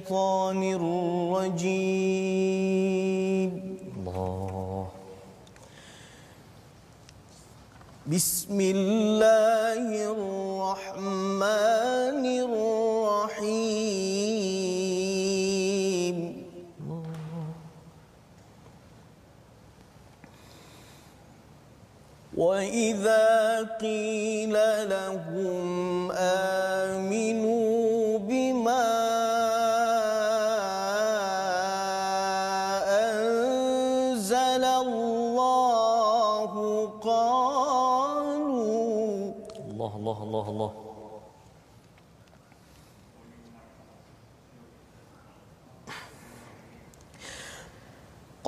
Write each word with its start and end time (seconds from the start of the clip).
الشيطان 0.00 0.62
الرجيم. 1.44 1.76
الله. 4.00 4.88
بسم 8.08 8.60
الله 8.60 9.84
الرحمن 10.16 11.44
الرحيم. 12.48 13.76
وإذا 22.36 23.28
قيل 23.76 24.56
لهم 24.88 25.99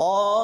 قالوا 0.01 0.40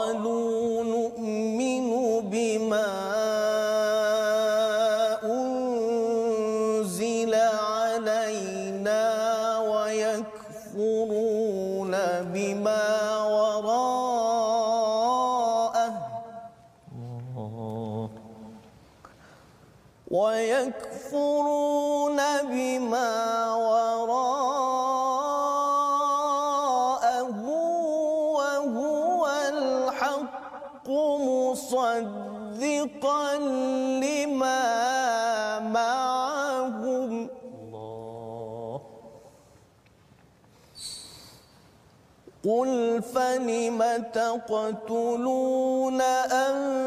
لما 34.00 34.62
معهم. 35.58 37.12
الله 37.44 38.80
قل 42.44 43.02
فلم 43.14 43.80
تقتلون 44.14 46.00
أنبياء 46.48 46.78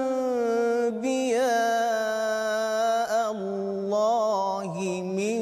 الله 3.32 4.74
من 5.20 5.42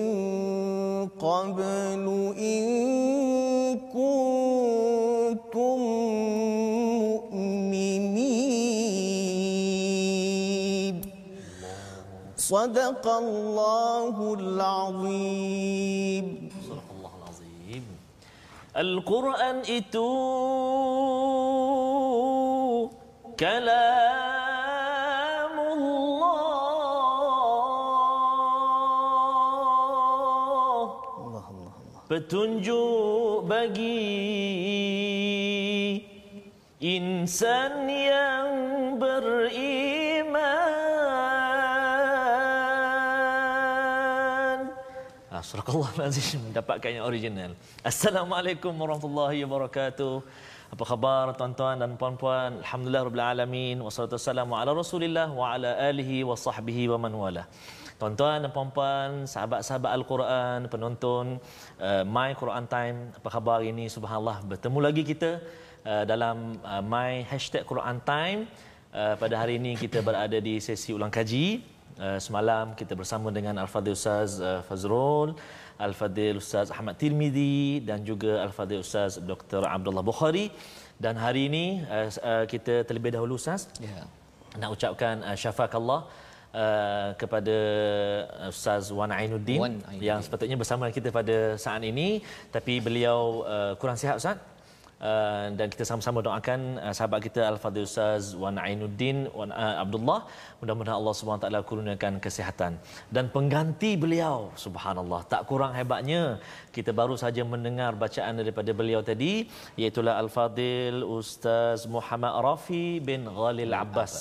قبل؟ 1.07 1.78
صدق 12.49 13.05
الله 13.05 14.15
العظيم. 14.41 16.25
صدق 16.65 16.89
الله 16.97 17.11
العظيم. 17.21 17.85
القرآن 18.73 19.57
إتو 19.69 20.09
كلام 23.37 24.65
الله. 25.77 26.09
الله 31.21 31.45
الله 31.53 31.73
الله 31.85 32.01
petunjuk 32.09 33.45
bagi 33.45 34.01
insan 36.81 37.85
Ah, 45.69 45.77
Allah 45.77 46.09
Azim 46.09 46.41
mendapatkan 46.49 46.89
yang 46.89 47.05
original. 47.05 47.51
Assalamualaikum 47.85 48.73
warahmatullahi 48.73 49.45
wabarakatuh. 49.45 50.13
Apa 50.73 50.83
khabar 50.89 51.29
tuan-tuan 51.37 51.77
dan 51.77 51.93
puan-puan? 51.93 52.57
Alhamdulillah 52.65 53.03
rabbil 53.05 53.25
alamin 53.33 53.77
wassalatu 53.85 54.17
wassalamu 54.17 54.57
ala 54.57 54.73
Rasulillah 54.73 55.29
wa 55.29 55.53
ala 55.53 55.77
alihi 55.89 56.25
wa 56.25 56.33
sahbihi 56.33 56.89
wa 56.89 56.97
man 57.05 57.13
wala. 57.13 57.43
Tuan-tuan 58.01 58.41
dan 58.41 58.49
puan-puan, 58.49 59.29
sahabat-sahabat 59.29 59.91
Al-Quran, 59.93 60.59
penonton 60.73 61.37
uh, 61.77 62.01
My 62.01 62.33
Quran 62.33 62.65
Time, 62.65 63.13
apa 63.13 63.29
khabar 63.29 63.61
ini? 63.61 63.85
Subhanallah, 63.93 64.41
bertemu 64.49 64.79
lagi 64.81 65.05
kita 65.05 65.37
uh, 65.85 66.03
dalam 66.09 66.57
uh, 66.65 66.81
My 66.81 67.21
Hashtag 67.29 67.69
Quran 67.69 68.01
Time. 68.01 68.49
Uh, 68.89 69.13
pada 69.21 69.37
hari 69.37 69.61
ini 69.61 69.77
kita 69.77 70.01
berada 70.01 70.41
di 70.41 70.57
sesi 70.57 70.97
ulang 70.97 71.13
kaji. 71.13 71.77
Uh, 71.99 72.15
semalam 72.15 72.65
kita 72.79 72.95
bersama 72.95 73.27
dengan 73.37 73.59
Al-Fadhil 73.63 73.91
Ustaz 73.99 74.39
uh, 74.39 74.63
Fazrul, 74.67 75.35
Al-Fadhil 75.75 76.39
Ustaz 76.39 76.71
Ahmad 76.71 76.95
Tirmidhi 77.01 77.83
dan 77.83 78.07
juga 78.07 78.39
Al-Fadhil 78.47 78.79
Ustaz 78.87 79.19
Dr. 79.31 79.67
Abdullah 79.67 79.99
Bukhari. 80.11 80.47
Dan 80.95 81.19
hari 81.19 81.51
ini 81.51 81.65
uh, 81.91 82.07
uh, 82.31 82.45
kita 82.47 82.87
terlebih 82.87 83.11
dahulu 83.15 83.35
Ustaz 83.35 83.67
Ya. 83.83 84.07
nak 84.61 84.69
ucapkan 84.75 85.15
uh, 85.27 85.35
syafakallah 85.35 86.07
uh, 86.55 87.09
kepada 87.19 87.57
Ustaz 88.47 88.95
Wan 88.95 89.11
Ainuddin 89.11 89.59
Wan 89.59 89.75
Ainuddin. 89.83 89.99
yang 89.99 90.19
sepatutnya 90.23 90.55
bersama 90.55 90.87
kita 90.95 91.11
pada 91.19 91.59
saat 91.59 91.83
ini 91.83 92.23
tapi 92.55 92.79
beliau 92.79 93.43
uh, 93.43 93.73
kurang 93.75 93.99
sihat 93.99 94.15
Ustaz. 94.23 94.39
Uh, 94.99 95.55
dan 95.55 95.71
kita 95.71 95.87
sama-sama 95.87 96.19
doakan 96.19 96.75
uh, 96.83 96.91
sahabat 96.91 97.23
kita 97.23 97.41
Al-Fadhil 97.51 97.87
Ustaz 97.87 98.35
Wan 98.41 98.59
Ainuddin 98.59 99.31
Wan 99.31 99.47
uh, 99.55 99.79
Abdullah. 99.83 100.27
Mudah-mudahan 100.59 100.99
Allah 100.99 101.15
Taala 101.43 101.59
kurniakan 101.69 102.19
kesihatan. 102.25 102.75
Dan 103.07 103.31
pengganti 103.35 103.95
beliau 104.03 104.51
subhanallah. 104.65 105.23
Tak 105.31 105.47
kurang 105.47 105.71
hebatnya 105.79 106.43
kita 106.75 106.91
baru 106.91 107.15
saja 107.23 107.47
mendengar 107.53 107.95
bacaan 107.95 108.43
daripada 108.43 108.75
beliau 108.75 108.99
tadi 108.99 109.47
iaitu 109.79 110.03
Al-Fadhil 110.03 110.99
Ustaz 111.19 111.87
Muhammad 111.95 112.35
Rafi 112.47 112.99
bin 112.99 113.23
Ghalil 113.39 113.71
Abbas. 113.71 114.13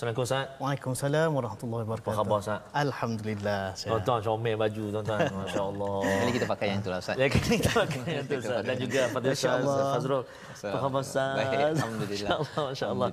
Assalamualaikum 0.00 0.24
Ustaz. 0.24 0.56
Waalaikumsalam 0.56 1.28
warahmatullahi 1.36 1.84
Apa 1.84 1.92
wabarakatuh. 1.92 2.16
khabar 2.16 2.36
Ustaz? 2.40 2.60
Alhamdulillah. 2.72 3.62
Saya. 3.76 3.90
Tuan-tuan 3.92 4.20
comel 4.24 4.56
baju 4.56 4.84
tuan-tuan. 4.96 5.20
Masya-Allah. 5.44 5.96
Kali 6.00 6.32
kita 6.40 6.46
pakai 6.48 6.66
yang 6.72 6.80
tu 6.80 6.88
lah 6.88 7.00
Ustaz. 7.04 7.16
Ya, 7.20 7.26
kita 7.28 7.68
pakai 7.84 8.00
yang 8.08 8.24
tu 8.24 8.34
Ustaz. 8.40 8.60
Dan 8.64 8.76
juga 8.80 9.00
Fadil 9.12 9.32
Ustaz. 9.36 9.60
Fazrul. 9.60 10.22
Apa 10.24 10.78
khabar 10.80 11.00
Ustaz? 11.04 11.36
Baik, 11.36 11.52
Alhamdulillah. 11.76 12.30
Masya-Allah, 12.32 12.64
masya-Allah. 12.72 13.08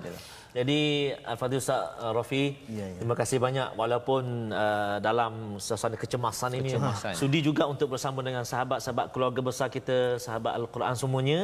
Jadi 0.58 1.14
Al-Fadhil 1.22 1.62
Ustaz 1.62 2.02
uh, 2.02 2.10
Rafi, 2.18 2.58
Ya, 2.66 2.82
ya. 2.90 2.98
terima 2.98 3.14
kasih 3.14 3.38
banyak 3.38 3.78
walaupun 3.78 4.50
uh, 4.50 4.98
dalam 4.98 5.62
suasana 5.62 5.94
kecemasan 5.94 6.58
ini 6.58 6.74
Kecemasan. 6.74 7.14
sudi 7.14 7.46
juga 7.46 7.70
untuk 7.70 7.94
bersama 7.94 8.26
dengan 8.26 8.42
sahabat-sahabat 8.42 9.14
keluarga 9.14 9.42
besar 9.46 9.70
kita, 9.70 10.18
sahabat 10.18 10.58
Al-Quran 10.58 10.98
semuanya. 10.98 11.40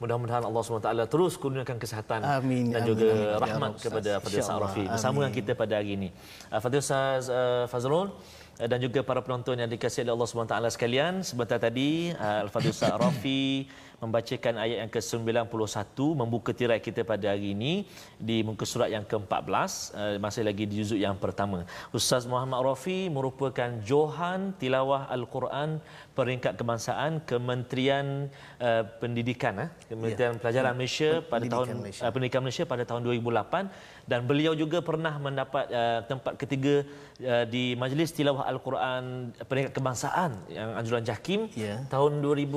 Mudah-mudahan 0.00 0.48
Allah 0.48 0.62
SWT 0.64 0.88
terus 1.12 1.36
kurniakan 1.36 1.76
kesihatan 1.76 2.24
Amin, 2.24 2.72
dan 2.72 2.80
amin, 2.80 2.88
juga 2.88 3.08
amin. 3.12 3.20
Ya 3.20 3.36
rahmat 3.44 3.70
Rabb, 3.76 3.84
kepada. 3.84 4.10
Fadil 4.24 4.40
Ustaz. 4.40 4.56
Rafi 4.64 4.84
bersama 4.88 5.16
dengan 5.20 5.34
kita 5.36 5.52
pada 5.52 5.74
hari 5.76 5.90
ini. 6.00 6.08
Fadil 6.48 6.80
Ustaz 6.80 7.28
uh, 7.28 7.68
Fazrul 7.68 8.08
uh, 8.08 8.68
dan 8.70 8.78
juga 8.80 9.04
para 9.04 9.20
penonton 9.20 9.60
yang 9.60 9.68
dikasihi 9.68 10.08
oleh 10.08 10.14
Allah 10.16 10.28
SWT 10.32 10.56
sekalian. 10.72 11.12
Sebentar 11.20 11.60
tadi 11.60 12.16
uh, 12.16 12.48
Al-Fadhil 12.48 12.72
Ustaz 12.72 12.96
Rafi 12.96 13.68
membacakan 14.04 14.54
ayat 14.60 14.78
yang 14.84 14.90
ke-91 14.92 15.96
membuka 16.20 16.50
tirai 16.52 16.78
kita 16.78 17.02
pada 17.02 17.32
hari 17.32 17.56
ini 17.56 17.88
di 18.20 18.44
muka 18.44 18.68
surat 18.68 18.92
yang 18.92 19.04
ke-14 19.08 19.50
uh, 19.96 20.16
masih 20.20 20.42
lagi 20.48 20.64
di 20.68 20.74
juzuk 20.80 21.00
yang 21.00 21.16
pertama. 21.16 21.64
Ustaz 21.90 22.28
Muhammad 22.28 22.60
Rafi 22.62 23.08
merupakan 23.08 23.70
Johan 23.80 24.52
Tilawah 24.60 25.08
Al-Quran 25.08 25.80
peringkat 26.12 26.54
kebangsaan 26.60 27.24
Kementerian 27.24 28.28
uh, 28.60 28.82
Pendidikan 29.00 29.54
eh? 29.64 29.68
Kementerian 29.88 30.36
Pelajaran 30.38 30.74
Malaysia 30.76 31.24
pada 31.24 31.42
Pendidikan 31.42 31.66
tahun 31.66 31.80
Malaysia. 31.80 32.02
uh, 32.04 32.10
Pendidikan 32.12 32.40
Malaysia 32.44 32.64
pada 32.68 32.82
tahun 32.84 33.00
2008 33.08 33.93
dan 34.04 34.28
beliau 34.28 34.52
juga 34.52 34.84
pernah 34.84 35.16
mendapat 35.16 35.64
uh, 35.72 36.00
tempat 36.04 36.36
ketiga 36.36 36.84
uh, 37.24 37.44
di 37.48 37.72
Majlis 37.74 38.12
Tilawah 38.12 38.44
Al-Quran 38.44 39.32
peringkat 39.48 39.72
kebangsaan 39.72 40.30
yang 40.52 40.76
anjuran 40.76 41.00
JAKIM 41.00 41.48
Ya. 41.56 41.80
tahun 41.88 42.20
2000 42.20 42.52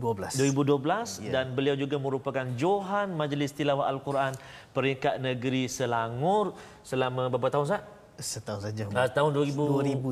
2012. 0.00 0.42
2012 0.42 1.26
Ya. 1.26 1.30
dan 1.38 1.54
beliau 1.54 1.78
juga 1.78 1.96
merupakan 2.02 2.46
Johan 2.58 3.14
Majlis 3.14 3.54
Tilawah 3.54 3.86
Al-Quran 3.86 4.34
peringkat 4.74 5.22
negeri 5.22 5.70
Selangor 5.70 6.54
selama 6.82 7.30
berapa 7.30 7.50
tahun 7.50 7.64
Ustaz? 7.70 7.82
Setahu 8.20 8.60
saja. 8.60 8.84
Uh, 8.90 9.08
tahun 9.08 9.30
2000 9.32 9.54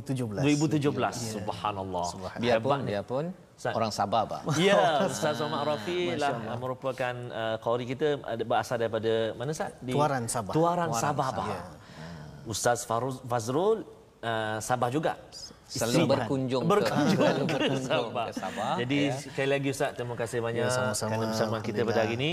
2017. 0.09 0.41
2017. 0.41 1.37
Subhanallah. 1.37 2.07
Biarpun 2.41 2.79
biarpun 2.87 3.25
Ustaz. 3.59 3.75
Orang 3.75 3.91
Sabah 3.91 4.23
bah. 4.31 4.41
Ya, 4.55 5.03
Ustaz 5.05 5.43
Muhammad 5.43 5.67
Rafi 5.75 6.15
lah 6.15 6.31
merupakan 6.55 7.15
uh, 7.29 7.57
qari 7.59 7.85
kita 7.85 8.23
ada 8.23 8.43
berasal 8.43 8.79
daripada 8.79 9.35
mana 9.35 9.51
Ustaz? 9.51 9.75
Tuaran 9.83 10.25
Sabah. 10.25 10.53
Tuaran, 10.55 10.89
Tuaran 10.89 11.03
Sabah. 11.03 11.29
Sabah. 11.29 11.45
Bah. 11.45 11.63
Ustaz 12.47 12.87
Faruz 12.87 13.19
Fazrul 13.23 13.83
uh, 14.23 14.59
Sabah 14.59 14.89
juga. 14.89 15.19
Selalu 15.69 15.91
Isteri- 15.93 16.09
berkunjung 16.09 16.63
ke- 16.65 16.71
berkunjung 16.71 17.19
ke, 17.21 17.45
berkunjung 17.45 17.85
Sabah. 17.85 18.25
ke 18.25 18.33
Sabah, 18.33 18.73
Jadi 18.81 18.99
ya. 19.05 19.13
sekali 19.13 19.49
lagi 19.51 19.69
Ustaz 19.69 19.91
terima 19.93 20.15
kasih 20.15 20.39
banyak 20.39 20.65
Ya, 20.65 20.73
sama-sama. 20.73 21.11
kerana 21.13 21.27
bersama 21.29 21.57
kita 21.59 21.79
pada 21.83 22.01
hari 22.01 22.15
ini 22.17 22.33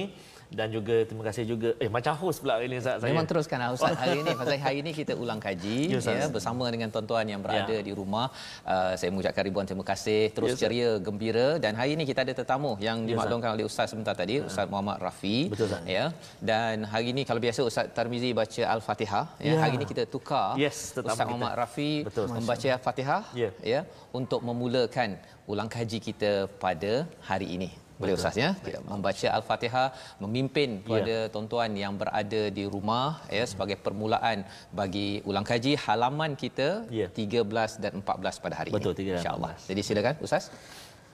dan 0.56 0.68
juga 0.72 0.96
terima 1.04 1.24
kasih 1.28 1.44
juga 1.44 1.70
eh 1.84 1.90
macam 1.92 2.14
host 2.16 2.40
pula 2.40 2.54
hari 2.56 2.66
ini 2.72 2.78
Ustaz 2.80 3.04
saya. 3.04 3.12
Memang 3.12 3.28
teruskan 3.30 3.60
ah, 3.60 3.70
Ustaz 3.76 3.92
hari 4.02 4.18
ini 4.24 4.32
pasal 4.40 4.56
hari 4.66 4.78
ini 4.84 4.92
kita 5.00 5.14
ulang 5.24 5.40
kaji 5.46 5.78
Ya, 5.92 6.00
Ustaz. 6.02 6.16
ya 6.16 6.28
bersama 6.36 6.66
dengan 6.74 6.88
tuan-tuan 6.94 7.26
yang 7.28 7.42
berada 7.46 7.76
Ya. 7.76 7.84
di 7.84 7.92
rumah. 7.92 8.28
Uh, 8.64 8.94
saya 8.96 9.10
mengucapkan 9.12 9.44
ribuan 9.44 9.68
terima 9.70 9.84
kasih 9.84 10.22
terus 10.32 10.50
Ya, 10.50 10.56
Ustaz. 10.56 10.64
ceria 10.64 10.90
gembira 11.08 11.48
dan 11.60 11.76
hari 11.76 11.92
ini 12.00 12.04
kita 12.10 12.24
ada 12.26 12.34
tetamu 12.42 12.72
yang 12.88 13.04
Ya, 13.04 13.08
dimaklumkan 13.12 13.52
oleh 13.56 13.66
Ustaz 13.68 13.92
sebentar 13.92 14.16
tadi 14.16 14.36
Ustaz 14.50 14.66
Muhammad 14.72 14.98
Rafi 15.04 15.38
Betul, 15.52 15.68
Ustaz. 15.70 15.84
ya. 15.98 16.06
Dan 16.40 16.88
hari 16.94 17.12
ini 17.12 17.22
kalau 17.28 17.44
biasa 17.44 17.60
Ustaz 17.70 17.92
Tarmizi 17.98 18.32
baca 18.42 18.64
Al-Fatihah 18.76 19.26
ya. 19.44 19.52
Ya. 19.52 19.60
Hari 19.64 19.74
ini 19.76 19.86
kita 19.92 20.04
tukar 20.08 20.56
Yes, 20.56 20.96
Ustaz 20.96 21.04
kita. 21.04 21.28
Muhammad 21.28 21.54
Rafi 21.62 21.92
Betul. 22.08 22.28
membaca 22.32 22.68
Al-Fatihah 22.80 23.22
Ya. 23.44 23.50
ya 23.74 23.82
untuk 24.16 24.40
memulakan 24.40 25.20
ulang 25.52 25.68
kaji 25.68 26.00
kita 26.00 26.32
pada 26.64 26.94
hari 27.30 27.50
ini 27.60 27.70
boleh 28.00 28.14
ustaz 28.18 28.36
ya, 28.44 28.50
membaca 28.92 29.28
Al-Fatihah 29.38 29.88
memimpin 30.24 30.70
ya. 30.78 30.82
kepada 30.86 31.16
ya. 31.24 31.30
tuan-tuan 31.34 31.72
yang 31.84 31.94
berada 32.02 32.42
di 32.58 32.64
rumah 32.74 33.08
ya 33.38 33.44
hmm. 33.44 33.52
sebagai 33.52 33.78
permulaan 33.86 34.38
bagi 34.80 35.08
ulang 35.30 35.46
kaji 35.52 35.72
halaman 35.86 36.32
kita 36.44 36.70
ya. 37.02 37.08
13 37.08 37.84
dan 37.84 37.94
14 38.04 38.44
pada 38.44 38.56
hari 38.60 38.72
Betul, 38.76 38.94
ini. 39.00 39.12
Insya-Allah. 39.20 39.52
Jadi 39.70 39.82
silakan 39.88 40.16
ustaz. 40.28 40.44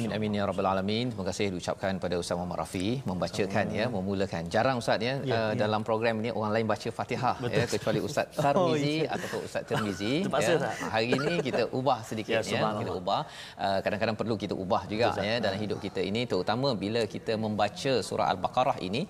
Amin 0.00 0.16
amin 0.16 0.32
ya 0.38 0.44
rabbal 0.48 0.68
alamin. 0.72 1.06
Terima 1.12 1.24
kasih 1.28 1.46
diucapkan 1.52 1.92
pada 2.04 2.16
Ustaz 2.22 2.36
Muhammad 2.38 2.58
Rafi 2.64 2.86
membacakan 3.10 3.66
ya, 3.78 3.84
memulakan. 3.96 4.42
Jarang 4.54 4.76
Ustaz 4.82 4.96
ya, 5.08 5.14
Ya, 5.30 5.36
uh, 5.36 5.52
dalam 5.62 5.82
program 5.88 6.14
ini 6.24 6.30
orang 6.38 6.52
lain 6.56 6.66
baca 6.72 6.88
Fatihah 6.98 7.36
ya 7.56 7.64
kecuali 7.74 8.00
Ustaz 8.08 8.26
Tarmizi 8.44 8.96
ataupun 9.14 9.40
Ustaz 9.48 9.62
Tirmizi 9.68 10.14
Terpaksa, 10.24 10.52
ya. 10.52 10.56
Ustaz. 10.60 10.76
Hari 10.94 11.08
ini 11.16 11.32
kita 11.48 11.62
ubah 11.78 11.98
sedikit 12.10 12.32
Ya, 12.32 12.40
ya, 12.40 12.70
kita 12.80 12.92
ubah. 13.00 13.20
Uh, 13.64 13.78
kadang-kadang 13.84 14.16
perlu 14.20 14.34
kita 14.44 14.54
ubah 14.64 14.82
juga 14.92 15.08
ya 15.28 15.36
dalam 15.44 15.58
hidup 15.64 15.78
kita 15.84 16.00
ini 16.10 16.22
terutama 16.30 16.68
bila 16.84 17.02
kita 17.14 17.32
membaca 17.44 17.92
surah 18.08 18.26
Al-Baqarah 18.32 18.78
ini 18.88 19.02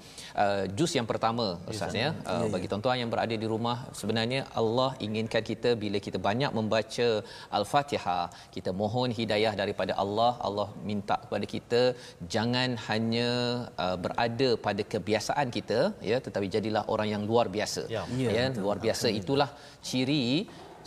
uh, 0.43 0.65
juz 0.79 0.91
yang 0.99 1.07
pertama 1.13 1.47
Ustaz 1.73 1.95
ya. 2.03 2.11
Uh, 2.27 2.47
bagi 2.55 2.67
tuan-tuan 2.73 2.99
yang 3.03 3.11
berada 3.15 3.35
di 3.43 3.47
rumah 3.55 3.77
sebenarnya 4.01 4.41
Allah 4.61 4.91
inginkan 5.07 5.45
kita 5.51 5.71
bila 5.85 6.01
kita 6.07 6.19
banyak 6.29 6.51
membaca 6.59 7.09
Al-Fatihah, 7.59 8.25
kita 8.55 8.71
mohon 8.83 9.11
hidayah 9.21 9.55
daripada 9.63 9.93
Allah. 10.03 10.33
Allah 10.49 10.69
minta 10.89 11.17
kepada 11.25 11.47
kita 11.55 11.83
jangan 12.35 12.71
hanya 12.89 13.31
uh, 13.85 13.97
berada 14.05 14.49
pada 14.67 14.83
kebiasaan 14.95 15.49
kita 15.57 15.81
ya 16.11 16.19
tetapi 16.27 16.49
jadilah 16.57 16.85
orang 16.95 17.09
yang 17.15 17.23
luar 17.31 17.47
biasa. 17.57 17.85
Ya. 17.97 18.03
ya 18.39 18.45
luar 18.65 18.79
biasa. 18.87 19.07
Itulah 19.21 19.51
ciri 19.89 20.25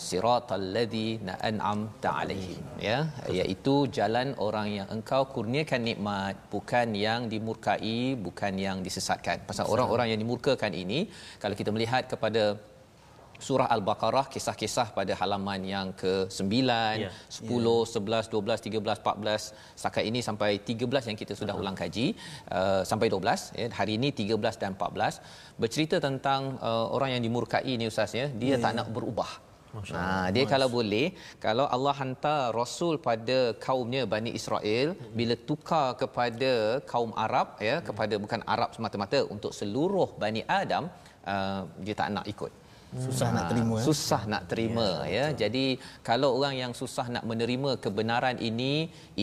siratal 0.06 0.66
ladzina 0.75 1.34
an'amta 1.50 2.12
alaihim 2.22 2.63
ya. 2.90 2.98
Iaitu 3.38 3.75
jalan 3.98 4.30
orang 4.48 4.68
yang 4.78 4.88
engkau 4.95 5.22
kurniakan 5.36 5.81
nikmat 5.90 6.36
bukan 6.54 6.88
yang 7.06 7.30
dimurkai 7.34 7.98
bukan 8.28 8.54
yang 8.66 8.80
disesatkan. 8.88 9.46
Pasal 9.50 9.68
orang-orang 9.74 10.10
yang 10.13 10.22
dimurkakan 10.24 10.74
ini 10.84 11.00
kalau 11.44 11.57
kita 11.62 11.72
melihat 11.75 12.06
kepada 12.13 12.44
surah 13.47 13.68
al-baqarah 13.75 14.25
kisah-kisah 14.33 14.88
pada 14.97 15.13
halaman 15.21 15.62
yang 15.75 15.88
ke-9 16.01 16.53
Ya. 16.74 17.09
10 17.30 17.50
11 17.50 18.30
12 18.33 18.65
13 18.68 19.00
14 19.03 19.53
setakat 19.80 20.03
ini 20.09 20.19
sampai 20.27 20.51
13 20.62 21.09
yang 21.09 21.18
kita 21.21 21.33
sudah 21.39 21.56
ulang 21.62 21.77
kaji 21.81 22.07
uh, 22.57 22.81
sampai 22.89 23.07
12 23.09 23.59
ya. 23.59 23.68
Hari 23.80 23.94
ini 24.00 24.09
13 24.12 24.62
dan 24.62 24.71
14 24.77 25.21
bercerita 25.62 25.97
tentang 26.07 26.57
uh, 26.62 26.85
orang 26.95 27.18
yang 27.18 27.24
dimurkai 27.25 27.74
ni 27.80 27.88
ustaz 27.91 28.13
ya. 28.21 28.27
Dia 28.44 28.56
tak 28.65 28.74
nak 28.80 28.89
berubah. 28.95 29.31
Ha, 29.74 30.29
dia 30.36 30.45
kalau 30.53 30.69
boleh 30.69 31.07
kalau 31.45 31.65
Allah 31.75 31.94
hantar 32.00 32.41
rasul 32.59 32.95
pada 33.07 33.38
kaumnya 33.65 34.01
Bani 34.13 34.31
Israel 34.39 34.93
bila 35.17 35.34
tukar 35.50 35.88
kepada 36.01 36.51
kaum 36.91 37.10
Arab 37.25 37.58
ya 37.69 37.81
kepada 37.88 38.15
bukan 38.24 38.46
Arab 38.53 38.69
semata-mata 38.77 39.19
untuk 39.36 39.50
seluruh 39.60 40.10
Bani 40.24 40.46
Adam 40.62 40.93
uh, 41.25 41.62
dia 41.86 41.96
tak 42.01 42.13
nak 42.13 42.29
ikut 42.34 42.51
Susah 43.05 43.29
nak 43.35 43.45
terima 43.51 43.75
eh. 43.79 43.85
susah 43.88 44.21
nak 44.31 44.43
terima 44.51 44.88
ya. 45.17 45.25
Jadi 45.41 45.65
kalau 46.07 46.29
orang 46.38 46.55
yang 46.62 46.71
susah 46.79 47.05
nak 47.15 47.23
menerima 47.31 47.71
kebenaran 47.83 48.38
ini 48.50 48.73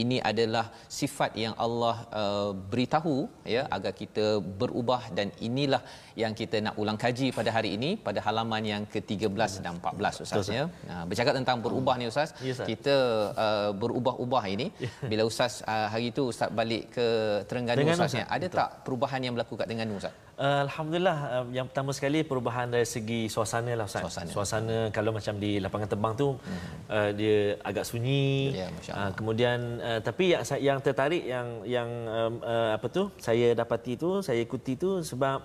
ini 0.03 0.19
adalah 0.31 0.67
sifat 0.99 1.33
yang 1.45 1.55
Allah 1.65 1.97
uh, 2.23 2.51
beritahu 2.73 3.17
ya 3.55 3.63
agar 3.77 3.93
kita 4.03 4.27
berubah 4.63 5.03
dan 5.19 5.31
inilah 5.49 5.83
yang 6.23 6.35
kita 6.41 6.57
nak 6.67 6.75
ulang 6.83 6.99
kaji 7.05 7.29
pada 7.39 7.51
hari 7.57 7.71
ini 7.77 7.91
pada 8.07 8.21
halaman 8.27 8.63
yang 8.73 8.83
ke-13 8.93 9.63
dan 9.65 9.73
14 9.79 10.25
ustaz 10.25 10.49
ya. 10.59 10.65
Nah, 10.89 11.03
bercakap 11.11 11.35
tentang 11.41 11.59
berubah 11.67 11.95
ni 12.01 12.07
ustaz. 12.13 12.31
Ya. 12.49 12.67
Kita 12.71 12.97
uh, 13.45 13.71
berubah-ubah 13.83 14.45
ini 14.55 14.67
bila 15.11 15.23
ustaz 15.31 15.63
uh, 15.73 15.87
hari 15.93 16.09
itu 16.13 16.25
ustaz 16.33 16.51
balik 16.61 16.85
ke 16.97 17.07
Terengganu 17.49 17.79
Terengganu, 17.81 18.03
ustaz 18.03 18.19
ya. 18.19 18.25
Ustaz. 18.27 18.37
Ada 18.37 18.47
tak 18.59 18.69
perubahan 18.87 19.21
yang 19.25 19.35
berlaku 19.37 19.55
kat 19.61 19.67
Terengganu 19.71 19.95
ustaz? 20.03 20.15
Uh, 20.41 20.65
Alhamdulillah 20.65 21.19
uh, 21.37 21.47
yang 21.53 21.69
pertama 21.69 21.93
sekali 21.93 22.25
perubahan 22.25 22.73
dari 22.73 22.89
segi 22.89 23.29
suasana 23.29 23.77
lah 23.77 23.85
Ustaz. 23.85 24.09
Suasana. 24.09 24.31
suasana 24.33 24.77
kalau 24.89 25.13
macam 25.13 25.37
di 25.37 25.61
lapangan 25.61 25.89
terbang 25.93 26.13
tu 26.17 26.29
uh, 26.33 27.11
dia 27.13 27.61
agak 27.61 27.85
sunyi. 27.85 28.57
Ya, 28.57 28.73
Masya 28.73 28.93
Allah. 28.97 29.05
Uh, 29.05 29.13
kemudian 29.21 29.59
uh, 29.85 30.01
tapi 30.01 30.33
yang 30.33 30.43
yang 30.57 30.79
tertarik 30.81 31.29
yang 31.29 31.47
yang 31.69 31.89
um, 32.09 32.35
uh, 32.41 32.73
apa 32.73 32.87
tu 32.89 33.13
saya 33.21 33.53
dapati 33.53 34.01
tu 34.01 34.25
saya 34.25 34.41
ikuti 34.41 34.81
tu 34.81 35.05
sebab 35.05 35.45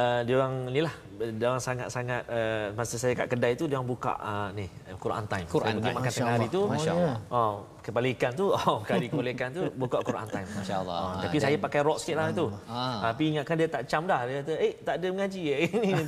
uh, 0.00 0.20
dia 0.24 0.34
orang 0.40 0.54
ni 0.72 0.80
lah 0.80 0.94
dia 1.20 1.46
orang 1.52 1.60
sangat-sangat 1.60 2.22
uh, 2.26 2.66
masa 2.72 2.96
saya 2.96 3.12
kat 3.12 3.28
kedai 3.36 3.52
tu 3.60 3.68
dia 3.68 3.76
orang 3.76 3.90
buka 3.92 4.16
uh, 4.16 4.48
ni 4.56 4.64
Quran 4.96 5.24
time. 5.28 5.46
Quran 5.46 5.74
saya 5.76 5.84
time. 5.84 5.96
makan 6.00 6.12
tengah 6.16 6.34
hari 6.40 6.48
tu. 6.48 6.62
Allah. 6.64 6.72
Masya 6.72 6.92
Allah. 6.96 7.16
Oh, 7.28 7.54
kepala 7.82 8.06
ikan 8.14 8.32
tu, 8.32 8.46
oh, 8.56 8.78
kari 8.80 9.10
kepala 9.10 9.28
ikan 9.34 9.50
tu 9.50 9.62
buka 9.74 9.98
Quran 10.00 10.26
time. 10.30 10.48
Masya 10.48 10.74
Allah. 10.80 10.98
Oh, 11.02 11.12
tapi 11.20 11.36
dan- 11.36 11.44
saya 11.44 11.56
pakai 11.58 11.80
rock 11.82 11.98
sikit 11.98 12.16
lah 12.16 12.26
tu. 12.30 12.46
Ah. 12.70 13.10
Tapi 13.10 13.22
ingatkan 13.34 13.54
dia 13.58 13.68
tak 13.68 13.82
cam 13.90 14.02
dah. 14.06 14.20
Dia 14.24 14.34
kata, 14.40 14.52
eh 14.56 14.72
tak 14.80 14.94
ada 15.02 15.06
mengaji 15.10 15.42
eh. 15.50 15.62
Ini. 15.92 16.02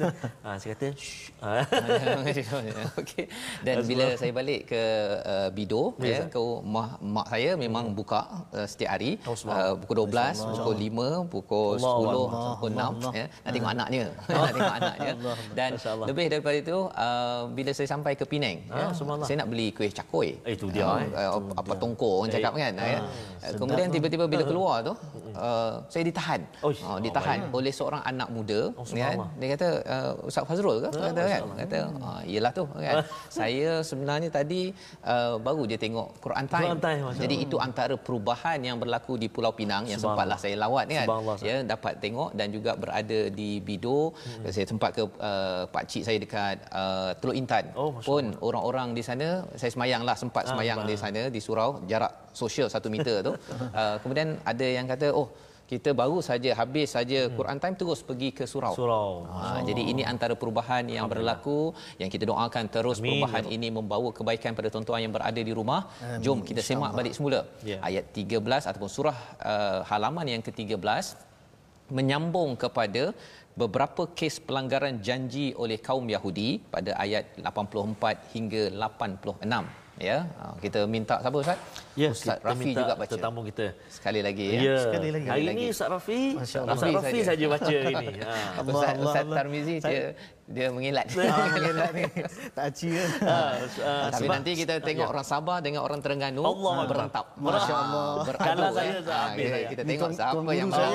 Ha, 0.46 0.48
saya 0.56 0.70
kata. 0.78 0.88
Okey. 3.00 3.24
Dan 3.60 3.74
bila 3.84 4.04
saya 4.14 4.32
balik 4.32 4.60
ke 4.70 4.82
uh, 5.20 5.48
Bido 5.50 5.96
Ya, 6.00 6.24
ya, 6.24 6.26
ke 6.28 6.40
mak, 6.64 7.00
mak 7.00 7.26
saya 7.28 7.50
memang 7.56 7.92
buka 7.92 8.24
uh, 8.52 8.66
setiap 8.66 8.96
hari 8.96 9.16
Oh, 9.26 9.34
uh, 9.34 9.74
pukul 9.76 10.06
12, 10.08 10.40
pukul 10.54 10.74
5, 10.78 11.32
pukul 11.32 11.74
Allah 11.76 11.94
10, 11.96 12.04
Allah. 12.04 12.28
pukul 12.54 12.70
6 12.70 13.18
ya. 13.18 13.26
Nak 13.44 13.50
tengok 13.52 13.70
anaknya 13.70 14.04
nak 14.28 14.52
tengok 14.52 14.74
anaknya 14.74 15.12
dan 15.52 15.70
Allah. 15.76 16.06
lebih 16.08 16.26
daripada 16.28 16.56
itu 16.56 16.78
uh, 16.88 17.40
bila 17.50 17.70
saya 17.72 17.88
sampai 17.88 18.12
ke 18.14 18.24
Penang 18.24 18.58
ya, 18.66 18.86
saya 19.24 19.36
nak 19.40 19.48
beli 19.48 19.70
kuih 19.70 19.90
cakoi 19.90 20.36
itu 20.44 20.66
dia, 20.70 20.84
apa 21.64 21.74
tongkor 21.74 22.20
orang 22.20 22.30
cakap 22.30 22.52
kan 22.54 22.72
ya. 22.76 23.00
kemudian 23.56 23.88
tiba-tiba 23.88 24.24
bila 24.24 24.44
keluar 24.44 24.76
tu 24.80 24.92
uh, 25.34 25.80
saya 25.88 26.04
ditahan. 26.04 26.40
Oh, 26.60 26.68
uh, 26.70 27.00
ditahan 27.00 27.48
oleh 27.50 27.72
seorang 27.72 28.02
anak 28.02 28.28
muda 28.28 28.72
Oh, 28.72 28.82
kan. 28.82 28.86
Subhanallah. 28.86 29.28
dia 29.36 29.48
kata 29.54 29.68
uh, 29.84 30.12
Ustaz 30.24 30.44
Fazrul 30.44 30.76
ke? 30.80 30.88
Kata 30.90 31.22
kan 31.22 31.40
kata 31.58 31.78
ah 32.00 32.20
iyalah 32.24 32.52
tu 32.52 32.64
kan. 32.68 33.04
Saya 33.36 33.80
sebenarnya 33.80 34.28
tadi 34.28 34.72
uh, 35.02 35.36
baru 35.38 35.64
je 35.64 35.76
tengok 35.76 36.20
Quran 36.20 36.44
Time, 36.44 36.64
Quran 36.66 36.80
Time, 36.80 37.00
jadi 37.16 37.34
itu 37.38 37.56
antara 37.56 37.94
perubahan 37.96 38.58
yang 38.60 38.76
berlaku 38.76 39.16
di 39.16 39.28
Pulau 39.28 39.52
Pinang 39.52 39.84
yang 39.84 39.96
sempatlah 39.96 40.36
saya 40.36 40.56
lawat 40.56 40.88
kan. 40.88 41.06
Ya 41.40 41.64
dapat 41.64 42.00
tengok 42.00 42.34
dan 42.34 42.50
juga 42.50 42.74
berada 42.74 43.30
di 43.30 43.60
Bido. 43.60 44.12
Hmm. 44.14 44.50
saya 44.50 44.66
sempat 44.66 44.90
ke 44.90 45.06
uh, 45.06 45.62
pak 45.70 45.86
cik 45.86 46.02
saya 46.02 46.18
dekat 46.18 46.56
uh, 46.70 47.14
Teluk 47.22 47.38
Intan 47.38 47.70
Oh, 47.74 47.94
pun 47.96 48.34
orang-orang 48.40 48.90
di 48.92 49.00
sana 49.00 49.46
saya 49.54 49.70
semayang 49.70 50.02
lah 50.02 50.18
sempat 50.18 50.50
semayang 50.50 50.82
faham. 50.82 50.90
di 50.90 50.96
sana 50.98 51.20
di 51.28 51.38
surau 51.38 51.53
jarak 51.90 52.12
sosial 52.42 52.68
satu 52.74 52.88
meter 52.94 53.16
tu 53.26 53.32
uh, 53.32 53.96
kemudian 54.02 54.28
ada 54.52 54.66
yang 54.76 54.86
kata 54.92 55.08
oh 55.20 55.28
kita 55.72 55.90
baru 56.00 56.16
saja 56.28 56.50
habis 56.60 56.88
saja 56.96 57.20
Quran 57.36 57.58
time 57.62 57.76
terus 57.80 58.00
pergi 58.08 58.28
ke 58.38 58.44
surau. 58.52 58.72
Surau. 58.78 59.10
Ha, 59.34 59.64
jadi 59.68 59.82
ini 59.92 60.02
antara 60.12 60.34
perubahan 60.40 60.84
yang 60.96 61.06
berlaku 61.12 61.72
yang 62.00 62.10
kita 62.14 62.24
doakan 62.30 62.64
terus 62.74 62.98
Amin. 63.00 63.06
perubahan 63.08 63.44
ini 63.56 63.68
membawa 63.78 64.08
kebaikan 64.18 64.52
pada 64.58 64.68
tuan-tuan 64.74 65.00
yang 65.04 65.14
berada 65.16 65.40
di 65.48 65.52
rumah. 65.58 65.80
Jom 66.24 66.44
kita 66.48 66.60
semak 66.68 66.92
balik 66.98 67.14
semula 67.16 67.40
Ya. 67.70 67.78
ayat 67.88 68.04
13 68.12 68.68
ataupun 68.70 68.90
surah 68.96 69.16
uh, 69.52 69.80
halaman 69.90 70.26
yang 70.34 70.42
ke-13 70.44 70.84
menyambung 71.96 72.50
kepada 72.64 73.04
beberapa 73.62 74.02
kes 74.18 74.36
pelanggaran 74.46 75.00
janji 75.08 75.46
oleh 75.62 75.78
kaum 75.88 76.06
Yahudi 76.14 76.48
pada 76.74 76.92
ayat 77.04 77.24
84 77.40 78.34
hingga 78.34 78.62
86 78.86 79.83
ya 79.96 80.26
Ha, 80.34 80.58
kita 80.58 80.84
minta 80.84 81.18
siapa 81.18 81.36
ustaz 81.38 81.58
Ya, 81.94 82.10
ustaz 82.10 82.42
kita 82.42 82.50
Rafi 82.50 82.58
minta 82.60 82.80
juga 82.82 82.94
baca 82.98 83.12
tetamu 83.14 83.40
kita. 83.46 83.66
sekali 83.86 84.18
lagi 84.18 84.44
ya, 84.50 84.58
Ya. 84.58 84.76
Sekali 84.82 85.08
lagi. 85.14 85.26
Hari 85.30 85.42
ini. 85.46 85.64
Ustaz 85.70 85.88
Rafi, 85.88 86.20
Ustaz. 86.34 86.66
Rafi 86.66 87.20
Saja. 87.22 87.44
baca 87.46 87.70
hari 87.70 87.94
ini. 88.02 88.18
Ha. 88.18 88.34
Allah, 88.58 88.72
Ustaz, 88.74 88.90
Allah, 88.90 89.06
Ustaz. 89.06 89.24
Tarmizi 89.30 89.74
dia 89.78 90.02
dia 90.44 90.68
mengelak 90.68 91.08
Ah, 91.16 91.48
mengelak 91.48 91.90
ni. 91.90 92.02
Tak 92.56 92.64
aci 92.68 92.86
ke? 92.90 93.04
Ah, 93.22 93.56
Tapi 94.06 94.20
sebab- 94.20 94.34
nanti 94.34 94.50
kita 94.54 94.74
tengok 94.78 95.08
orang 95.08 95.24
Sabah 95.24 95.58
dengan 95.58 95.80
orang 95.80 95.98
Terengganu 95.98 96.40
Allah 96.40 96.74
berentap. 96.84 97.26
Masya 97.36 97.74
Allah. 97.74 98.04
Beradu. 98.22 98.44
Kalah 98.44 98.68
eh. 98.68 98.72
saya. 98.72 98.92
Ah, 99.04 99.24
Habis 99.24 99.40
kita, 99.40 99.48
saya. 99.50 99.66
kita 99.66 99.82
Ni 99.82 99.88
tengok 99.90 100.04
tuan- 100.06 100.18
siapa 100.18 100.52
yang 100.52 100.68
menang. 100.72 100.94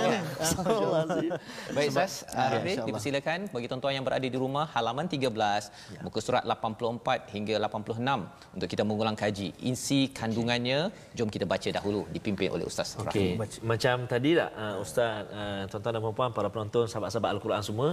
Baik 1.70 1.88
Ustaz, 1.90 2.12
Ya, 2.22 2.46
Rafi 2.48 2.58
insyaAllah. 2.70 2.86
dipersilakan 2.86 3.40
bagi 3.50 3.68
tuan-tuan 3.68 3.94
yang 3.94 4.06
berada 4.06 4.24
di 4.24 4.38
rumah 4.38 4.66
halaman 4.70 5.06
13 5.06 5.72
Ya. 5.90 6.02
muka 6.02 6.20
surat 6.20 6.44
84 6.44 6.90
hingga 7.30 7.56
86 7.60 8.22
untuk 8.54 8.68
kita 8.68 8.84
mengulang 8.84 9.16
kaji. 9.16 9.54
Isi 9.60 10.10
kandungannya 10.10 10.90
jom 11.12 11.28
kita 11.28 11.44
baca 11.44 11.70
dahulu 11.70 12.06
dipimpin 12.10 12.50
oleh 12.50 12.64
Ustaz 12.64 12.94
Rafi. 12.96 13.36
Okey, 13.36 13.62
macam 13.64 14.06
tadi 14.06 14.36
tak 14.36 14.50
uh, 14.54 14.78
ustaz, 14.78 15.26
tuan-tuan 15.68 15.92
dan 15.92 16.02
puan-puan, 16.02 16.30
para 16.30 16.48
penonton, 16.48 16.86
sahabat-sahabat 16.86 17.30
Al-Quran 17.34 17.62
semua, 17.62 17.90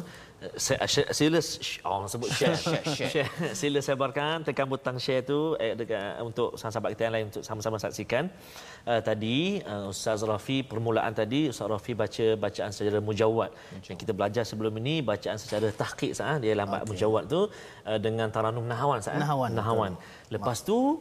sila 0.61 1.41
oh, 1.89 1.97
orang 1.97 2.09
sebut 2.13 2.29
share. 2.29 2.57
Share, 2.61 2.85
share. 2.93 3.09
share. 3.09 3.31
Sila 3.57 3.81
sebarkan 3.89 4.45
tekan 4.45 4.69
butang 4.69 5.01
share 5.01 5.25
tu 5.25 5.57
eh, 5.57 5.73
dekat, 5.73 6.21
untuk 6.21 6.61
sahabat 6.61 6.93
kita 6.93 7.09
yang 7.09 7.15
lain 7.17 7.27
untuk 7.33 7.43
sama-sama 7.43 7.81
saksikan. 7.81 8.29
Uh, 8.85 9.01
tadi 9.01 9.65
uh, 9.65 9.89
Ustaz 9.89 10.21
Rafi 10.23 10.61
permulaan 10.61 11.11
tadi 11.17 11.49
Ustaz 11.49 11.73
Rafi 11.73 11.97
baca 11.97 12.27
bacaan 12.37 12.71
secara 12.71 13.01
mujawad. 13.01 13.51
Yang 13.89 13.99
kita 14.05 14.13
belajar 14.13 14.45
sebelum 14.45 14.77
ini 14.77 15.01
bacaan 15.01 15.41
secara 15.41 15.73
tahqiq 15.73 16.13
sah 16.13 16.37
dia 16.37 16.53
lambat 16.53 16.85
okay. 16.85 16.91
mujawad 16.93 17.25
tu 17.33 17.49
uh, 17.89 17.99
dengan 17.99 18.29
taranum 18.29 18.69
nahawan 18.69 19.01
sah. 19.01 19.17
Nahawan, 19.17 19.51
Nahawan. 19.57 19.93
Lepas 20.29 20.61
tu 20.61 21.01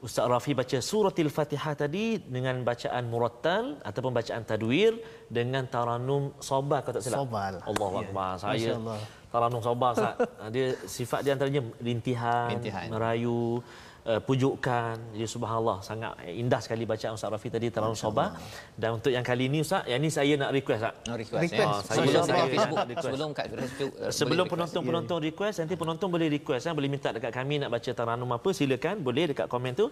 Ustaz 0.00 0.24
Rafi 0.24 0.56
baca 0.56 0.78
suratil 0.80 1.28
Fatihah 1.28 1.76
tadi 1.76 2.16
dengan 2.16 2.64
bacaan 2.64 3.04
murattal 3.12 3.76
ataupun 3.84 4.16
bacaan 4.16 4.48
tadwir 4.48 4.96
dengan 5.28 5.68
taranum 5.68 6.32
sobar 6.40 6.80
kalau 6.80 6.96
tak 6.96 7.04
silap. 7.04 7.18
Sobar. 7.20 7.52
Allahu 7.68 8.00
Ya. 8.00 8.08
akbar. 8.08 8.30
Saya 8.40 8.52
Masya 8.56 8.72
Allah. 8.80 9.00
Taranum 9.30 9.58
sobar 9.60 9.94
Ustaz. 9.94 10.14
dia 10.54 10.66
sifat 10.84 11.22
dia 11.22 11.32
antaranya 11.32 11.62
rintihan, 11.78 12.50
Rintihan. 12.50 12.86
merayu, 12.90 13.62
uh, 14.02 14.18
pujukan. 14.18 14.98
Jadi 15.12 15.22
subhanallah 15.24 15.78
sangat 15.80 16.12
indah 16.26 16.58
sekali 16.58 16.82
bacaan 16.82 17.14
Ustaz 17.14 17.30
Rafi 17.30 17.48
tadi 17.48 17.70
taranum 17.70 17.94
sobar. 17.94 18.34
Dan 18.74 18.98
untuk 18.98 19.08
yang 19.08 19.22
kali 19.22 19.46
ini 19.46 19.62
Ustaz, 19.62 19.86
yang 19.86 19.98
ini 19.98 20.10
saya 20.10 20.34
nak 20.34 20.50
request 20.50 20.82
Ustaz. 20.82 20.94
No 21.04 21.14
request, 21.14 21.42
Request. 21.46 21.54
ya. 21.54 21.66
Ah, 21.68 21.78
saya- 21.80 21.96
sebelum 21.96 22.22
saya 22.22 22.42
Facebook, 22.44 22.78
request. 22.84 23.04
sebelum 23.06 23.28
kat 23.30 23.44
Facebook, 23.48 23.90
uh, 23.92 24.10
Sebelum 24.10 24.10
boleh 24.10 24.34
request. 24.34 24.50
penonton-penonton 24.50 25.18
request, 25.22 25.56
nanti 25.60 25.74
penonton 25.76 26.08
boleh 26.10 26.28
request 26.28 26.62
kan, 26.64 26.74
boleh 26.74 26.90
minta 26.90 27.08
dekat 27.10 27.30
kami 27.30 27.54
nak 27.56 27.70
baca 27.70 27.90
taranum 27.92 28.30
apa, 28.30 28.48
silakan, 28.50 28.94
boleh 29.00 29.24
dekat 29.30 29.46
komen 29.46 29.72
tu. 29.72 29.86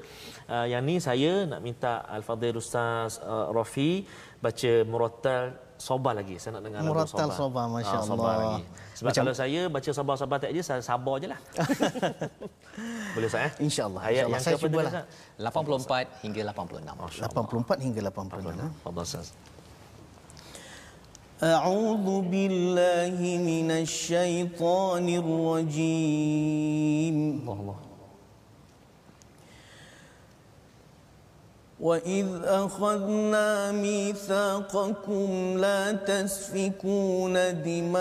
Uh, 0.47 0.67
yang 0.67 0.83
ni 0.83 0.99
saya 0.99 1.47
nak 1.47 1.61
minta 1.61 2.03
Al-Fadhil 2.05 2.57
Ustaz 2.57 3.23
uh, 3.23 3.49
Rafi 3.49 4.03
baca 4.39 4.73
murattal 4.83 5.68
sobar 5.78 6.14
lagi. 6.14 6.36
Saya 6.36 6.52
nak 6.54 6.64
dengar 6.64 6.80
lagu 6.80 6.94
Murattal 6.94 7.30
sobar, 7.30 7.66
Masya 7.68 7.92
Ah, 7.94 8.04
sobar 8.04 8.24
Allah. 8.30 8.38
lagi. 8.56 8.64
Sebab 8.94 9.10
Macam- 9.10 9.20
kalau 9.20 9.34
saya 9.34 9.62
baca 9.68 9.90
sobar-sobar 9.92 10.38
tak 10.40 10.52
je, 10.52 10.62
saya 10.62 10.82
sabar 10.82 11.16
je 11.18 11.28
lah. 11.28 11.40
boleh 13.14 13.28
Ustaz 13.28 13.42
eh? 13.44 13.52
InsyaAllah, 13.60 14.02
Ayat 14.02 14.26
insyaAllah. 14.26 14.32
yang 14.32 14.40
Saya 14.40 14.54
ke 14.54 14.58
apa 14.58 14.64
tadi, 14.64 14.74
cubalah. 14.74 14.92
Ustaz? 14.92 15.06
84 15.38 16.08
hingga 16.22 16.42
86. 16.46 17.22
84 17.22 17.78
hingga 17.80 18.02
86. 18.02 18.70
Fadhal 18.80 19.04
Ustaz. 19.04 19.28
أعوذ 21.44 22.08
بالله 22.32 23.20
من 23.20 23.68
الشيطان 23.84 25.04
الرجيم 26.24 27.18
Allah 27.44 27.76
وإذ 31.81 32.27
أخذنا 32.45 33.73
ميثاقكم 33.73 35.59
لا 35.59 35.93
تسفكون 35.93 37.35
دماءكم 37.63 37.99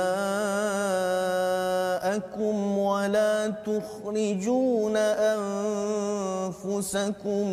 ولا 2.77 3.47
تخرجون 3.47 4.97
أنفسكم 6.57 7.47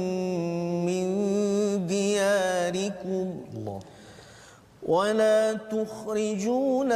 من 0.87 1.07
دياركم 1.87 3.45
Allah. 3.65 3.94
ولا 4.85 5.53
تخرجون 5.53 6.93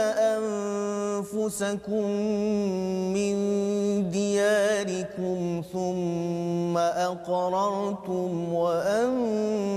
أنفسكم 1.17 2.05
من 3.17 3.35
دياركم 4.11 5.63
ثم 5.73 6.79
أقررتم 6.79 8.55
وأنتم 8.55 9.73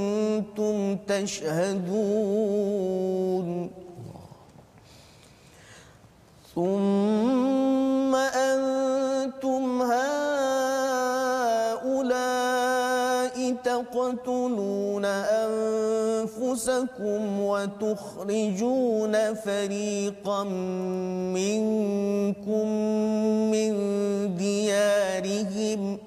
تشهدون 1.08 2.12
ثم 6.56 8.16
أنتم 8.16 9.82
هؤلاء 9.82 10.81
تقتلون 13.72 15.06
أنفسكم 16.26 17.22
وتخرجون 17.40 19.34
فريقا 19.34 20.44
منكم 21.34 22.68
من 23.52 23.72
ديارهم 24.36 25.98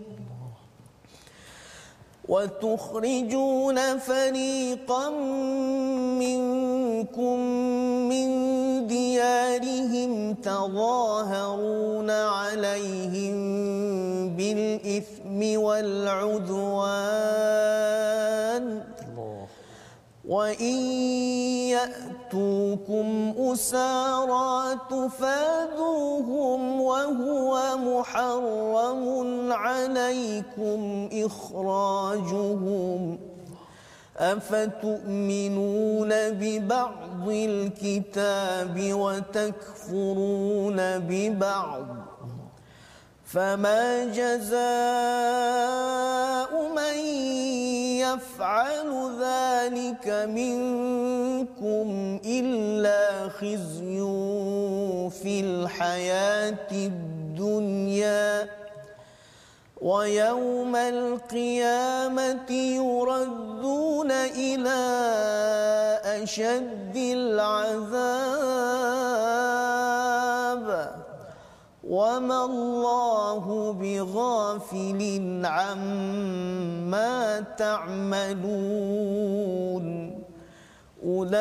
وتخرجون 2.29 3.99
فريقا 3.99 5.11
منكم 6.21 7.39
من 8.09 8.54
ديارهم 8.95 10.35
تظاهرون 10.35 12.11
عليهم 12.11 13.35
بالإثم 14.37 15.61
والعدوان 15.61 17.05
وإن 20.29 20.77
يأتوكم 21.77 23.35
أسارى 23.39 24.79
تفادوهم 24.91 26.81
وهو 26.81 27.77
محرم 27.77 29.53
عليكم 29.53 31.09
إخراجهم 31.13 33.19
أفتؤمنون 34.19 36.09
ببعض 36.31 37.29
الكتاب 37.29 38.81
وتكفرون 38.93 40.77
ببعض 40.99 41.87
فما 43.25 44.05
جزاء 44.05 44.55
من 46.77 46.97
يفعل 47.99 48.91
ذلك 49.21 50.09
منكم 50.31 52.21
إلا 52.25 53.29
خزي 53.29 53.99
في 55.11 55.41
الحياة 55.41 56.71
الدنيا 56.73 58.49
ويوم 59.85 60.77
القيامة 60.77 62.51
يردون 62.51 64.11
إلى 64.11 64.81
أشد 66.05 66.97
العذاب. 66.97 68.25
وما 71.85 72.45
الله 72.45 73.73
بغافل 73.73 75.01
عما 75.45 77.41
تعملون. 77.59 78.45
أولئك 81.05 81.35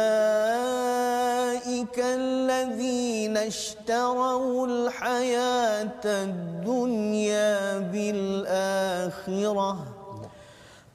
الذين 1.99 3.37
اشتروا 3.37 4.67
الحياة 4.67 6.03
الدنيا 6.05 7.79
بالآخرة 7.79 9.77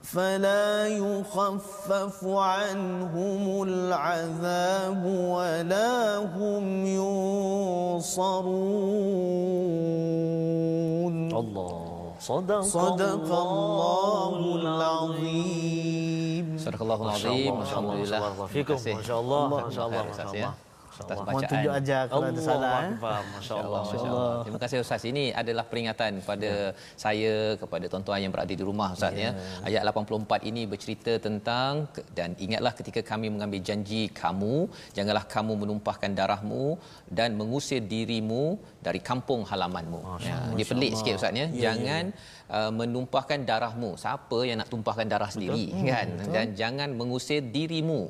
فلا 0.02 0.86
يخفف 0.86 2.24
عنهم 2.24 3.62
العذاب 3.62 5.04
ولا 5.04 6.16
هم 6.16 6.86
ينصرون 6.86 8.48
Allah. 11.38 11.70
Sadaq 12.18 12.66
صدق 12.66 13.30
الله 13.30 14.36
العظيم 14.58 15.97
Sadaqallahu 16.68 17.02
Masya 17.08 17.28
azim. 17.32 17.48
Allah, 17.48 17.60
Masya 17.64 17.76
Allah, 17.80 17.92
Alhamdulillah. 17.96 18.20
Masya 18.20 18.52
Terima 18.52 18.68
kasih. 18.68 18.94
Masya 19.00 19.14
Allah, 19.16 19.40
Masya 19.48 19.82
Allah, 19.88 20.02
Ustaz, 20.04 20.26
Masya 20.28 20.36
ya. 20.36 20.44
Allah. 20.52 20.67
Atas 20.98 21.16
Allah. 21.16 21.24
Mohon 21.24 21.38
bacaan. 21.38 21.52
tunjuk 21.52 21.72
ajar 21.78 22.02
kalau 22.10 22.26
ada 22.30 22.40
salah 22.48 22.70
eh. 22.70 22.90
Akbar. 22.90 23.20
Masya 23.34 23.54
Allah. 23.62 23.82
Masya 23.82 23.98
Allah. 24.10 24.32
Terima 24.44 24.60
kasih 24.64 24.78
Ustaz. 24.84 25.02
Ini 25.12 25.24
adalah 25.40 25.64
peringatan 25.70 26.10
kepada 26.22 26.50
saya, 27.04 27.34
kepada 27.62 27.84
tuan-tuan 27.92 28.20
yang 28.24 28.32
berada 28.34 28.54
di 28.60 28.64
rumah 28.70 28.88
Ustaz 28.96 29.14
ya. 29.24 29.30
Ayat 29.68 29.82
84 29.86 30.50
ini 30.50 30.62
bercerita 30.72 31.12
tentang 31.26 31.86
dan 32.18 32.34
ingatlah 32.44 32.72
ketika 32.78 33.00
kami 33.10 33.26
mengambil 33.34 33.60
janji 33.68 34.02
kamu, 34.22 34.54
janganlah 34.96 35.24
kamu 35.34 35.52
menumpahkan 35.62 36.10
darahmu 36.18 36.64
dan 37.18 37.38
mengusir 37.40 37.80
dirimu 37.94 38.44
dari 38.86 39.00
kampung 39.10 39.42
halamanmu. 39.50 40.00
Ya, 40.28 40.38
dia 40.58 40.66
pelik 40.72 40.92
sikit 40.98 41.14
Ustaz 41.20 41.34
ya. 41.42 41.46
Jangan 41.64 42.04
uh, 42.50 42.70
menumpahkan 42.80 43.38
darahmu. 43.50 43.90
Siapa 44.02 44.38
yang 44.48 44.58
nak 44.60 44.68
tumpahkan 44.74 45.06
darah 45.12 45.30
sendiri 45.34 45.64
kan? 45.90 46.08
Dan 46.34 46.46
jangan 46.60 46.88
mengusir 47.00 47.40
dirimu. 47.56 48.02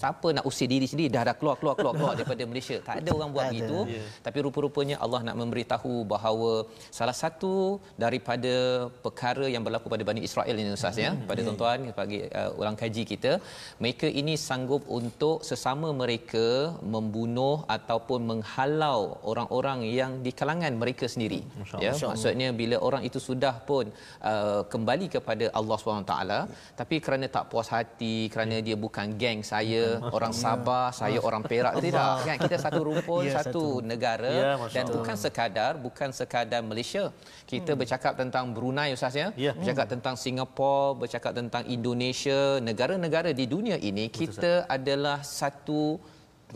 Siapa 0.00 0.26
nak 0.36 0.44
usir 0.50 0.68
diri 0.70 0.86
sendiri 0.90 1.08
dah 1.12 1.22
dah 1.28 1.36
keluar 1.38 1.56
keluar 1.60 1.74
keluar 1.76 1.94
keluar 1.94 2.14
daripada 2.30 2.50
Malaysia. 2.52 2.76
Tak 2.88 2.96
ada 3.02 3.10
orang 3.18 3.30
buat 3.34 3.44
ada. 3.44 3.52
begitu. 3.52 3.78
Tapi 4.26 4.38
rupa-rupanya 4.46 4.96
Allah 5.04 5.20
nak 5.28 5.36
memberitahu 5.42 5.94
bahawa 6.14 6.52
salah 6.98 7.16
satu 7.22 7.54
daripada 8.04 8.54
perkara 9.04 9.46
yang 9.54 9.62
berlaku 9.66 9.86
pada 9.94 10.04
Bani 10.10 10.22
Israel 10.28 10.56
ini 10.62 10.76
Ustaz 10.78 10.98
ya, 11.04 11.10
pada 11.30 11.40
tuan-tuan 11.46 11.90
bagi 12.00 12.20
uh, 12.40 12.50
ulang 12.60 12.76
kaji 12.82 13.02
kita, 13.12 13.32
mereka 13.82 14.06
ini 14.20 14.34
sanggup 14.48 14.82
untuk 14.98 15.36
sesama 15.50 15.88
mereka 16.02 16.46
membunuh 16.94 17.56
ataupun 17.76 18.20
menghalau 18.30 19.00
orang-orang 19.30 19.80
yang 20.00 20.12
di 20.26 20.32
kalangan 20.40 20.72
mereka 20.82 21.06
sendiri. 21.14 21.40
Ya, 21.84 21.92
maksudnya 22.10 22.48
bila 22.60 22.76
orang 22.88 23.02
itu 23.08 23.18
sudah 23.28 23.54
pun 23.68 23.84
uh, 24.30 24.62
kembali 24.72 25.06
kepada 25.16 25.44
Allah 25.58 25.76
SWT 25.80 26.14
tapi 26.80 26.96
kerana 27.04 27.26
tak 27.36 27.44
puas 27.50 27.68
hati, 27.74 28.16
kerana 28.32 28.56
dia 28.66 28.76
bukan 28.84 29.16
geng 29.20 29.40
saya, 29.52 29.84
orang 30.16 30.32
Sabah, 30.42 30.88
saya 31.00 31.18
orang 31.28 31.42
Perak 31.50 31.74
tidak 31.84 32.19
kan 32.28 32.36
kita 32.44 32.56
satu 32.64 32.80
rumpun, 32.88 33.24
Ya, 33.30 33.34
satu 33.40 33.64
negara 33.84 34.32
Ya, 34.42 34.50
Masya 34.60 34.74
dan 34.76 34.84
Allah. 34.84 34.94
bukan 34.96 35.16
sekadar 35.24 35.72
bukan 35.86 36.08
sekadar 36.18 36.60
Malaysia. 36.70 37.04
Kita 37.46 37.72
bercakap 37.80 38.12
tentang 38.20 38.44
Brunei 38.54 38.90
Ustaz 38.96 39.14
ya. 39.22 39.28
Ya. 39.46 39.52
Bercakap 39.58 39.86
tentang 39.94 40.14
Singapura, 40.14 40.96
bercakap 41.02 41.32
tentang 41.40 41.62
Indonesia, 41.76 42.40
negara-negara 42.68 43.30
di 43.40 43.44
dunia 43.54 43.76
ini 43.90 44.06
kita 44.10 44.52
adalah 44.76 45.18
satu 45.24 45.98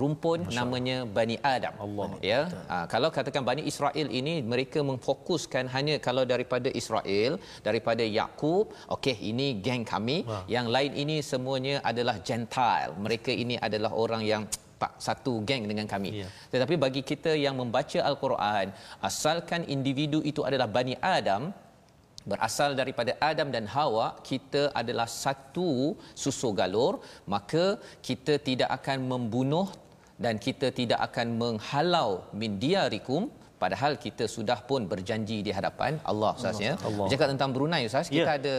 rumpun 0.01 0.51
namanya 0.59 0.97
Bani 1.17 1.37
Adam. 1.55 1.75
Allah. 1.87 2.09
Ya. 2.31 2.41
Ha, 2.71 2.77
kalau 2.93 3.09
katakan 3.17 3.43
Bani 3.49 3.62
Israel 3.71 4.09
ini 4.21 4.35
mereka 4.53 4.83
memfokuskan 4.83 5.71
hanya 5.75 5.95
kalau 6.07 6.25
daripada 6.33 6.69
Israel, 6.81 7.38
daripada 7.62 8.03
Yakub, 8.03 8.75
okey 8.99 9.17
ini 9.31 9.62
geng 9.65 9.87
kami, 9.87 10.27
yang 10.51 10.67
lain 10.67 10.93
ini 11.03 11.17
semuanya 11.23 11.79
adalah 11.91 12.19
gentile. 12.29 12.93
Mereka 12.99 13.31
ini 13.31 13.57
adalah 13.67 13.95
orang 13.95 14.23
yang 14.27 14.43
satu 15.07 15.33
geng 15.49 15.65
dengan 15.71 15.87
kami. 15.93 16.11
Ya. 16.23 16.29
Tetapi 16.53 16.75
bagi 16.85 17.03
kita 17.11 17.33
yang 17.45 17.55
membaca 17.61 17.99
al-Quran, 18.11 18.67
asalkan 19.09 19.63
individu 19.75 20.19
itu 20.31 20.41
adalah 20.49 20.69
Bani 20.77 20.95
Adam, 21.01 21.53
berasal 22.31 22.73
daripada 22.81 23.13
Adam 23.31 23.49
dan 23.55 23.65
Hawa 23.75 24.07
kita 24.31 24.63
adalah 24.81 25.05
satu 25.05 25.93
susu 26.23 26.51
galur 26.61 26.95
maka 27.35 27.77
kita 28.09 28.41
tidak 28.49 28.71
akan 28.81 29.05
membunuh 29.13 29.69
dan 30.25 30.41
kita 30.47 30.73
tidak 30.73 31.01
akan 31.09 31.37
menghalau 31.43 32.25
min 32.41 32.57
diarikum 32.65 33.29
padahal 33.63 34.01
kita 34.05 34.25
sudah 34.37 34.59
pun 34.69 34.89
berjanji 34.93 35.39
di 35.47 35.53
hadapan 35.59 36.01
Allah 36.11 36.33
Ustaz 36.39 36.57
ya. 36.69 36.75
Cakap 37.13 37.29
tentang 37.33 37.51
Brunei 37.57 37.83
Ustaz, 37.91 38.09
kita 38.09 38.33
Ya. 38.33 38.39
ada 38.41 38.55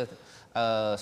uh, 0.62 0.96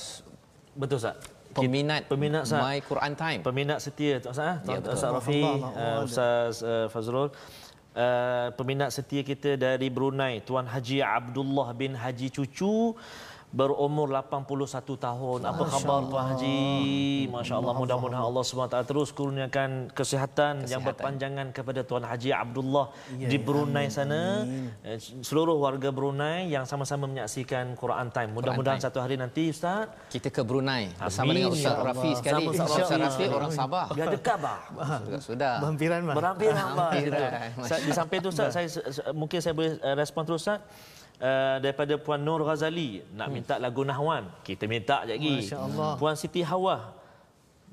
Betul 0.82 0.98
Ustaz. 1.02 1.18
Peminat, 1.56 2.02
peminat 2.10 2.44
Ustaz. 2.44 2.62
My 2.62 2.78
Quran 2.82 3.14
Time. 3.14 3.42
Peminat 3.46 3.80
setia 3.80 4.18
Tuan 4.18 4.34
Ustaz. 4.34 4.66
Ya, 4.66 4.74
Ya. 4.74 4.78
Ustaz 4.82 5.12
Rafi, 5.14 5.42
Allah, 5.42 5.70
Allah. 5.70 5.98
uh, 6.02 6.08
Ustaz 6.08 6.54
uh, 6.62 6.88
Fazrul. 6.90 7.30
Uh, 7.94 8.50
peminat 8.58 8.90
setia 8.90 9.22
kita 9.22 9.54
dari 9.54 9.86
Brunei 9.94 10.42
Tuan 10.42 10.66
Haji 10.66 11.06
Abdullah 11.06 11.78
bin 11.78 11.94
Haji 11.94 12.34
Cucu 12.34 12.98
berumur 13.54 14.10
81 14.10 14.50
tahun. 14.98 15.40
Apa 15.46 15.64
khabar 15.70 16.10
Tuan 16.10 16.26
Haji? 16.34 16.58
Masya-Allah 17.30 17.74
mudah-mudahan 17.78 18.26
Allah 18.26 18.42
SWT 18.42 18.78
terus 18.84 19.14
kurniakan 19.14 19.94
kesihatan, 19.94 20.66
yang 20.66 20.82
Kesihatan. 20.82 20.88
berpanjangan 20.90 21.48
kepada 21.54 21.86
Tuan 21.86 22.02
Haji 22.02 22.34
Abdullah 22.34 22.90
di 23.14 23.38
Brunei 23.38 23.94
sana. 23.94 24.42
Eh, 24.82 24.98
Seluruh 25.22 25.62
warga 25.62 25.94
Brunei 25.94 26.50
yang 26.50 26.66
sama-sama 26.66 27.06
menyaksikan 27.06 27.78
Quran 27.78 28.10
Time. 28.10 28.34
Mudah-mudahan 28.34 28.82
satu 28.82 28.98
hari 28.98 29.22
nanti 29.22 29.54
Ustaz 29.54 29.86
Kita 30.10 30.34
ke 30.34 30.42
Brunei 30.42 30.90
bersama 30.98 31.30
Amin. 31.30 31.36
dengan 31.38 31.52
Ustaz 31.54 31.62
InsyaAllah. 31.70 31.94
Rafi 31.94 32.10
sekali. 32.18 32.34
Sama 32.34 32.50
Ustaz 32.50 32.68
Ustaz 32.82 32.98
Rafi. 32.98 33.26
Orang 33.30 33.52
Sabah. 33.54 33.86
biar 33.94 34.08
dekat 34.10 34.38
bah. 34.42 34.60
Sudah. 34.74 35.22
sudah. 35.22 35.54
Berhampiran 35.62 36.00
bang. 36.02 36.16
Berhampiran 36.18 36.66
gitu. 36.98 37.24
Sa- 37.64 37.82
Di 37.84 37.92
samping 37.94 38.20
tu 38.20 38.30
Ustaz, 38.34 38.50
saya 38.50 38.66
mungkin 39.14 39.38
saya 39.38 39.54
boleh 39.54 39.78
uh, 39.78 39.94
respon 39.94 40.26
terus 40.26 40.42
Ustaz. 40.42 40.58
Uh, 41.24 41.56
daripada 41.64 41.96
Puan 41.96 42.20
Nur 42.20 42.44
Ghazali 42.44 43.00
nak 43.16 43.32
minta 43.32 43.56
lagu 43.56 43.88
Nahwan. 43.88 44.28
Kita 44.44 44.68
minta 44.68 45.08
je 45.08 45.16
lagi. 45.16 45.48
Puan 45.96 46.20
Siti 46.20 46.44
Hawa 46.44 47.00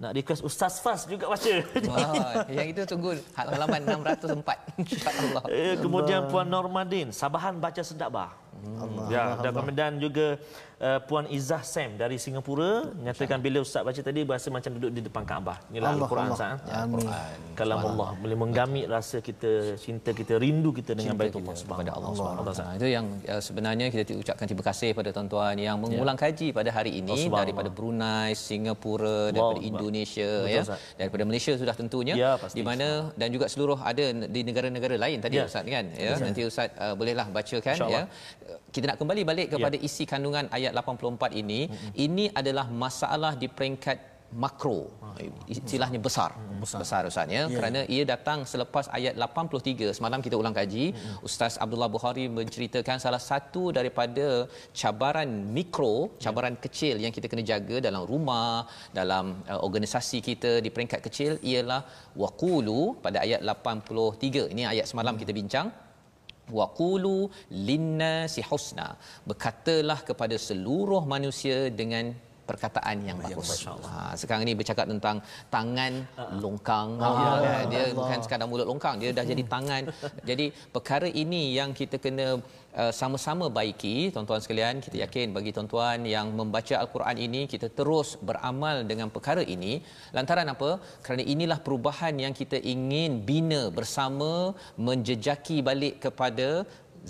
nak 0.01 0.17
request 0.17 0.41
Ustaz 0.41 0.81
Fas 0.81 1.05
juga 1.05 1.29
baca. 1.29 1.53
Wah, 1.93 2.49
yang 2.49 2.73
itu 2.73 2.83
tunggu 2.89 3.21
halaman 3.37 3.85
604. 3.85 4.81
InsyaAllah. 4.81 5.43
Eh, 5.53 5.77
kemudian 5.77 6.25
Puan 6.33 6.49
Normadin, 6.49 7.13
Sabahan 7.13 7.61
baca 7.61 7.85
sedap 7.85 8.09
bah. 8.09 8.33
Allah, 8.81 9.05
ya, 9.13 9.23
Allah, 9.37 9.43
dan 9.45 9.53
kemudian 9.53 9.93
juga 10.01 10.27
uh, 10.81 11.01
Puan 11.05 11.29
Izzah 11.29 11.63
Sam 11.63 11.95
dari 11.95 12.17
Singapura 12.17 12.89
nyatakan 12.97 13.39
bila 13.39 13.61
ustaz 13.61 13.85
baca 13.85 14.01
tadi 14.01 14.21
berasa 14.25 14.49
macam 14.49 14.71
duduk 14.77 14.91
di 14.91 15.01
depan 15.05 15.23
Kaabah. 15.23 15.57
Inilah 15.71 15.89
Allah, 15.93 16.05
Al-Quran 16.05 16.27
Allah. 16.27 16.37
Ustaz. 16.37 16.59
Ya, 16.67 16.77
Amin. 16.85 17.07
Kalam 17.55 17.79
Allah 17.85 18.09
boleh 18.17 18.37
menggamit 18.37 18.87
rasa 18.89 19.21
kita, 19.21 19.77
cinta 19.77 20.11
kita, 20.11 20.41
rindu 20.41 20.73
kita 20.73 20.97
dengan 20.97 21.15
Cinta 21.15 21.23
Baitullah 21.23 21.55
kepada 21.55 21.91
Allah 21.93 22.09
Allah. 22.11 22.17
Subhanahu 22.17 22.45
Wa. 22.49 22.77
Itu 22.81 22.87
yang 22.89 23.07
uh, 23.29 23.43
sebenarnya 23.45 23.87
kita 23.93 24.13
ucapkan 24.17 24.45
terima 24.49 24.65
kasih 24.65 24.89
kepada 24.97 25.11
tuan-tuan 25.13 25.55
yang 25.57 25.77
mengulang 25.77 26.17
kaji 26.17 26.49
pada 26.51 26.71
hari 26.73 26.93
ini 26.97 27.09
Ya. 27.11 27.27
Allah 27.29 27.43
daripada 27.45 27.69
Brunei, 27.69 28.33
Singapura, 28.33 29.05
Allah 29.29 29.35
daripada 29.35 29.61
Akbar. 29.61 29.69
Indonesia 29.71 30.31
Betul, 30.41 30.55
ya, 30.55 30.63
Ustaz. 30.65 30.81
daripada 30.97 31.23
Malaysia 31.29 31.53
sudah 31.55 31.75
tentunya 31.77 32.15
Ya, 32.17 32.31
pasti. 32.41 32.57
di 32.59 32.63
mana 32.65 32.89
dan 33.21 33.29
juga 33.29 33.47
seluruh 33.53 33.79
ada 33.83 34.05
di 34.35 34.41
negara-negara 34.49 34.95
lain 34.97 35.19
tadi 35.21 35.37
Ya. 35.37 35.45
Ustaz 35.45 35.65
kan 35.67 35.85
ya. 35.95 36.13
Nanti 36.17 36.43
Ustaz 36.49 36.69
uh, 36.81 36.95
bolehlah 36.97 37.27
bacakan 37.29 37.77
ya. 37.91 38.03
Kita 38.71 38.85
nak 38.91 38.99
kembali 39.03 39.23
balik 39.27 39.47
kepada 39.53 39.77
Ya. 39.77 39.85
isi 39.89 40.05
kandungan 40.07 40.47
ayat 40.51 40.70
84 40.75 41.41
ini. 41.43 41.61
Ini 42.07 42.25
adalah 42.41 42.67
masalah 42.85 43.33
di 43.43 43.49
peringkat 43.49 44.11
makro. 44.43 44.81
Istilahnya 45.55 45.99
besar. 46.07 46.31
Besar, 46.63 46.79
besar 46.83 47.03
Ustaz 47.11 47.27
ya. 47.37 47.43
Kerana 47.57 47.81
ia 47.95 48.05
datang 48.13 48.47
selepas 48.53 48.87
ayat 48.99 49.15
83 49.19 49.97
semalam 49.99 50.21
kita 50.27 50.37
ulang 50.41 50.55
kaji 50.55 50.85
Ustaz 51.29 51.59
Abdullah 51.65 51.91
Bukhari 51.97 52.25
menceritakan 52.39 53.03
salah 53.05 53.23
satu 53.31 53.75
daripada 53.79 54.47
cabaran 54.81 55.31
mikro 55.57 55.95
cabaran 56.25 56.55
kecil 56.65 56.97
yang 57.05 57.13
kita 57.17 57.27
kena 57.33 57.45
jaga 57.53 57.77
dalam 57.87 58.03
rumah 58.13 58.65
dalam 58.99 59.43
uh, 59.51 59.61
organisasi 59.67 60.19
kita 60.29 60.53
di 60.65 60.71
peringkat 60.75 61.01
kecil 61.07 61.33
ialah 61.53 61.83
waqulu 62.23 62.81
pada 63.05 63.21
ayat 63.27 63.43
83 63.43 64.53
ini 64.55 64.65
ayat 64.73 64.87
semalam 64.91 65.17
kita 65.23 65.35
bincang 65.41 65.69
waqulu 66.59 67.19
linnasi 67.69 68.43
husna 68.51 68.89
berkatalah 69.29 69.99
kepada 70.09 70.37
seluruh 70.39 71.03
manusia 71.07 71.71
dengan 71.71 72.11
perkataan 72.51 72.97
yang 73.07 73.15
bagus. 73.23 73.63
Ha, 73.63 74.19
sekarang 74.19 74.43
ni 74.43 74.59
bercakap 74.59 74.91
tentang 74.91 75.23
tangan 75.55 76.03
longkang. 76.43 76.99
Ah, 76.99 77.07
Ha, 77.07 77.15
ya. 77.15 77.31
kan? 77.47 77.63
dia 77.71 77.83
bukan 77.95 78.19
sekadar 78.27 78.47
mulut 78.51 78.67
longkang, 78.67 78.99
dia 78.99 79.15
dah 79.15 79.23
jadi 79.23 79.43
tangan. 79.47 79.83
Jadi 80.27 80.51
perkara 80.75 81.07
ini 81.07 81.55
yang 81.55 81.71
kita 81.71 82.03
kena 82.03 82.43
uh, 82.81 82.93
sama-sama 83.01 83.47
baiki 83.59 83.97
tuan-tuan 84.15 84.43
sekalian. 84.45 84.83
Kita 84.85 84.97
yakin 85.05 85.35
bagi 85.37 85.51
tuan-tuan 85.57 86.07
yang 86.15 86.29
membaca 86.41 86.75
al-Quran 86.83 87.17
ini 87.27 87.43
kita 87.55 87.69
terus 87.79 88.11
beramal 88.29 88.77
dengan 88.91 89.09
perkara 89.15 89.45
ini 89.55 89.73
lantaran 90.17 90.51
apa? 90.55 90.71
Kerana 91.07 91.25
inilah 91.35 91.59
perubahan 91.67 92.15
yang 92.25 92.37
kita 92.43 92.61
ingin 92.75 93.23
bina 93.31 93.63
bersama 93.79 94.31
menjejaki 94.89 95.59
balik 95.71 95.97
kepada 96.07 96.49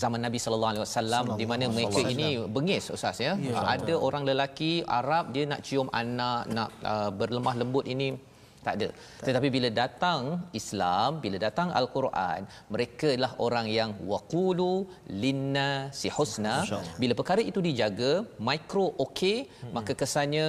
zaman 0.03 0.21
Nabi 0.23 0.39
sallallahu 0.43 0.73
alaihi 0.73 0.85
wasallam 0.87 1.25
di 1.41 1.47
mana 1.51 1.65
mereka 1.77 2.01
ini 2.15 2.29
bengis 2.57 2.85
ustaz 2.97 3.19
ya. 3.27 3.33
Ada 3.75 3.95
orang 4.07 4.23
lelaki 4.31 4.73
Arab 5.01 5.35
dia 5.35 5.45
nak 5.53 5.63
cium 5.67 5.89
anak, 6.03 6.43
nak 6.57 6.71
uh, 6.93 7.11
berlemah 7.21 7.55
lembut 7.63 7.87
ini 7.95 8.30
tak 8.67 8.75
ada. 8.79 8.89
Tetapi 9.27 9.49
bila 9.57 9.69
datang 9.83 10.23
Islam, 10.61 11.21
bila 11.25 11.37
datang 11.47 11.69
Al-Quran, 11.81 12.41
mereka 12.75 13.11
lah 13.23 13.33
orang 13.47 13.67
yang 13.79 13.93
waqulu 14.13 14.75
linna 15.23 15.71
si 16.01 16.09
husna. 16.17 16.57
Bila 17.03 17.13
perkara 17.21 17.43
itu 17.51 17.61
dijaga, 17.69 18.13
mikro 18.49 18.87
okey, 19.07 19.39
maka 19.77 19.95
kesannya 20.03 20.47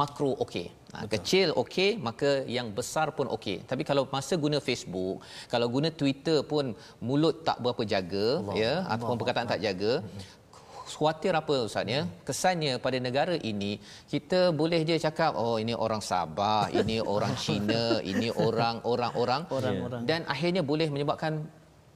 makro 0.00 0.32
okey. 0.44 0.66
Ha, 0.94 1.06
kecil 1.12 1.48
okey, 1.62 1.90
maka 2.06 2.30
yang 2.56 2.68
besar 2.78 3.06
pun 3.16 3.26
okey. 3.36 3.56
Tapi 3.70 3.82
kalau 3.88 4.02
masa 4.14 4.34
guna 4.44 4.58
Facebook, 4.68 5.16
kalau 5.52 5.66
guna 5.74 5.88
Twitter 6.00 6.38
pun 6.52 6.74
mulut 7.08 7.36
tak 7.48 7.58
berapa 7.62 7.82
jaga 7.92 8.26
Allah. 8.42 8.56
ya 8.62 8.72
ataupun 8.92 9.16
perkataan 9.20 9.48
tak 9.52 9.62
jaga, 9.66 9.92
khawatir 10.98 11.32
apa 11.40 11.54
ustaz 11.68 11.86
ya? 11.94 12.00
Kesannya 12.28 12.72
pada 12.84 12.98
negara 13.06 13.36
ini 13.50 13.72
kita 14.12 14.40
boleh 14.60 14.80
je 14.88 14.96
cakap 15.06 15.32
oh 15.44 15.56
ini 15.62 15.74
orang 15.86 16.02
Sabah 16.10 16.70
ini 16.80 16.96
orang 17.14 17.34
Cina 17.44 17.84
ini 18.12 18.28
orang 18.46 18.76
orang 18.92 19.12
orang. 19.22 19.42
Orang-orang. 19.50 20.02
dan 20.08 20.20
akhirnya 20.34 20.62
boleh 20.70 20.88
menyebabkan 20.94 21.32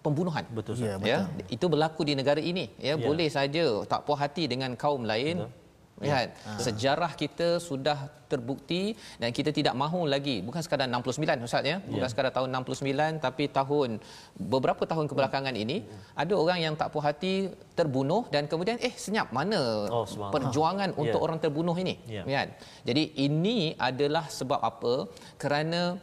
pembunuhan. 0.04 0.44
Betul, 0.52 0.74
Ya, 0.84 0.94
ya 1.00 1.18
itu 1.48 1.64
berlaku 1.72 2.04
di 2.04 2.12
negara 2.20 2.40
ini 2.50 2.64
ya, 2.76 2.94
Ya. 2.94 3.04
boleh 3.08 3.28
saja 3.32 3.64
tak 3.88 4.04
puas 4.04 4.20
hati 4.20 4.44
dengan 4.52 4.76
kaum 4.76 5.02
lain 5.08 5.48
Lihat, 5.94 6.34
sejarah 6.58 7.14
kita 7.14 7.62
sudah 7.62 8.10
terbukti 8.26 8.98
dan 9.22 9.30
kita 9.30 9.54
tidak 9.54 9.78
mahu 9.78 10.10
lagi. 10.10 10.42
Bukan 10.42 10.58
sekadar 10.58 10.90
69 10.90 11.46
ustaz 11.46 11.62
ya? 11.62 11.78
Bukan 11.78 12.08
sekadar 12.10 12.34
tahun 12.34 12.50
69 12.50 13.22
tapi 13.22 13.46
tahun 13.46 14.02
beberapa 14.34 14.82
tahun 14.82 15.06
kebelakangan 15.06 15.54
ini 15.54 15.86
ada 16.18 16.34
orang 16.34 16.58
yang 16.58 16.74
tak 16.74 16.90
puas 16.90 17.06
hati 17.06 17.46
terbunuh 17.78 18.26
dan 18.34 18.50
kemudian 18.50 18.74
eh 18.82 18.90
senyap. 18.90 19.30
Mana 19.30 19.86
Oh, 19.86 20.02
perjuangan 20.34 20.98
untuk 20.98 21.20
Ya. 21.20 21.24
orang 21.26 21.38
terbunuh 21.38 21.76
ini? 21.78 21.94
Ya. 22.10 22.26
kan 22.26 22.48
jadi 22.82 23.02
ini 23.14 23.78
adalah 23.78 24.26
sebab 24.26 24.58
apa? 24.58 25.06
Kerana 25.38 25.94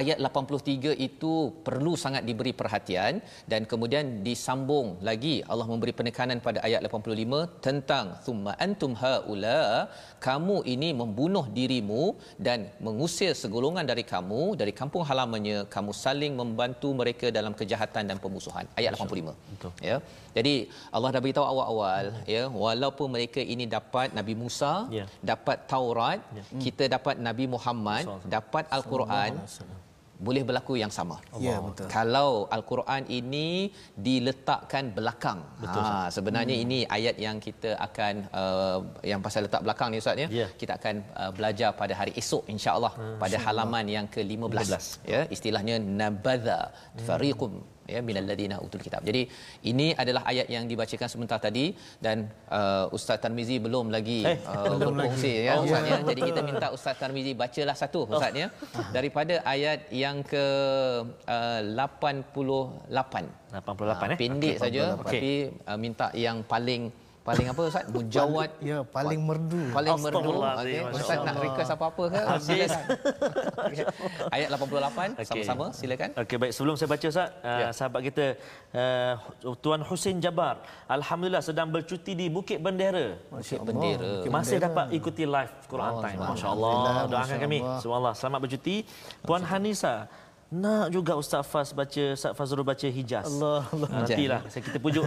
ayat 0.00 0.18
83 0.20 0.92
itu 1.08 1.34
perlu 1.66 1.92
sangat 2.04 2.22
diberi 2.28 2.52
perhatian 2.60 3.20
dan 3.50 3.62
kemudian 3.70 4.20
disambung 4.26 4.88
lagi. 5.08 5.36
Allah 5.50 5.66
memberi 5.70 5.92
penekanan 5.98 6.38
pada 6.46 6.60
ayat 6.68 6.80
85 6.84 7.64
tentang 7.66 8.06
thumma 8.24 8.52
antum 8.66 8.92
haula 9.02 9.88
kamu 10.26 10.56
ini 10.74 10.90
membunuh 11.00 11.44
dirimu 11.58 12.04
dan 12.46 12.68
mengusir 12.86 13.32
segolongan 13.42 13.86
dari 13.90 14.04
kamu 14.12 14.42
dari 14.60 14.74
kampung 14.80 15.04
halamannya. 15.10 15.58
Kamu 15.74 15.92
saling 16.04 16.34
membantu 16.40 16.90
mereka 17.00 17.28
dalam 17.38 17.54
kejahatan 17.60 18.04
dan 18.10 18.18
pemusuhan. 18.24 18.66
Ayat 18.80 18.92
85 18.98 19.34
Betul. 19.54 19.72
ya 19.90 19.96
jadi 20.38 20.54
Allah 20.94 21.10
dah 21.14 21.22
beritahu 21.24 21.46
awal-awal 21.52 22.04
ya 22.34 22.42
walaupun 22.64 23.08
mereka 23.16 23.40
ini 23.54 23.66
dapat 23.78 24.08
Nabi 24.18 24.36
Musa 24.42 24.72
Ya. 24.98 25.04
dapat 25.30 25.58
Taurat 25.72 26.20
kita 26.64 26.84
dapat 26.94 27.16
Nabi 27.28 27.44
Muhammad 27.54 28.04
Sallallahu 28.06 28.32
dapat 28.36 28.64
Al-Quran 28.76 29.32
boleh 30.26 30.42
berlaku 30.48 30.74
yang 30.82 30.92
sama. 30.98 31.16
Ya, 31.46 31.56
betul. 31.66 31.86
Kalau 31.96 32.30
Al-Quran 32.56 33.02
ini 33.18 33.70
diletakkan 34.06 34.90
belakang. 34.96 35.40
Betul. 35.62 35.82
Ha, 35.86 36.10
sebenarnya 36.16 36.56
hmm. 36.58 36.64
ini 36.66 36.78
ayat 36.96 37.16
yang 37.26 37.38
kita 37.46 37.70
akan 37.86 38.14
uh, 38.40 38.78
yang 39.10 39.22
pasal 39.26 39.46
letak 39.46 39.62
belakang 39.66 39.94
ni 39.94 40.02
ustaz 40.02 40.18
ya. 40.24 40.28
Ya. 40.40 40.46
Kita 40.60 40.74
akan 40.78 40.94
uh, 41.22 41.30
belajar 41.38 41.70
pada 41.80 41.94
hari 42.00 42.12
esok 42.22 42.44
insya-Allah 42.54 42.92
pada 43.22 43.36
halaman 43.46 43.86
yang 43.96 44.06
ke-15. 44.14 44.66
15. 44.74 45.12
Ya, 45.14 45.22
istilahnya 45.36 45.78
nabadha 45.78 46.60
fariqum 47.06 47.62
ya 47.88 48.00
minal 48.04 48.28
ladina 48.28 48.60
utul 48.60 48.78
kitab. 48.78 49.00
Jadi 49.00 49.22
ini 49.64 49.96
adalah 49.96 50.22
ayat 50.28 50.46
yang 50.46 50.68
dibacakan 50.68 51.08
sebentar 51.08 51.40
tadi 51.40 51.72
dan 51.98 52.28
uh, 52.52 52.86
Ustaz 52.92 53.16
Tarmizi 53.18 53.56
belum 53.58 53.88
lagi 53.88 54.20
Eh, 54.28 54.36
uh, 54.44 54.76
berkongsi 54.76 55.48
ya 55.48 55.56
Oh, 55.56 55.64
Ustaz 55.64 55.82
ya. 55.82 55.96
ya. 55.96 56.04
Jadi 56.04 56.20
kita 56.28 56.40
minta 56.44 56.66
Ustaz 56.68 56.94
Tarmizi 57.00 57.32
bacalah 57.32 57.72
satu 57.74 58.04
Ustaz 58.04 58.32
ya 58.36 58.52
daripada 58.92 59.40
ayat 59.48 59.88
yang 59.88 60.20
ke 60.22 60.44
uh, 61.26 61.60
88. 61.64 62.92
88 63.48 63.56
Ah, 63.88 64.12
eh. 64.12 64.18
Pendek 64.20 64.54
Okey. 64.54 64.60
saja 64.60 64.84
Okey. 64.94 65.04
tapi 65.08 65.32
uh, 65.64 65.78
minta 65.80 66.06
yang 66.12 66.44
paling 66.44 66.92
paling 67.28 67.46
apa 67.46 67.60
Ustaz? 67.62 67.84
Mujawad. 67.86 68.50
Ya, 68.60 68.78
paling 68.82 69.20
merdu. 69.20 69.62
Paling 69.70 69.96
merdu. 69.98 70.30
Okey, 70.32 70.80
Masya 70.80 70.96
Ustaz 70.96 71.18
nak 71.18 71.28
Allah. 71.28 71.44
request 71.44 71.70
apa-apa 71.70 72.02
ke? 72.06 72.20
Habis. 72.24 72.46
Silakan. 72.48 72.84
Ayat 74.28 74.48
88 74.48 75.10
Okey. 75.12 75.24
sama-sama 75.24 75.66
silakan. 75.70 76.08
Okey 76.16 76.36
baik 76.36 76.52
sebelum 76.52 76.74
saya 76.74 76.88
baca 76.88 77.06
Ustaz, 77.06 77.28
uh, 77.40 77.58
Ya. 77.58 77.68
sahabat 77.70 78.00
kita 78.02 78.24
uh, 78.72 79.12
Tuan 79.58 79.80
Husin 79.82 80.16
Jabar 80.18 80.62
alhamdulillah 80.88 81.42
sedang 81.42 81.68
bercuti 81.68 82.12
di 82.12 82.26
Bukit 82.28 82.58
Bendera. 82.58 83.18
Bukit 83.28 83.60
bendera. 83.60 84.24
Okay, 84.24 84.30
masih 84.30 84.56
dapat 84.58 84.86
ikuti 84.90 85.24
live 85.24 85.52
Quran 85.66 85.90
Oh, 85.90 86.00
Time. 86.00 86.18
Masya-Allah. 86.18 86.70
Alhamdulillah, 86.70 87.06
Doakan 87.10 87.38
kami. 87.38 87.58
Allah. 87.60 87.80
Subhanallah. 87.82 88.14
Selamat 88.14 88.40
bercuti. 88.40 88.76
Puan 89.20 89.42
Hanisa 89.42 89.94
nak 90.48 90.88
juga 90.88 91.12
Ustaz 91.12 91.44
Faz 91.44 91.76
baca 91.76 92.04
Ustaz 92.16 92.32
Fazrul 92.32 92.64
baca 92.64 92.88
Hijaz. 92.88 93.28
Allah, 93.28 93.68
Allah. 93.68 93.88
Ah, 93.92 94.00
nantilah 94.00 94.40
saya 94.48 94.62
kita 94.64 94.80
pujuk. 94.80 95.04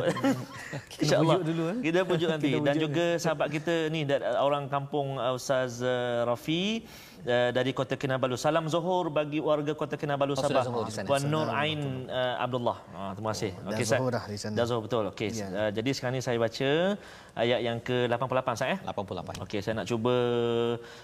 InsyaAllah. 1.01 1.41
pujuk 1.41 1.45
dulu, 1.49 1.63
eh. 1.65 1.77
Kita 1.81 1.99
pujuk 2.05 2.29
nanti 2.33 2.49
Kita 2.53 2.61
dan 2.61 2.75
pujuk. 2.77 2.85
juga 2.85 3.05
sahabat 3.17 3.47
kita 3.49 3.73
ni 3.89 4.05
orang 4.37 4.69
kampung 4.69 5.17
uh, 5.17 5.33
Ustaz 5.33 5.81
uh, 5.81 6.29
Rafi 6.29 6.85
uh, 7.25 7.49
dari 7.49 7.73
Kota 7.73 7.97
Kinabalu. 7.97 8.37
Salam 8.37 8.69
Zuhur 8.69 9.09
bagi 9.09 9.41
warga 9.41 9.73
Kota 9.73 9.97
Kinabalu 9.97 10.37
Oh, 10.37 10.45
Sabah. 10.45 10.61
Puan 11.09 11.25
Nur 11.25 11.49
Ain 11.49 12.05
uh, 12.05 12.37
Abdullah. 12.37 12.77
Ah, 12.93 13.11
terima 13.17 13.33
kasih. 13.33 13.57
dah 13.57 13.69
Okey, 13.73 13.81
Ustaz. 13.81 13.97
Zuhur 13.97 14.11
dah 14.13 14.23
di 14.29 14.37
sana. 14.37 14.53
Dah 14.53 14.65
Zuhur 14.69 14.81
betul. 14.85 15.03
Okey. 15.09 15.29
Ya. 15.33 15.49
Uh, 15.49 15.69
jadi 15.73 15.89
sekarang 15.89 16.15
ni 16.17 16.21
saya 16.21 16.37
baca 16.37 16.69
ayat 17.33 17.59
yang 17.65 17.81
ke-88 17.81 18.49
saya 18.53 18.77
eh. 18.77 18.79
88. 18.85 19.41
Okey, 19.49 19.59
saya 19.65 19.73
nak 19.73 19.89
cuba 19.89 20.13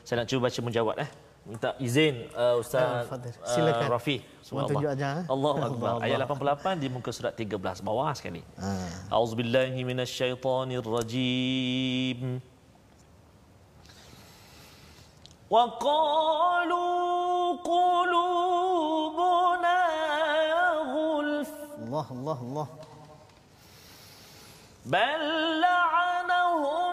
saya 0.06 0.22
nak 0.22 0.30
cuba 0.30 0.46
baca 0.46 0.60
mujawad 0.62 0.98
eh 1.02 1.10
minta 1.48 1.80
izin 1.80 2.28
uh, 2.36 2.60
Ustaz 2.60 3.08
ya, 3.08 3.08
uh, 3.08 3.72
uh, 3.72 3.88
Rafi. 3.88 4.20
Eh. 4.20 4.44
Allahu 5.32 5.64
ya, 5.64 5.72
Akbar. 5.72 6.04
Allah. 6.04 6.04
Ayat 6.04 6.28
88 6.28 6.84
di 6.84 6.92
muka 6.92 7.16
surat 7.16 7.32
13 7.40 7.56
bawah 7.88 8.12
sekali. 8.12 8.44
Ah. 8.60 8.68
Ha. 8.68 9.16
Auzubillahi 9.16 9.80
minasyaitonirrajim. 9.88 12.44
Wa 15.48 15.64
qalu 15.80 16.84
qulubuna 17.64 19.80
ghulf. 20.92 21.48
Allah 21.88 22.08
Allah 22.12 22.38
Allah. 22.44 22.68
Bal 24.88 25.20
la'anahum 25.64 26.87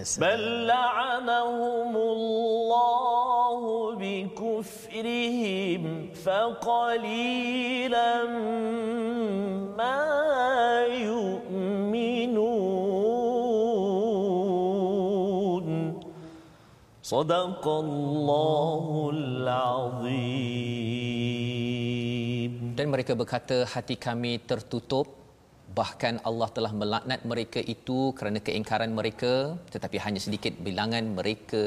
بل 0.00 0.66
لعنهم 0.66 1.92
الله 1.96 3.60
بكفرهم 4.00 5.82
فقليلا 6.14 8.12
ما 9.76 10.02
يؤمنون. 10.88 12.40
صدق 17.02 17.64
الله 17.66 18.84
العظيم. 19.14 20.40
Dan 22.78 22.86
mereka 22.88 23.12
berkata 23.18 23.68
hati 23.68 23.98
kami 23.98 24.38
tertutup 24.40 25.29
bahkan 25.78 26.14
Allah 26.28 26.48
telah 26.56 26.72
melaknat 26.80 27.20
mereka 27.32 27.60
itu 27.74 27.98
kerana 28.18 28.38
keingkaran 28.46 28.92
mereka 29.00 29.32
tetapi 29.74 29.96
hanya 30.04 30.20
sedikit 30.26 30.54
bilangan 30.66 31.04
mereka 31.18 31.62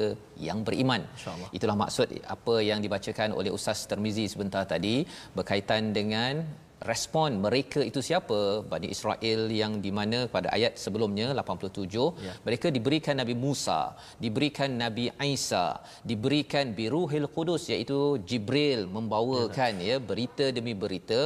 yang 0.47 0.59
beriman. 0.67 1.01
InsyaAllah. 1.15 1.49
Itulah 1.57 1.77
maksud 1.83 2.07
apa 2.35 2.55
yang 2.69 2.79
dibacakan 2.85 3.31
oleh 3.39 3.53
Ustaz 3.57 3.87
Termizi 3.91 4.25
sebentar 4.33 4.63
tadi 4.73 4.95
berkaitan 5.37 5.95
dengan 5.99 6.43
respon 6.91 7.39
mereka 7.45 7.79
itu 7.89 7.99
siapa 8.07 8.39
Bani 8.71 8.87
Israel 8.95 9.41
yang 9.61 9.73
di 9.85 9.91
mana 9.99 10.19
pada 10.35 10.47
ayat 10.57 10.73
sebelumnya 10.83 11.27
87 11.31 11.87
ya. 12.27 12.33
mereka 12.47 12.67
diberikan 12.77 13.15
Nabi 13.21 13.35
Musa 13.43 13.81
diberikan 14.23 14.69
Nabi 14.83 15.05
Isa 15.35 15.67
diberikan 16.11 16.75
biruhil 16.79 17.27
qudus 17.35 17.71
iaitu 17.73 17.99
Jibril 18.29 18.81
membawakan 18.95 19.73
ya, 19.79 19.95
ya 19.95 19.97
berita 20.09 20.47
demi 20.57 20.75
berita 20.83 21.21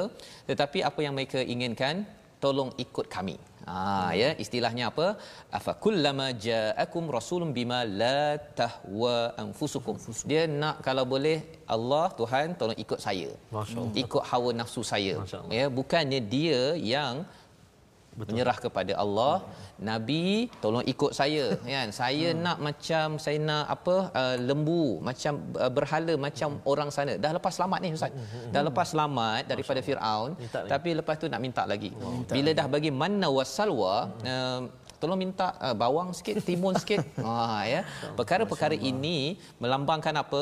tetapi 0.50 0.86
apa 0.90 1.00
yang 1.06 1.16
mereka 1.18 1.42
inginkan 1.56 2.06
tolong 2.44 2.72
ikut 2.86 3.08
kami 3.16 3.38
Ha 3.68 4.16
ya 4.20 4.30
istilahnya 4.44 4.84
apa? 4.92 5.08
Afa 5.58 5.72
kullama 5.84 6.28
ja'akum 6.46 7.12
rasulun 7.16 7.50
bima 7.58 7.80
la 8.02 8.40
tahwa 8.60 9.16
anfusukum. 9.44 9.96
Dia 10.32 10.44
nak 10.62 10.80
kalau 10.88 11.04
boleh 11.14 11.38
Allah 11.76 12.06
Tuhan 12.20 12.56
tolong 12.60 12.80
ikut 12.84 13.00
saya. 13.06 13.30
Ikut 14.04 14.24
hawa 14.32 14.56
nafsu 14.60 14.84
saya. 14.92 15.16
Ya 15.58 15.66
bukannya 15.80 16.20
dia 16.36 16.62
yang 16.94 17.28
Betul. 18.18 18.34
menyerah 18.34 18.58
kepada 18.66 18.94
Allah 19.04 19.36
nabi 19.90 20.50
tolong 20.64 20.86
ikut 20.94 21.12
saya 21.20 21.44
kan 21.74 21.90
saya 22.02 22.30
hmm. 22.34 22.40
nak 22.46 22.58
macam 22.68 23.08
saya 23.26 23.38
nak 23.50 23.66
apa 23.76 23.96
uh, 24.22 24.36
lembu 24.50 24.86
macam 25.10 25.34
uh, 25.64 25.72
berhala 25.78 26.14
macam 26.26 26.50
hmm. 26.58 26.72
orang 26.72 26.90
sana 26.96 27.14
dah 27.24 27.32
lepas 27.38 27.54
selamat 27.58 27.78
ni 27.84 27.90
ustaz 27.98 28.10
hmm. 28.10 28.26
hmm, 28.26 28.42
hmm. 28.42 28.52
dah 28.54 28.62
lepas 28.70 28.88
selamat 28.94 29.42
daripada 29.52 29.80
Firaun 29.88 30.32
tapi 30.74 30.90
lepas 31.00 31.16
tu 31.22 31.30
nak 31.34 31.42
minta 31.46 31.64
lagi 31.74 31.92
oh, 32.02 32.26
bila 32.36 32.50
dah 32.60 32.68
bagi 32.76 32.92
manna 33.02 33.30
wasalwa 33.38 33.96
hmm. 34.10 34.26
uh, 34.34 34.62
tolong 34.98 35.20
minta 35.22 35.48
uh, 35.62 35.76
bawang 35.78 36.10
sikit 36.18 36.42
timun 36.42 36.74
sikit 36.82 37.06
ha 37.22 37.62
ya 37.74 37.82
perkara-perkara 38.18 38.74
ini 38.74 39.38
melambangkan 39.62 40.16
apa 40.26 40.42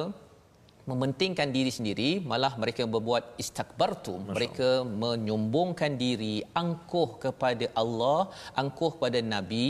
mementingkan 0.90 1.50
diri 1.58 1.72
sendiri 1.78 2.10
malah 2.32 2.54
mereka 2.62 2.84
berbuat 2.96 3.24
istakbartum 3.44 4.20
mereka 4.38 4.70
menyombongkan 5.04 5.94
diri 6.04 6.36
angkuh 6.64 7.10
kepada 7.24 7.68
Allah 7.84 8.20
angkuh 8.64 8.92
kepada 8.98 9.22
nabi. 9.36 9.68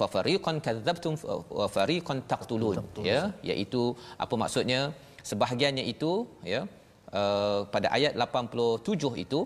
Fa 0.00 0.06
fariqan 0.12 0.56
kadzabtum 0.66 1.14
wa 1.58 1.66
fariqan 1.76 2.18
taqtulun. 2.30 2.76
Ya 3.10 3.22
iaitu 3.50 3.82
apa 4.24 4.34
maksudnya? 4.42 4.80
Sebahagiannya 5.30 5.84
itu 5.92 6.12
ya 6.52 6.60
uh, 7.20 7.60
pada 7.74 7.88
ayat 7.96 8.12
87 8.18 9.24
itu 9.24 9.40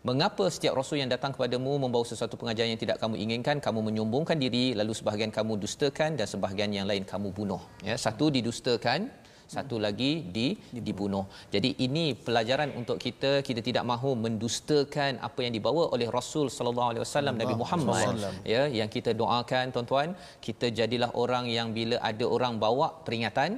Mengapa 0.00 0.48
setiap 0.48 0.72
rasul 0.80 0.96
yang 0.96 1.12
datang 1.12 1.28
kepadamu 1.36 1.76
membawa 1.76 2.08
sesuatu 2.08 2.32
pengajaran 2.40 2.72
yang 2.72 2.80
tidak 2.80 2.96
kamu 3.02 3.20
inginkan, 3.20 3.60
kamu 3.60 3.92
menyombongkan 3.92 4.40
diri, 4.40 4.72
lalu 4.72 4.96
sebahagian 4.96 5.28
kamu 5.28 5.60
dustakan 5.60 6.16
dan 6.16 6.24
sebahagian 6.24 6.72
yang 6.72 6.88
lain 6.88 7.04
kamu 7.04 7.28
bunuh. 7.36 7.60
Ya, 7.84 8.00
satu 8.00 8.32
didustakan, 8.32 9.12
satu 9.54 9.76
lagi 9.84 10.10
di 10.36 10.46
dibunuh. 10.86 11.24
Jadi 11.54 11.70
ini 11.86 12.04
pelajaran 12.26 12.70
untuk 12.80 12.98
kita 13.04 13.32
kita 13.48 13.60
tidak 13.68 13.84
mahu 13.92 14.10
mendustakan 14.24 15.18
apa 15.28 15.40
yang 15.44 15.52
dibawa 15.58 15.82
oleh 15.94 16.08
Rasul 16.18 16.46
sallallahu 16.56 16.88
alaihi 16.92 17.04
wasallam 17.06 17.34
Nabi 17.42 17.54
Muhammad. 17.62 18.06
ya 18.52 18.62
yang 18.80 18.90
kita 18.96 19.12
doakan 19.22 19.74
tuan-tuan 19.74 20.10
kita 20.46 20.68
jadilah 20.80 21.10
orang 21.24 21.46
yang 21.56 21.70
bila 21.78 21.98
ada 22.10 22.24
orang 22.36 22.54
bawa 22.64 22.88
peringatan 23.06 23.50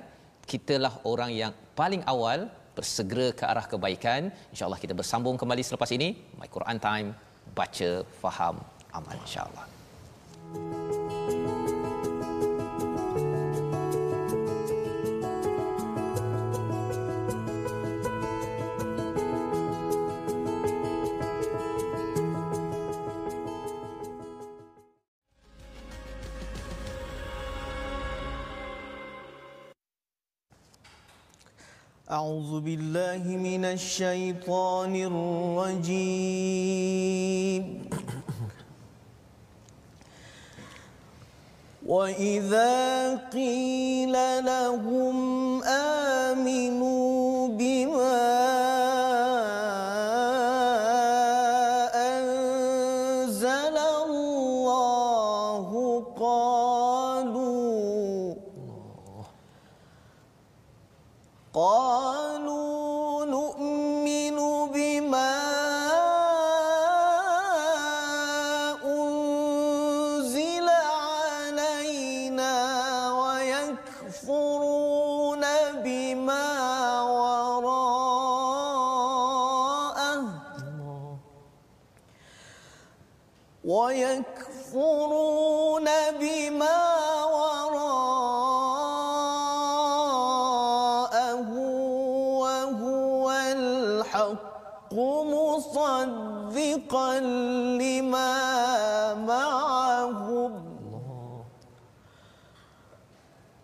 kitalah 0.52 0.94
orang 1.12 1.31
yang 1.42 1.52
paling 1.81 2.02
awal 2.14 2.40
bersegera 2.76 3.28
ke 3.38 3.44
arah 3.52 3.66
kebaikan. 3.72 4.20
Insyaallah 4.52 4.81
kita 4.85 4.94
bersambung 5.00 5.37
kembali 5.42 5.62
selepas 5.68 5.92
ini. 5.98 6.09
My 6.40 6.48
Quran 6.57 6.81
time 6.88 7.09
baca 7.59 7.90
faham 8.22 8.57
amal 8.92 9.16
insyaallah 9.24 11.01
أعوذ 32.12 32.61
بالله 32.61 33.25
من 33.25 33.64
الشيطان 33.64 34.92
الرجيم. 35.72 36.29
وإذا 41.87 43.16
قيل 43.33 44.12
لهم 44.44 45.16
آمنوا 45.64 47.48
بما 47.48 48.41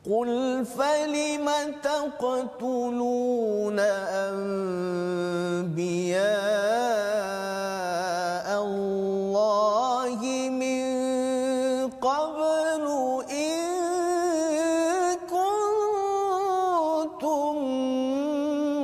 قل 0.08 0.64
فلم 0.64 1.46
تقتلون 1.82 3.78
أنبياء 5.68 8.48
الله 8.64 10.20
من 10.48 10.88
قبل 12.00 12.84
إن 13.30 13.58
كنتم 15.28 17.54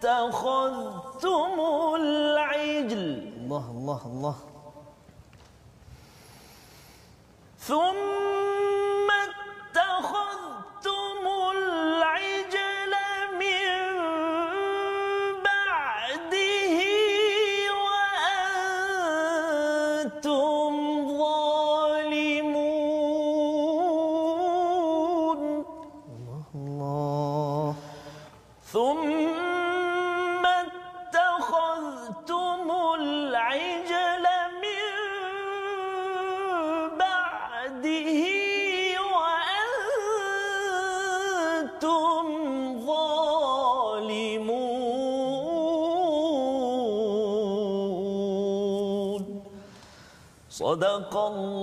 اتخذتم 0.02 1.54
العجل 2.00 3.04
الله 3.44 3.64
الله 3.76 4.00
الله. 4.06 4.37
ثم 7.58 8.12
الله 51.32 51.61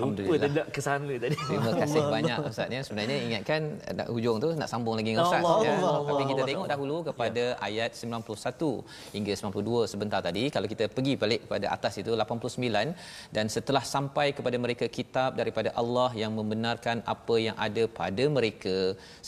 Lupa 0.00 0.34
dah 0.42 0.50
nak 0.56 0.66
ke 0.74 0.80
sana 0.86 1.14
tadi. 1.24 1.36
Terima 1.36 1.72
kasih 1.80 2.02
banyak 2.14 2.36
Ustaz 2.50 2.68
ya. 2.76 2.80
Sebenarnya 2.86 3.16
ingatkan 3.26 3.60
nak 3.98 4.06
hujung 4.14 4.36
tu 4.44 4.48
nak 4.60 4.68
sambung 4.72 4.94
lagi 4.98 5.08
dengan 5.12 5.24
Ustaz 5.26 5.42
Allah, 5.44 5.58
ya. 5.66 5.72
Allah, 5.76 5.94
Tapi 6.00 6.12
Allah, 6.12 6.28
kita 6.30 6.40
Allah. 6.40 6.50
tengok 6.50 6.68
dahulu 6.72 6.96
kepada 7.08 7.44
ayat 7.68 7.90
91 7.92 9.16
hingga 9.16 9.32
92 9.42 9.92
sebentar 9.92 10.20
tadi. 10.28 10.44
Kalau 10.54 10.66
kita 10.72 10.84
pergi 10.96 11.14
balik 11.22 11.40
kepada 11.46 11.66
atas 11.76 11.94
itu 12.02 12.12
89 12.16 12.94
dan 13.36 13.46
setelah 13.56 13.84
sampai 13.94 14.26
kepada 14.36 14.56
mereka 14.64 14.86
kitab 14.98 15.30
daripada 15.40 15.70
Allah 15.82 16.10
yang 16.22 16.32
membenarkan 16.38 16.96
apa 17.14 17.34
yang 17.46 17.56
ada 17.66 17.84
pada 18.00 18.24
mereka 18.38 18.76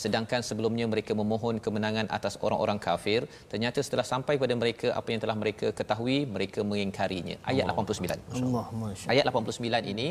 sedangkan 0.03 0.41
sebelumnya 0.49 0.85
mereka 0.93 1.11
memohon 1.21 1.57
kemenangan 1.65 2.07
atas 2.17 2.33
orang-orang 2.45 2.79
kafir 2.87 3.21
ternyata 3.51 3.79
setelah 3.85 4.05
sampai 4.13 4.33
kepada 4.37 4.55
mereka 4.63 4.87
apa 4.99 5.09
yang 5.13 5.21
telah 5.23 5.37
mereka 5.43 5.67
ketahui 5.79 6.17
mereka 6.35 6.59
mengingkarinya 6.71 7.35
ayat 7.51 7.65
89 7.69 8.41
Allah 8.41 8.65
Ayat 9.13 9.25
89 9.29 9.93
ini 9.93 10.07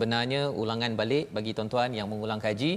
sebenarnya 0.00 0.42
ulangan 0.62 0.96
balik 1.00 1.28
bagi 1.36 1.52
tuan-tuan 1.56 1.92
yang 1.98 2.08
mengulang 2.12 2.40
kaji 2.46 2.70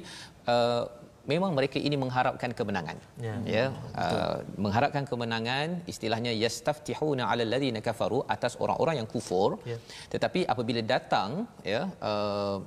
uh, 0.53 0.83
memang 1.31 1.51
mereka 1.57 1.77
ini 1.87 1.95
mengharapkan 2.03 2.51
kemenangan. 2.59 2.97
Ya. 3.25 3.35
Ya, 3.57 3.65
uh, 4.03 4.37
mengharapkan 4.65 5.03
kemenangan 5.11 5.67
istilahnya 5.91 6.31
yastaftihuna 6.43 7.23
'alal 7.31 7.47
ladzina 7.53 7.79
kafaru 7.87 8.19
atas 8.35 8.59
orang-orang 8.63 8.95
yang 8.99 9.07
kufur. 9.13 9.49
Ya. 9.71 9.77
Tetapi 10.13 10.43
apabila 10.53 10.83
datang 10.95 11.47
ya 11.73 11.81
uh, 12.11 12.57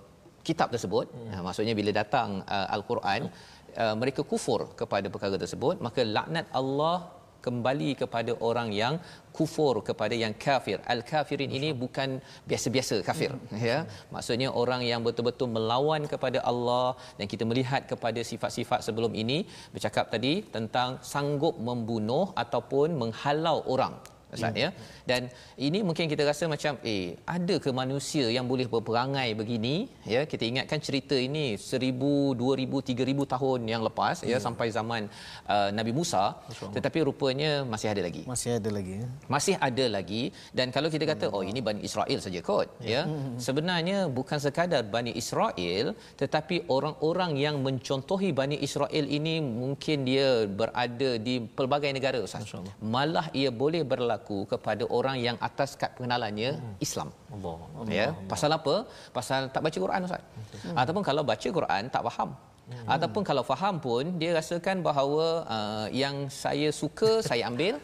kitab 0.48 0.72
tersebut, 0.74 1.12
uh, 1.34 1.42
maksudnya 1.48 1.76
bila 1.80 1.92
datang 2.00 2.40
uh, 2.56 2.66
al-Quran 2.76 3.28
uh, 3.82 3.94
mereka 4.00 4.24
kufur 4.32 4.72
kepada 4.80 5.12
perkara 5.12 5.36
tersebut, 5.44 5.76
maka 5.88 6.00
laknat 6.16 6.48
Allah 6.60 6.96
kembali 7.46 7.90
kepada 8.02 8.32
orang 8.48 8.68
yang 8.80 8.94
kufur 9.38 9.74
kepada 9.88 10.14
yang 10.22 10.34
kafir. 10.44 10.78
Al-kafirin 10.94 11.50
ini 11.58 11.68
bukan 11.82 12.08
biasa-biasa 12.50 12.96
kafir 13.08 13.30
ya. 13.68 13.78
Maksudnya 14.14 14.48
orang 14.62 14.82
yang 14.90 15.00
betul-betul 15.06 15.48
melawan 15.56 16.04
kepada 16.12 16.40
Allah 16.50 16.88
dan 17.20 17.26
kita 17.32 17.44
melihat 17.50 17.84
kepada 17.92 18.20
sifat-sifat 18.30 18.80
sebelum 18.88 19.14
ini 19.22 19.38
bercakap 19.74 20.06
tadi 20.14 20.34
tentang 20.56 20.90
sanggup 21.12 21.56
membunuh 21.70 22.26
ataupun 22.44 22.90
menghalau 23.02 23.58
orang 23.76 23.96
Ustaz 24.36 24.62
ya. 24.64 24.70
Dan 25.10 25.22
ini 25.66 25.78
mungkin 25.88 26.06
kita 26.12 26.22
rasa 26.30 26.44
macam 26.54 26.72
eh 26.92 27.04
ada 27.36 27.56
ke 27.64 27.70
manusia 27.80 28.26
yang 28.36 28.46
boleh 28.52 28.66
berperangai 28.74 29.28
begini 29.40 29.74
ya. 30.14 30.22
Kita 30.32 30.44
ingatkan 30.50 30.80
cerita 30.86 31.16
ini 31.28 31.44
1000, 31.56 32.36
2000, 32.42 32.82
3000 32.92 33.32
tahun 33.34 33.60
yang 33.72 33.82
lepas 33.88 34.16
ya 34.30 34.38
sampai 34.46 34.66
zaman 34.78 35.02
uh, 35.54 35.68
Nabi 35.78 35.92
Musa 35.98 36.24
tetapi 36.76 36.98
rupanya 37.08 37.50
masih 37.72 37.88
ada 37.92 38.02
lagi. 38.08 38.22
Masih 38.32 38.50
ada 38.58 38.70
lagi 38.78 38.92
ya? 39.00 39.06
Masih 39.34 39.54
ada 39.68 39.84
lagi 39.96 40.22
dan 40.58 40.66
kalau 40.76 40.88
kita 40.94 41.04
kata 41.12 41.26
oh 41.36 41.42
ini 41.50 41.60
Bani 41.68 41.80
Israel 41.88 42.18
saja 42.26 42.40
kot 42.48 42.68
ya. 42.92 43.02
Sebenarnya 43.46 43.98
bukan 44.18 44.38
sekadar 44.46 44.82
Bani 44.96 45.12
Israel 45.22 45.86
tetapi 46.22 46.56
orang-orang 46.76 47.32
yang 47.44 47.56
mencontohi 47.66 48.30
Bani 48.40 48.56
Israel 48.66 49.06
ini 49.18 49.34
mungkin 49.62 50.04
dia 50.08 50.28
berada 50.60 51.10
di 51.26 51.34
pelbagai 51.58 51.90
negara 51.96 52.18
Ustaz. 52.26 52.52
Malah 52.94 53.26
ia 53.40 53.50
boleh 53.62 53.82
berlaku 53.92 54.25
kepada 54.26 54.84
orang 54.98 55.16
yang 55.26 55.36
atas 55.48 55.78
kad 55.80 55.94
pengenalannya 55.96 56.50
Islam. 56.86 57.08
Allah. 57.34 57.56
Ya, 57.98 58.06
pasal 58.32 58.50
apa? 58.58 58.74
Pasal 59.14 59.48
tak 59.54 59.62
baca 59.66 59.78
Quran 59.84 60.00
Ustaz. 60.08 60.22
Ataupun 60.74 61.02
kalau 61.06 61.22
baca 61.22 61.48
Quran 61.58 61.82
tak 61.94 62.02
faham. 62.08 62.30
Hmm. 62.66 62.86
Ataupun 62.94 63.22
kalau 63.28 63.42
faham 63.50 63.74
pun 63.84 64.04
dia 64.20 64.30
rasakan 64.38 64.76
bahawa 64.86 65.26
uh, 65.56 65.86
yang 66.02 66.16
saya 66.42 66.68
suka 66.80 67.10
saya 67.28 67.42
ambil, 67.50 67.74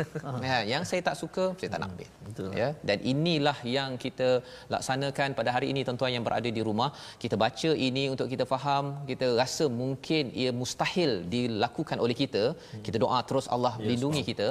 ya, 0.48 0.58
yang 0.72 0.82
saya 0.90 1.00
tak 1.08 1.16
suka 1.22 1.44
saya 1.60 1.70
tak 1.74 1.80
nak 1.82 1.90
ambil. 1.94 2.08
Betul. 2.26 2.50
Ya, 2.60 2.68
dan 2.88 2.98
inilah 3.12 3.58
yang 3.76 3.90
kita 4.04 4.28
laksanakan 4.74 5.28
pada 5.38 5.50
hari 5.56 5.66
ini 5.72 5.80
tuan-tuan 5.86 6.12
yang 6.16 6.24
berada 6.28 6.50
di 6.58 6.62
rumah. 6.68 6.90
Kita 7.22 7.36
baca 7.44 7.70
ini 7.88 8.04
untuk 8.14 8.26
kita 8.32 8.44
faham, 8.52 8.84
kita 9.10 9.28
rasa 9.42 9.66
mungkin 9.82 10.34
ia 10.42 10.50
mustahil 10.60 11.12
dilakukan 11.34 11.98
oleh 12.04 12.16
kita. 12.22 12.44
Kita 12.86 12.98
doa 13.04 13.20
terus 13.30 13.48
Allah 13.54 13.74
Ya, 13.82 13.88
lindungi 13.90 14.22
kita. 14.30 14.48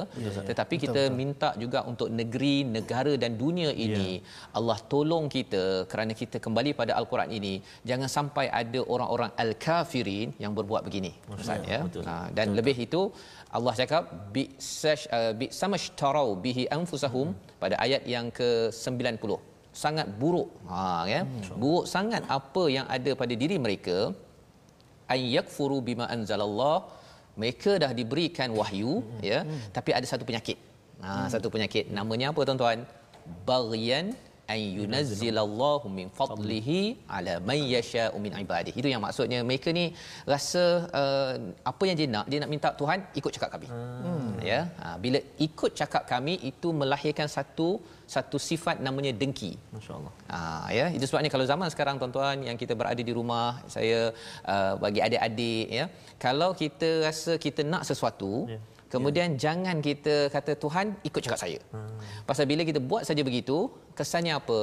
Tetapi 0.50 0.76
kita 0.84 1.02
minta 1.20 1.50
juga 1.64 1.80
untuk 1.92 2.10
negeri, 2.20 2.56
negara 2.78 3.14
dan 3.24 3.32
dunia 3.44 3.72
ini 3.86 4.10
Allah 4.60 4.78
tolong 4.94 5.26
kita 5.36 5.64
kerana 5.92 6.14
kita 6.22 6.38
kembali 6.46 6.72
pada 6.80 6.94
al-Quran 7.00 7.32
ini. 7.40 7.54
Jangan 7.90 8.10
sampai 8.18 8.46
ada 8.62 8.80
orang-orang 8.94 9.32
al-kafirin 10.22 10.44
yang 10.44 10.54
berbuat 10.58 10.82
begini. 10.88 11.12
Ustaz 11.36 11.62
ya. 11.74 11.80
betul. 11.88 12.04
Ha, 12.10 12.16
dan 12.38 12.48
lebih 12.60 12.76
itu 12.88 13.02
Allah 13.58 13.74
cakap 13.82 14.04
bi 14.34 14.44
sash 14.58 15.06
uh, 15.18 15.34
bi 15.40 15.48
samashtarau 15.60 16.28
bihi 16.46 16.64
anfusahum 16.78 17.28
pada 17.62 17.76
ayat 17.86 18.04
yang 18.16 18.28
ke-90. 18.40 19.34
Sangat 19.84 20.08
buruk. 20.22 20.50
Ha 20.72 20.82
ya. 21.14 21.22
Buruk 21.62 21.86
sangat 21.96 22.24
apa 22.38 22.64
yang 22.78 22.88
ada 22.96 23.12
pada 23.22 23.34
diri 23.44 23.58
mereka 23.66 23.98
ay 25.14 25.22
yakfuru 25.36 25.78
bima 25.88 26.06
anzalallah 26.16 26.78
mereka 27.42 27.72
dah 27.84 27.92
diberikan 28.00 28.50
wahyu 28.60 28.92
ya 29.30 29.40
tapi 29.76 29.92
ada 29.98 30.08
satu 30.12 30.24
penyakit 30.30 30.58
ha 31.04 31.28
satu 31.34 31.48
penyakit 31.54 31.86
namanya 31.98 32.28
apa 32.32 32.42
tuan-tuan 32.48 32.80
baghyan 33.50 34.06
ay 34.52 34.62
yunazzilallahu 34.80 35.86
min 35.98 36.08
fadlihi 36.20 36.80
ala 37.18 37.34
man 37.50 37.60
yasha'u 37.76 38.18
min 38.26 38.34
ibadihi. 38.44 38.78
Itu 38.82 38.90
yang 38.94 39.04
maksudnya 39.06 39.40
mereka 39.50 39.70
ni 39.80 39.86
rasa 40.34 40.64
uh, 41.02 41.34
apa 41.72 41.84
yang 41.90 41.98
dia 42.00 42.10
nak 42.16 42.26
dia 42.32 42.40
nak 42.44 42.52
minta 42.54 42.70
Tuhan 42.82 43.00
ikut 43.22 43.32
cakap 43.38 43.50
kami. 43.56 43.68
Hmm. 43.72 44.30
ya? 44.52 44.62
Ha, 44.82 44.88
bila 45.04 45.20
ikut 45.48 45.72
cakap 45.82 46.04
kami 46.14 46.36
itu 46.52 46.70
melahirkan 46.82 47.28
satu 47.38 47.70
satu 48.16 48.38
sifat 48.50 48.78
namanya 48.88 49.12
dengki. 49.22 49.52
Masya-Allah. 49.76 50.14
Ha, 50.34 50.40
ya? 50.78 50.86
Itu 50.96 51.06
sebabnya 51.10 51.32
kalau 51.36 51.46
zaman 51.52 51.68
sekarang 51.74 51.96
tuan-tuan 52.02 52.38
yang 52.48 52.58
kita 52.62 52.74
berada 52.80 53.02
di 53.10 53.14
rumah 53.20 53.46
saya 53.76 54.00
uh, 54.54 54.74
bagi 54.84 55.00
adik-adik 55.08 55.68
ya? 55.80 55.86
Kalau 56.26 56.50
kita 56.62 56.90
rasa 57.08 57.34
kita 57.48 57.64
nak 57.74 57.86
sesuatu 57.92 58.34
Ya. 58.52 58.58
Kemudian 58.94 59.40
jangan 59.44 59.78
kita 59.88 60.16
kata 60.36 60.52
Tuhan 60.64 60.86
ikut 61.08 61.22
cakap 61.26 61.40
saya. 61.44 61.60
Hmm. 61.74 61.96
Pasal 62.30 62.46
bila 62.52 62.62
kita 62.70 62.80
buat 62.90 63.04
saja 63.08 63.22
begitu 63.30 63.58
kesannya 63.98 64.34
apa? 64.42 64.60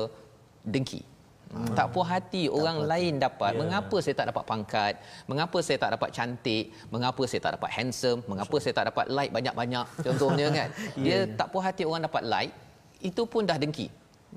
Dengki. 0.72 1.00
Hmm. 1.48 1.72
Tak 1.72 1.96
puas 1.96 2.08
hati 2.12 2.42
orang 2.58 2.84
lain 2.90 3.16
dapat. 3.16 3.56
Ya. 3.56 3.58
Mengapa 3.62 3.96
saya 4.04 4.14
tak 4.20 4.28
dapat 4.30 4.44
pangkat? 4.50 4.94
Mengapa 5.30 5.58
saya 5.64 5.78
tak 5.82 5.90
dapat 5.96 6.10
cantik? 6.16 6.64
Mengapa 6.92 7.22
saya 7.30 7.40
tak 7.44 7.52
dapat 7.56 7.70
handsome? 7.76 8.20
Mengapa 8.30 8.56
saya 8.62 8.74
tak 8.78 8.86
dapat 8.92 9.06
like 9.16 9.32
banyak-banyak? 9.32 9.86
Contohnya 10.06 10.46
kan. 10.58 10.68
Dia 11.00 11.18
tak 11.40 11.48
puas 11.52 11.64
hati 11.64 11.82
orang 11.88 12.04
dapat 12.04 12.22
like, 12.28 12.52
itu 13.00 13.24
pun 13.24 13.48
dah 13.48 13.56
dengki. 13.56 13.88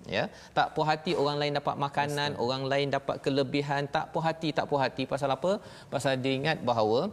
Ya, 0.07 0.31
tak 0.55 0.71
puas 0.71 0.87
hati 0.87 1.11
orang 1.21 1.35
lain 1.35 1.53
dapat 1.59 1.75
makanan, 1.75 2.39
orang 2.39 2.63
lain 2.71 2.87
dapat 2.95 3.19
kelebihan, 3.19 3.91
tak 3.91 4.15
puas 4.15 4.23
hati, 4.23 4.55
tak 4.55 4.65
puas 4.71 4.81
hati 4.87 5.03
pasal 5.03 5.29
apa? 5.35 5.59
Pasal 5.91 6.15
dia 6.23 6.31
ingat 6.39 6.63
bahawa 6.63 7.11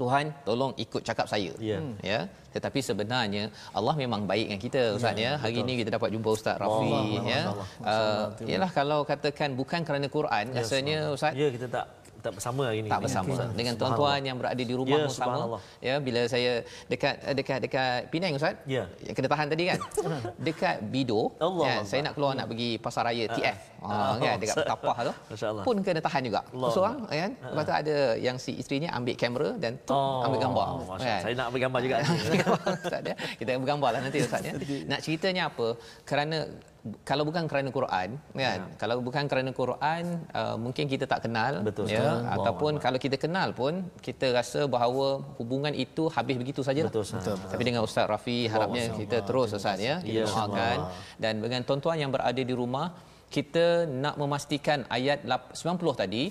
Tuhan 0.00 0.24
tolong 0.48 0.72
ikut 0.84 1.02
cakap 1.08 1.26
saya. 1.32 1.52
Ya. 1.56 1.78
Ya. 2.04 2.20
Tetapi 2.52 2.80
sebenarnya 2.84 3.44
Allah 3.72 3.94
memang 4.02 4.28
baik 4.30 4.44
dengan 4.48 4.60
kita 4.66 4.80
Ustaz 4.96 5.16
ya. 5.16 5.32
Hari 5.40 5.56
ini 5.64 5.72
kita 5.80 5.90
dapat 5.96 6.08
jumpa 6.14 6.28
Ustaz 6.36 6.56
Rafi 6.60 6.88
Allah, 6.92 7.04
ya. 7.32 7.42
Allah. 7.52 7.68
Uh, 7.80 8.24
yalah 8.52 8.70
kalau 8.78 9.00
katakan 9.08 9.56
bukan 9.60 9.80
kerana 9.88 10.06
Quran 10.16 10.44
rasanya 10.56 10.98
Ustaz 11.16 11.32
Ya 11.36 11.48
kita 11.48 11.68
tak 11.68 11.86
tak 12.26 12.34
bersama 12.34 12.62
hari 12.66 12.78
ini. 12.82 12.88
tak 12.90 13.00
bersama. 13.06 13.32
Dengan 13.54 13.74
tuan-tuan 13.78 14.20
yang 14.20 14.36
berada 14.36 14.62
di 14.62 14.74
rumah 14.74 14.98
Ya, 14.98 15.06
pun 15.06 15.14
sama. 15.14 15.58
ya 15.78 15.94
bila 16.02 16.20
saya 16.26 16.52
dekat 16.90 17.14
dekat 17.38 17.58
dekat 17.62 17.98
Penang 18.10 18.34
ustaz. 18.34 18.58
Ya. 18.66 18.84
yang 19.06 19.14
kena 19.14 19.28
tahan 19.30 19.46
tadi 19.46 19.64
kan? 19.70 19.78
Dekat 20.46 20.76
Bido. 20.90 21.30
Allah 21.38 21.64
kan 21.66 21.76
Allah. 21.82 21.86
saya 21.86 22.00
nak 22.06 22.12
keluar 22.18 22.32
nak 22.34 22.46
pergi 22.50 22.70
pasar 22.78 23.02
raya 23.06 23.24
TF 23.30 23.58
ha, 23.82 24.16
kan? 24.18 24.36
Dekat 24.38 24.56
Petapah 24.62 24.96
tu. 25.06 25.12
Masya-Allah. 25.30 25.64
pun 25.66 25.76
kena 25.82 26.00
tahan 26.02 26.22
juga. 26.26 26.40
Allah. 26.42 26.70
seorang 26.74 26.96
kan? 27.06 27.30
Lepas 27.36 27.64
tu 27.64 27.74
ada 27.74 27.96
yang 28.18 28.36
si 28.36 28.52
isterinya 28.56 28.90
ambil 28.96 29.14
kamera 29.14 29.50
dan 29.56 29.72
tu 29.84 29.94
ambil 29.94 30.38
gambar. 30.40 30.66
Oh, 30.66 30.96
kan? 30.98 31.20
Saya 31.22 31.32
nak 31.36 31.46
ambil 31.52 31.60
gambar 31.68 31.80
juga. 31.84 31.96
Ustaz 32.86 33.00
ya. 33.04 33.14
Kita 33.38 33.50
bergambar 33.60 33.90
lah 33.94 34.00
nanti 34.02 34.18
Ustaz 34.24 34.42
ya. 34.42 34.52
Nak 34.90 35.00
ceritanya 35.02 35.42
apa? 35.50 35.76
Kerana 36.06 36.46
kalau 37.02 37.24
bukan 37.28 37.44
kerana 37.50 37.70
Quran 37.70 38.08
kan 38.32 38.58
Ya. 38.60 38.64
kalau 38.78 38.96
bukan 39.00 39.24
kerana 39.26 39.50
Quran 39.52 40.04
uh, 40.32 40.56
mungkin 40.56 40.84
kita 40.86 41.04
tak 41.04 41.20
kenal 41.24 41.52
Betul, 41.60 41.86
ya 41.88 41.98
Ustaz. 42.00 42.34
ataupun 42.36 42.72
Allah. 42.74 42.84
kalau 42.84 42.98
kita 42.98 43.16
kenal 43.16 43.48
pun 43.52 43.72
kita 44.00 44.26
rasa 44.30 44.60
bahawa 44.66 45.08
hubungan 45.38 45.74
itu 45.76 46.06
habis 46.08 46.36
begitu 46.36 46.60
saja 46.60 46.82
Betul, 46.86 47.02
Ustaz. 47.02 47.26
tapi 47.52 47.62
dengan 47.62 47.82
Ustaz 47.82 48.06
Rafi 48.06 48.46
harapnya 48.46 48.84
kita 48.94 49.18
terus 49.22 49.50
Ustaz 49.52 49.78
ya 49.80 49.96
kita 50.00 50.14
Ya, 50.16 50.24
doakan 50.26 50.78
dan 51.18 51.34
dengan 51.40 51.60
tuan-tuan 51.62 51.96
yang 51.98 52.10
berada 52.10 52.42
di 52.50 52.54
rumah 52.54 52.86
kita 53.28 53.66
nak 53.86 54.14
memastikan 54.16 54.86
ayat 54.88 55.18
lap- 55.24 55.50
90 55.52 55.96
tadi 55.96 56.24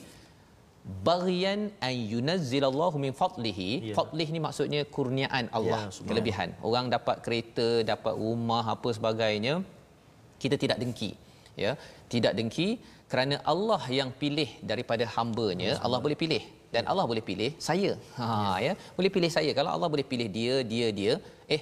baghyan 1.08 1.60
an 1.82 1.93
yunazzilallahu 2.14 2.95
min 3.03 3.14
fadlihi 3.22 3.70
Ya. 3.89 3.93
fadlih 3.97 4.28
ni 4.30 4.39
maksudnya 4.39 4.82
kurniaan 4.88 5.45
Allah 5.49 5.82
Ya, 5.82 5.89
subhanallah. 5.89 6.08
kelebihan 6.10 6.49
orang 6.62 6.86
dapat 6.95 7.18
kereta 7.26 7.68
dapat 7.84 8.14
rumah 8.16 8.64
apa 8.70 8.89
sebagainya 8.93 9.53
kita 10.46 10.58
tidak 10.64 10.78
dengki 10.82 11.12
ya. 11.64 11.72
Tidak 12.14 12.34
dengki 12.39 12.70
kerana 13.12 13.36
Allah 13.54 13.82
yang 14.00 14.10
pilih 14.22 14.50
daripada 14.72 15.06
hamba-Nya 15.16 15.72
Allah 15.86 16.02
boleh 16.06 16.20
pilih. 16.24 16.43
Dan 16.76 16.84
Allah 16.91 17.06
boleh 17.12 17.24
pilih 17.30 17.52
saya. 17.68 17.91
Ha 18.20 18.28
ya. 18.66 18.74
Boleh 18.98 19.12
pilih 19.16 19.32
saya. 19.38 19.52
Kalau 19.60 19.72
Allah 19.76 19.89
boleh 19.93 20.06
pilih 20.12 20.28
dia 20.38 20.56
dia 20.72 20.88
dia 21.00 21.14
eh 21.56 21.62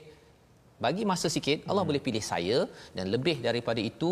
bagi 0.85 1.03
masa 1.11 1.27
sikit 1.35 1.59
Allah 1.69 1.83
boleh 1.89 2.01
pilih 2.05 2.23
saya 2.31 2.57
dan 2.97 3.05
lebih 3.15 3.35
daripada 3.47 3.81
itu 3.91 4.11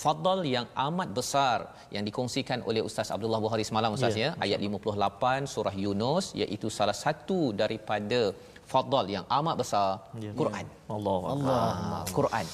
fadal 0.00 0.40
yang 0.54 0.66
amat 0.86 1.08
besar 1.18 1.58
yang 1.94 2.04
dikongsikan 2.08 2.60
oleh 2.70 2.82
Ustaz 2.88 3.10
Abdullah 3.14 3.40
Buhari 3.44 3.64
semalam 3.70 3.96
Ustaz 3.96 4.16
ya, 4.24 4.30
ayat 4.46 4.60
58 4.66 5.52
surah 5.54 5.74
Yunus 5.84 6.26
iaitu 6.42 6.68
salah 6.78 6.96
satu 7.04 7.40
daripada 7.62 8.20
fadal 8.72 9.06
yang 9.16 9.24
amat 9.38 9.56
besar 9.62 9.88
Quran. 10.40 10.66
Allah 10.92 11.18
Allah. 11.32 11.56
Ah, 11.56 12.02
Quran. 12.08 12.44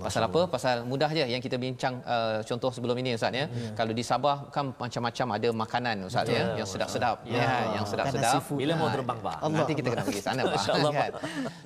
Pasal 0.00 0.22
apa? 0.24 0.40
Pasal 0.46 0.74
mudah 0.84 1.10
je 1.10 1.24
yang 1.26 1.40
kita 1.40 1.56
bincang 1.56 1.94
uh, 2.04 2.38
contoh 2.42 2.70
sebelum 2.70 2.96
ini 2.96 3.14
ustaz 3.14 3.32
ya. 3.32 3.46
Kalau 3.74 3.92
di 3.92 4.04
Sabah 4.04 4.48
kan 4.48 4.70
macam-macam 4.74 5.26
ada 5.36 5.48
makanan 5.52 5.96
ustaz 6.06 6.26
ya 6.28 6.54
yang 6.54 6.68
sedap-sedap 6.68 7.16
ya, 7.26 7.42
yang 7.74 7.84
sedap-sedap. 7.84 8.40
Bila 8.52 8.72
mau 8.74 8.88
Ah, 8.88 8.94
terbang 8.94 9.18
pak? 9.20 9.36
Nanti 9.50 9.72
kita 9.74 9.88
kena 9.88 10.02
pergi 10.02 10.22
sana 10.22 10.40
Pak. 10.42 10.54
InsyaAllah, 10.56 10.92
kan? 10.92 11.10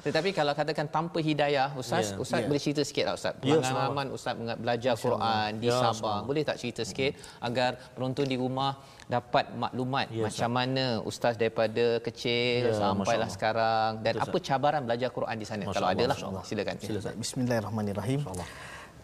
Tetapi 0.03 0.29
kalau 0.33 0.53
katakan 0.53 0.87
tanpa 0.89 1.18
hidayah 1.20 1.68
ustaz, 1.75 2.12
Ya. 2.12 2.20
ustaz 2.20 2.43
boleh 2.45 2.61
cerita 2.61 2.83
sikit 2.83 3.05
tak 3.09 3.16
ustaz? 3.16 3.35
Ya, 3.41 3.57
Pengalaman 3.57 4.07
ustaz 4.11 4.35
menga- 4.35 4.57
belajar 4.57 4.95
Quran 4.97 5.51
di 5.57 5.68
Ya, 5.68 5.79
Sabah. 5.81 6.20
Boleh 6.22 6.43
tak 6.43 6.57
cerita 6.57 6.83
sikit 6.83 7.12
agar 7.41 7.77
penonton 7.93 8.25
di 8.25 8.37
rumah 8.37 8.77
dapat 9.05 9.53
maklumat 9.55 10.09
Ya, 10.09 10.25
macam 10.25 10.49
mana 10.51 10.85
ustaz 11.05 11.37
daripada 11.37 12.01
kecil 12.01 12.68
Ya, 12.68 12.75
sampailah 12.75 13.29
sekarang 13.29 14.01
dan 14.01 14.16
apa 14.16 14.37
cabaran 14.41 14.81
belajar 14.81 15.09
Quran 15.09 15.37
di 15.37 15.45
sana 15.45 15.62
Masya 15.62 15.77
kalau 15.77 15.89
Allah, 15.93 15.99
ada 16.01 16.14
lah 16.15 16.19
Masya 16.21 16.27
Allah. 16.31 16.45
silakan. 16.79 17.15
Bismillahirrahmanirrahim. 17.19 18.21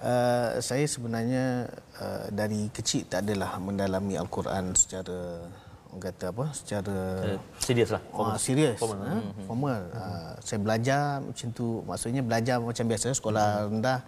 Uh, 0.00 0.56
saya 0.64 0.88
sebenarnya 0.88 1.68
uh, 2.00 2.24
dari 2.32 2.72
kecil 2.72 3.04
tak 3.04 3.28
adalah 3.28 3.60
mendalami 3.60 4.16
al-Quran 4.16 4.72
secara 4.72 5.44
orang 5.92 6.00
kata 6.00 6.24
apa? 6.32 6.44
Secara 6.56 6.96
Eh, 7.36 7.40
Serius 7.60 7.92
lah. 7.92 8.00
Oh, 8.16 8.32
serius. 8.40 8.80
Formal. 8.80 8.96
Formal. 8.96 9.12
Ha? 9.12 9.44
Formal. 9.44 9.80
Uh, 9.92 10.32
saya 10.40 10.58
belajar 10.62 11.02
macam 11.20 11.46
tu. 11.52 11.84
Maksudnya 11.84 12.22
belajar 12.24 12.56
macam 12.62 12.84
biasa 12.88 13.12
sekolah 13.12 13.68
rendah. 13.68 14.00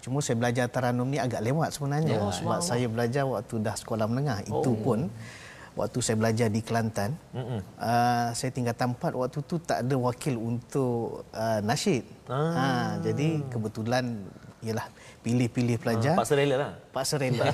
Cuma 0.00 0.24
saya 0.24 0.36
belajar 0.36 0.64
taranum 0.68 1.08
ni 1.08 1.20
agak 1.20 1.44
lewat 1.44 1.76
sebenarnya. 1.76 2.24
Oh, 2.24 2.32
Sebab 2.32 2.64
saya 2.64 2.88
belajar 2.88 3.28
waktu 3.28 3.60
dah 3.60 3.76
sekolah 3.76 4.08
menengah. 4.08 4.48
Itu 4.48 4.72
pun 4.80 5.12
waktu 5.74 5.98
saya 6.00 6.16
belajar 6.18 6.48
di 6.50 6.62
Kelantan. 6.62 7.18
Uh, 7.34 8.30
saya 8.32 8.50
tingkatan 8.54 8.94
4 8.94 9.14
waktu 9.14 9.38
tu 9.44 9.58
tak 9.58 9.86
ada 9.86 9.94
wakil 9.98 10.34
untuk 10.38 11.26
uh, 11.34 11.60
nasyid. 11.62 12.06
Ha, 12.30 12.98
jadi 13.04 13.44
kebetulan 13.52 14.24
ialah 14.64 14.88
pilih-pilih 15.20 15.76
pelajar. 15.76 16.16
Paksa 16.16 16.34
rela 16.40 16.56
lah. 16.56 16.70
Paksa 16.96 17.14
rela. 17.20 17.44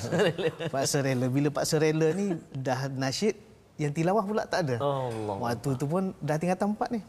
paksa 0.70 0.98
rela. 1.02 1.26
Bila 1.26 1.48
paksa 1.50 1.76
rela 1.82 2.06
ni 2.14 2.38
dah 2.54 2.86
nasyid, 2.86 3.34
yang 3.80 3.90
tilawah 3.90 4.22
pula 4.22 4.44
tak 4.46 4.68
ada. 4.68 4.76
Allah. 4.78 5.36
Waktu 5.40 5.68
tu 5.80 5.88
pun 5.88 6.14
dah 6.20 6.36
tingkatan 6.38 6.76
empat 6.76 6.88
ni. 6.94 7.00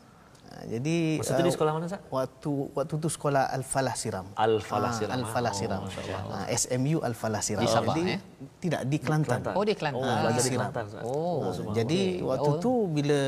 Ha, 0.52 0.68
jadi 0.68 1.16
Masa 1.16 1.32
tu 1.32 1.42
di 1.42 1.48
uh, 1.48 1.56
sekolah 1.56 1.72
mana, 1.72 1.86
Ustaz? 1.88 2.02
Waktu 2.06 2.52
waktu 2.72 2.94
tu 2.98 3.08
sekolah 3.08 3.44
Al-Falah 3.50 3.96
Siram. 3.96 4.28
Al-Falah 4.36 4.92
Ah, 4.92 4.94
Siram. 4.94 5.14
Al-Falah 5.16 5.48
Oh, 5.48 5.56
Siram. 5.56 5.82
Masya 5.82 6.02
Allah. 6.14 6.36
Ah, 6.36 6.46
SMU 6.52 6.98
Al-Falah 7.00 7.42
Siram. 7.42 7.62
Di 7.62 7.68
Sabah, 7.68 7.96
Jadi, 7.96 8.02
eh? 8.10 8.20
Tidak 8.60 8.82
di 8.84 8.98
Kelantan. 8.98 9.40
Oh 9.52 9.64
dia 9.64 9.74
Kelantan. 9.74 10.04
Oh, 10.04 10.16
belajar 10.22 10.36
di 10.38 10.44
Siram. 10.46 10.68
Kelantan. 10.68 10.86
Oh, 11.02 11.40
Ah, 11.42 11.74
jadi 11.74 12.00
waktu 12.22 12.52
tu 12.60 12.72
bila 12.88 13.20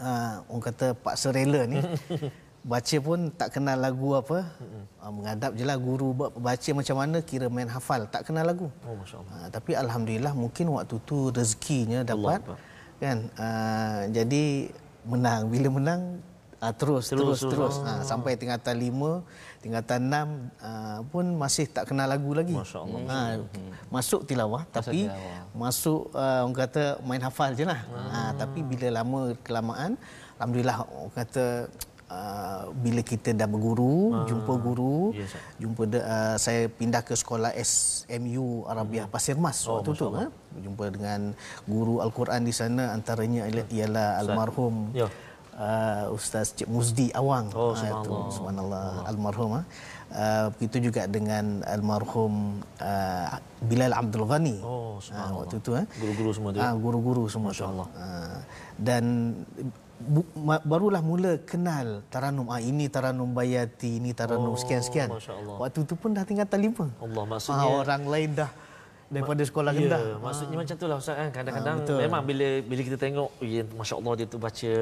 uh, 0.00 0.34
orang 0.46 0.64
kata 0.64 0.86
paksa 0.96 1.30
rela 1.30 1.62
ni 1.64 1.78
baca 2.62 2.96
pun 3.00 3.32
tak 3.32 3.48
kenal 3.50 3.72
lagu 3.74 4.12
apa 4.12 4.44
uh, 5.00 5.08
menghadap 5.08 5.54
je 5.54 5.64
lah 5.64 5.78
guru 5.78 6.12
ba- 6.12 6.28
baca 6.30 6.70
macam 6.74 6.92
mana 6.94 7.18
kira 7.22 7.48
main 7.48 7.64
hafal 7.66 8.04
tak 8.04 8.26
kenal 8.26 8.44
lagu 8.44 8.68
Oh, 8.82 8.92
Masya 8.94 9.16
Allah. 9.16 9.32
uh, 9.34 9.48
tapi 9.48 9.72
alhamdulillah 9.74 10.32
mungkin 10.34 10.68
waktu 10.68 11.00
tu 11.00 11.30
rezekinya 11.30 12.04
dapat 12.04 12.44
Akbar. 12.44 12.60
kan 12.98 13.16
uh, 13.34 14.00
jadi 14.10 14.68
menang 15.04 15.48
bila 15.48 15.68
menang 15.72 16.00
uh, 16.60 16.72
terus 16.76 17.08
Terus, 17.08 17.40
terus 17.40 17.40
terus. 17.40 17.52
terus, 17.52 17.76
Uh, 17.80 18.02
sampai 18.04 18.36
tingkatan 18.36 18.76
5 18.76 19.64
tingkatan 19.64 20.00
6 20.08 20.64
uh, 20.64 20.98
pun 21.12 21.24
masih 21.36 21.68
tak 21.68 21.92
kenal 21.92 22.08
lagu 22.08 22.32
lagi 22.32 22.56
Masya 22.56 22.78
Allah. 22.80 23.00
Ha, 23.08 23.18
masuk 23.92 24.24
tilawah 24.24 24.64
tapi 24.72 25.04
tilawah. 25.04 25.44
masuk 25.52 26.08
uh, 26.16 26.48
orang 26.48 26.56
kata 26.56 26.82
main 27.04 27.20
hafal 27.20 27.52
je 27.52 27.64
lah. 27.68 27.80
Ha, 28.12 28.32
tapi 28.40 28.64
bila 28.64 28.88
lama 29.00 29.36
kelamaan 29.44 30.00
alhamdulillah 30.40 30.80
orang 30.88 31.12
kata 31.12 31.68
uh, 32.10 32.62
bila 32.74 33.00
kita 33.00 33.30
dah 33.32 33.46
berguru, 33.46 33.94
jumpa 34.24 34.52
guru, 34.56 35.14
Ya, 35.14 35.24
Ustaz. 35.24 35.42
jumpa 35.56 35.82
de, 35.86 35.98
uh, 35.98 36.36
saya 36.36 36.66
pindah 36.68 37.00
ke 37.00 37.14
sekolah 37.14 37.54
SMU 37.56 38.66
Arabiah 38.66 39.06
Pasir 39.06 39.34
Mas 39.34 39.62
Oh, 39.64 39.78
waktu 39.78 39.94
tu 39.94 40.10
ha. 40.10 40.26
Jumpa 40.52 40.90
dengan 40.90 41.32
guru 41.64 41.98
Al-Quran 42.00 42.42
di 42.42 42.52
sana 42.52 42.90
antaranya 42.90 43.46
ialah- 43.46 43.70
ialah 43.70 44.08
almarhum 44.20 44.90
Ya. 44.92 45.06
uh, 45.54 46.10
Ustaz 46.10 46.52
Cik 46.52 46.66
Muzdi 46.66 47.08
Awang. 47.12 47.48
Oh, 47.52 47.72
Ah, 47.72 47.78
itu, 47.78 48.10
subhanallah. 48.10 48.30
subhanallah 48.30 48.86
almarhum 49.06 49.50
ha. 49.54 49.62
Uh, 50.10 50.50
begitu 50.50 50.90
juga 50.90 51.06
dengan 51.06 51.62
almarhum 51.64 52.58
uh, 52.82 53.30
Bilal 53.62 53.94
Abdul 53.94 54.26
Ghani. 54.26 54.58
Oh, 54.58 54.98
Ah, 55.14 55.30
waktu 55.32 55.62
tu 55.62 55.72
eh. 55.72 55.86
Guru-guru 55.96 56.30
semua 56.34 56.50
tu. 56.50 56.58
Ah, 56.58 56.74
guru-guru 56.74 57.24
semua 57.24 57.54
tu. 57.54 57.62
Allah. 57.62 57.86
Ah, 57.94 58.42
dan 58.74 59.32
bu, 60.00 60.24
ma, 60.34 60.56
barulah 60.60 60.98
mula 61.00 61.36
kenal 61.40 62.00
taranum. 62.08 62.48
Ah 62.48 62.58
ini 62.58 62.88
taranum 62.88 63.30
bayati, 63.30 64.00
ini 64.00 64.10
taranum 64.10 64.52
Oh, 64.52 64.58
sekian-sekian. 64.58 65.12
Waktu 65.56 65.84
tu 65.84 65.94
pun 65.94 66.10
dah 66.10 66.24
tingkatan 66.24 66.58
lima. 66.58 66.88
Allah, 66.98 67.22
Ah, 67.22 67.28
maksudnya- 67.28 67.68
orang 67.68 68.02
lain 68.04 68.30
dah 68.34 68.50
daripada 69.06 69.42
sekolah 69.42 69.70
rendah. 69.70 70.00
Ya, 70.00 70.16
maksudnya 70.18 70.56
macam 70.56 70.74
itulah 70.74 70.96
Ustaz 70.96 71.14
kan. 71.14 71.28
Kadang-kadang 71.30 71.76
Ah, 71.76 71.80
betul. 71.82 71.98
memang 72.00 72.22
bila 72.22 72.46
bila 72.62 72.80
kita 72.80 72.96
tengok, 72.96 73.28
ya 73.40 73.62
masya-Allah 73.70 74.12
dia 74.16 74.26
tu 74.26 74.38
baca 74.38 74.72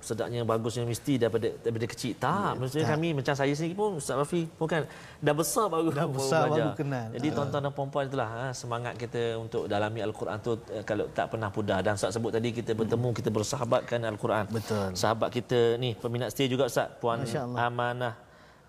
sedapnya 0.00 0.40
bagusnya 0.42 0.84
mesti 0.88 1.20
daripada 1.20 1.48
daripada 1.60 1.86
kecil. 1.86 2.12
Tak, 2.16 2.56
maksudnya 2.56 2.86
kami 2.88 3.08
macam 3.12 3.34
saya 3.36 3.52
sendiri 3.52 3.76
pun 3.76 4.00
Ustaz 4.00 4.16
Rafi 4.16 4.48
pun 4.48 4.66
kan 4.66 4.82
dah 5.20 5.34
besar 5.36 5.68
baru 5.68 5.88
Dah 5.92 6.08
baru 6.08 6.16
besar 6.16 6.42
belajar. 6.48 6.64
baru 6.64 6.78
kenal. 6.80 7.06
Jadi 7.16 7.28
tuan-tuan 7.30 7.62
dan 7.64 7.72
puan-puan 7.76 8.04
itulah 8.08 8.28
ha, 8.28 8.46
semangat 8.56 8.94
kita 8.96 9.36
untuk 9.36 9.68
dalami 9.68 10.00
al-Quran 10.00 10.36
tu 10.40 10.52
eh, 10.72 10.82
kalau 10.82 11.04
tak 11.12 11.26
pernah 11.30 11.48
pudar 11.52 11.78
dan 11.84 11.94
Ustaz 11.94 12.16
sebut 12.16 12.32
tadi 12.32 12.48
kita 12.50 12.72
bertemu 12.72 13.08
kita 13.12 13.28
bersahabatkan 13.28 13.98
al-Quran. 14.08 14.44
Betul. 14.48 14.96
Sahabat 14.96 15.28
kita 15.28 15.76
ni 15.76 15.92
peminat 15.92 16.32
setia 16.32 16.48
juga 16.48 16.66
Ustaz 16.66 16.88
Puan. 16.96 17.20
Amanah 17.54 18.14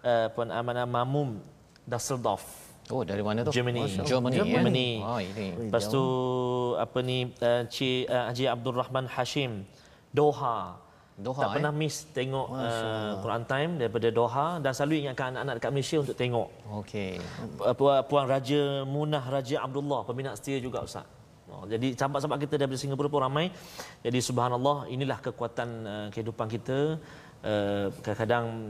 uh, 0.04 0.28
Puan 0.36 0.50
Amanah 0.52 0.84
Mamum 0.84 1.40
Dusseldorf. 1.88 2.44
Oh 2.90 3.06
dari 3.08 3.24
mana 3.24 3.46
tu? 3.46 3.54
Germany. 3.56 3.88
Germany. 4.04 4.36
ya? 4.36 4.44
Germany. 4.44 4.90
Oh 5.00 5.20
ini. 5.22 5.70
Lepas 5.70 5.88
tu 5.88 6.04
apa 6.76 7.00
ni 7.06 7.30
uh, 7.40 7.64
Cik 7.70 8.10
uh, 8.10 8.34
Haji 8.34 8.46
Abdul 8.50 8.76
Rahman 8.76 9.06
Hashim 9.08 9.64
Doha. 10.12 10.81
Doha, 11.22 11.41
tak 11.45 11.49
eh? 11.49 11.55
pernah 11.57 11.74
miss 11.82 11.95
tengok 12.17 12.47
uh, 12.49 13.11
Quran 13.24 13.43
Time 13.45 13.72
daripada 13.78 14.07
Doha 14.09 14.47
dan 14.63 14.72
selalu 14.74 14.93
ingatkan 15.05 15.26
anak-anak 15.32 15.55
dekat 15.61 15.72
Malaysia 15.76 15.97
untuk 16.03 16.17
tengok. 16.17 16.47
Okey. 16.82 17.11
Uh, 17.61 17.76
Puan, 17.78 17.99
Puan 18.09 18.26
Raja 18.26 18.61
Munah 18.93 19.24
Raja 19.36 19.55
Abdullah 19.65 20.01
peminat 20.09 20.34
setia 20.41 20.57
juga 20.57 20.82
Ustaz. 20.82 21.05
Oh, 21.51 21.67
jadi 21.67 21.88
sahabat-sahabat 21.99 22.39
kita 22.47 22.55
daripada 22.55 22.80
Singapura 22.80 23.11
pun 23.11 23.22
ramai. 23.28 23.45
Jadi 24.05 24.19
subhanallah 24.24 24.88
inilah 24.88 25.19
kekuatan 25.19 25.69
uh, 25.84 26.07
kehidupan 26.13 26.47
kita. 26.47 26.95
Uh, 27.42 27.89
kadang-kadang 28.06 28.70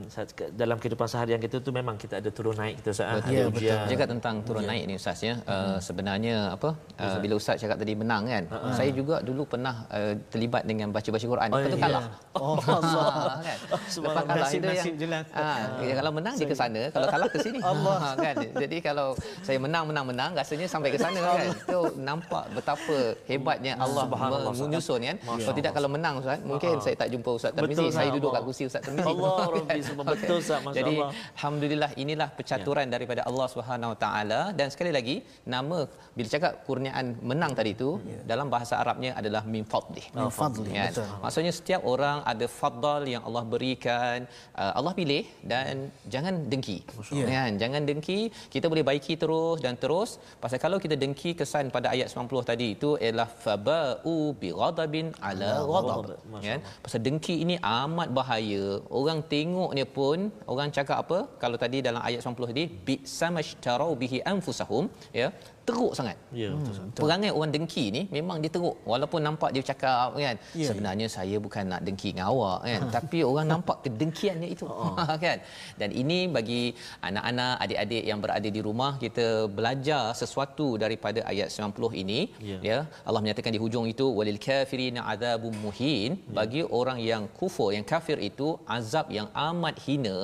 dalam 0.55 0.79
kehidupan 0.79 1.03
seharian 1.03 1.37
kita 1.37 1.59
tu 1.59 1.75
memang 1.75 1.99
kita 1.99 2.23
ada 2.23 2.31
turun 2.31 2.55
naik 2.55 2.79
kita 2.79 2.95
Ustaz. 2.95 3.19
Betul. 3.19 3.27
Ada 3.27 3.35
Ya, 3.35 3.43
ujian. 3.45 3.83
Cakap 3.83 4.07
tentang 4.09 4.35
turun 4.47 4.63
naik 4.63 4.83
ni 4.87 4.93
Ustaz 4.95 5.19
ya. 5.19 5.35
Uh, 5.43 5.75
sebenarnya 5.77 6.55
apa 6.55 6.79
uh, 6.95 7.19
bila 7.19 7.35
Ustaz 7.35 7.59
cakap 7.59 7.75
tadi 7.75 7.99
menang 7.99 8.23
kan. 8.23 8.43
Saya 8.71 8.95
juga 8.95 9.19
dulu 9.19 9.43
pernah 9.43 9.83
uh, 9.91 10.15
terlibat 10.31 10.63
dengan 10.63 10.87
baca-baca 10.87 11.19
Quran. 11.21 11.49
Oh, 11.51 11.59
Lepas 11.59 11.67
tu 11.67 11.77
ya. 11.77 11.83
kalah. 11.83 12.05
Oh, 12.31 12.55
Allah 12.55 13.43
kan. 13.43 13.57
Lepas 13.67 14.23
kalah 14.23 14.23
Nasib- 14.39 14.63
itu 14.63 14.67
nasib 14.71 14.93
yang 14.95 14.97
je. 15.03 15.35
Ha, 15.35 15.47
ya, 15.83 15.93
kalau 15.99 16.11
menang 16.15 16.33
dia 16.39 16.47
ke 16.47 16.55
sana, 16.55 16.81
kalau 16.95 17.07
kalah 17.11 17.27
ke 17.27 17.37
sini. 17.43 17.59
Allah 17.75 17.99
kan. 18.15 18.35
Jadi 18.55 18.77
kalau 18.79 19.07
saya 19.43 19.59
menang 19.59 19.83
menang 19.83 20.05
menang 20.07 20.31
rasanya 20.31 20.71
sampai 20.71 20.95
ke 20.95 20.97
sana 20.97 21.19
kan. 21.19 21.51
Tu 21.67 21.79
nampak 21.99 22.47
betapa 22.55 22.97
hebatnya 23.27 23.75
Allah 23.75 24.07
menyusun 24.55 25.03
kan. 25.03 25.17
Kalau 25.19 25.55
tidak 25.59 25.71
kalau 25.75 25.89
menang 25.91 26.23
Ustaz, 26.23 26.39
mungkin 26.41 26.79
saya 26.79 26.95
tak 26.95 27.11
jumpa 27.11 27.29
Ustaz 27.35 27.51
Tarmizi, 27.51 27.83
Betul, 27.83 27.91
saya 27.91 28.09
duduk 28.15 28.31
kat 28.31 28.39
Allah. 28.39 28.47
Kursi 28.61 28.69
Ustaz 28.69 28.81
Tarmizi. 28.85 29.09
Allah? 29.11 29.37
Rabbi, 29.55 29.79
sebab 29.89 30.05
betul, 30.13 30.37
Ustaz. 30.43 30.59
Masya 30.65 30.77
Jadi 30.77 30.95
Allah. 30.97 31.09
alhamdulillah 31.37 31.91
inilah 32.03 32.29
percaturan 32.37 32.87
daripada 32.95 33.21
Allah 33.29 33.47
Subhanahu 33.53 33.93
Taala 34.03 34.41
dan 34.59 34.67
sekali 34.73 34.91
lagi 34.97 35.15
nama 35.53 35.79
bila 36.17 36.27
cakap 36.35 36.53
kurniaan 36.67 37.07
menang 37.29 37.53
tadi 37.59 37.71
itu 37.77 37.89
dalam 38.31 38.47
bahasa 38.53 38.73
Arabnya 38.81 39.11
adalah 39.19 39.43
min 39.53 39.63
fadlih. 39.73 40.05
Min 40.17 40.29
Kan? 40.77 40.89
betul. 40.91 41.07
Maksudnya 41.23 41.53
setiap 41.57 41.81
orang 41.93 42.17
ada 42.31 42.45
fadl 42.59 43.01
yang 43.13 43.23
Allah 43.27 43.43
berikan, 43.53 44.17
uh, 44.61 44.71
Allah 44.79 44.93
pilih 44.99 45.23
dan 45.51 45.73
jangan 46.13 46.33
dengki. 46.51 46.77
Ya. 47.19 47.25
Kan? 47.33 47.51
Jangan 47.63 47.81
dengki, 47.89 48.19
kita 48.53 48.65
boleh 48.71 48.83
baiki 48.89 49.15
terus 49.23 49.57
dan 49.65 49.75
terus. 49.83 50.11
Pasal 50.43 50.59
kalau 50.65 50.77
kita 50.85 50.95
dengki 51.03 51.31
kesan 51.39 51.65
pada 51.75 51.87
ayat 51.95 52.07
90 52.13 52.49
tadi 52.51 52.67
itu 52.75 52.89
ialah 53.05 53.29
faba'u 53.43 54.15
bi 54.41 54.49
ghadabin 54.59 55.07
ala 55.29 55.51
ghadab. 55.71 56.03
Kan? 56.47 56.59
Pasal 56.83 56.99
dengki 57.07 57.35
ini 57.45 57.55
amat 57.79 58.09
bahaya. 58.19 58.50
Orang 58.99 59.19
tengoknya 59.33 59.85
pun 59.97 60.17
orang 60.53 60.69
cakap 60.77 60.97
apa? 61.03 61.19
Kalau 61.43 61.57
tadi 61.63 61.77
dalam 61.87 62.01
ayat 62.09 62.21
90 62.25 62.51
tadi 62.51 62.65
bi 62.87 62.95
samastarau 63.17 63.91
bihi 64.03 64.19
anfusahum 64.33 64.85
ya. 65.21 65.29
Teruk 65.67 65.93
sangat. 65.97 66.17
Ya, 66.33 66.49
betul. 66.57 66.73
Hmm. 66.77 66.91
Perangai 66.97 67.31
orang 67.37 67.51
dengki 67.55 67.85
ni 67.95 68.01
memang 68.17 68.37
dia 68.43 68.51
teruk. 68.55 68.75
Walaupun 68.91 69.19
nampak 69.27 69.49
dia 69.55 69.63
cakap 69.71 70.17
kan? 70.17 70.35
Ya, 70.57 70.65
sebenarnya 70.69 71.07
saya 71.15 71.37
bukan 71.45 71.63
nak 71.71 71.81
dengki 71.85 72.09
dengan 72.13 72.27
awak 72.33 72.59
kan? 72.67 72.81
Tapi 72.97 73.17
orang 73.29 73.47
nampak 73.53 73.77
kedengkiannya 73.85 74.49
itu. 74.55 74.65
Kan. 75.25 75.37
Dan 75.79 75.89
ini 76.01 76.17
bagi 76.35 76.61
anak-anak 77.07 77.53
adik-adik 77.63 78.03
yang 78.09 78.19
berada 78.23 78.49
di 78.57 78.61
rumah 78.67 78.91
kita 79.03 79.25
belajar 79.57 80.03
sesuatu 80.21 80.67
daripada 80.83 81.19
ayat 81.31 81.47
90 81.53 82.01
ini 82.03 82.19
Ya. 82.49 82.57
ya. 82.69 82.77
Allah 83.07 83.21
menyatakan 83.23 83.53
di 83.55 83.59
hujung 83.63 83.85
itu 83.93 84.05
walil 84.17 84.39
kafirina 84.47 85.01
adzabum 85.11 85.53
muhin. 85.65 86.17
Bagi 86.39 86.61
orang 86.79 86.97
yang 87.11 87.23
kufur 87.39 87.69
yang 87.77 87.85
kafir 87.93 88.17
itu 88.29 88.47
azab 88.77 89.07
yang 89.17 89.27
amat 89.49 89.75
hina. 89.85 90.17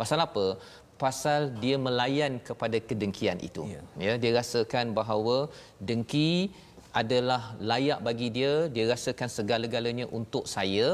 Pasal 0.00 0.18
apa 0.26 0.46
pasal 1.04 1.40
dia 1.62 1.76
melayan 1.86 2.32
kepada 2.48 2.76
kedengkian 2.88 3.38
itu. 3.48 3.62
Ya. 3.74 3.82
ya 4.06 4.12
dia 4.22 4.32
rasakan 4.40 4.86
bahawa 4.98 5.36
dengki 5.88 6.32
adalah 7.00 7.42
layak 7.70 8.00
bagi 8.08 8.28
dia 8.36 8.52
dia 8.74 8.84
rasakan 8.92 9.28
segala-galanya 9.38 10.06
untuk 10.18 10.44
saya 10.54 10.88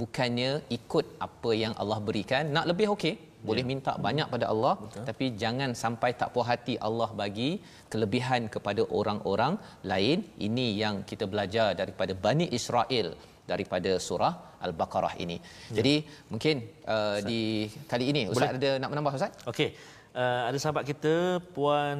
bukannya 0.00 0.50
ikut 0.78 1.06
apa 1.26 1.50
yang 1.62 1.74
Allah 1.82 1.98
berikan. 2.08 2.44
Nak 2.56 2.68
lebih 2.72 2.88
okey 2.96 3.14
boleh 3.48 3.64
minta 3.70 3.92
banyak 4.06 4.28
pada 4.34 4.46
Allah 4.52 4.74
Betul. 4.82 5.04
tapi 5.08 5.26
jangan 5.42 5.70
sampai 5.82 6.10
tak 6.20 6.30
puas 6.34 6.48
hati 6.50 6.74
Allah 6.88 7.08
bagi 7.20 7.50
kelebihan 7.92 8.42
kepada 8.54 8.82
orang-orang 8.98 9.54
lain. 9.92 10.18
Ini 10.48 10.66
yang 10.82 10.96
kita 11.10 11.26
belajar 11.32 11.68
daripada 11.80 12.12
Bani 12.26 12.46
Israel 12.58 13.08
daripada 13.50 13.92
surah 14.06 14.34
Al-Baqarah 14.66 15.14
ini. 15.24 15.38
Ya. 15.70 15.80
Jadi 15.80 15.94
mungkin 16.32 16.66
uh, 16.94 17.18
di 17.28 17.70
kali 17.90 18.06
ini 18.12 18.22
Ustaz 18.32 18.50
Boleh. 18.50 18.58
ada 18.58 18.70
nak 18.82 18.90
menambah 18.92 19.12
Ustaz? 19.18 19.32
Okey. 19.52 19.70
Uh, 20.16 20.48
ada 20.48 20.56
sahabat 20.56 20.88
kita 20.88 21.44
puan 21.52 21.98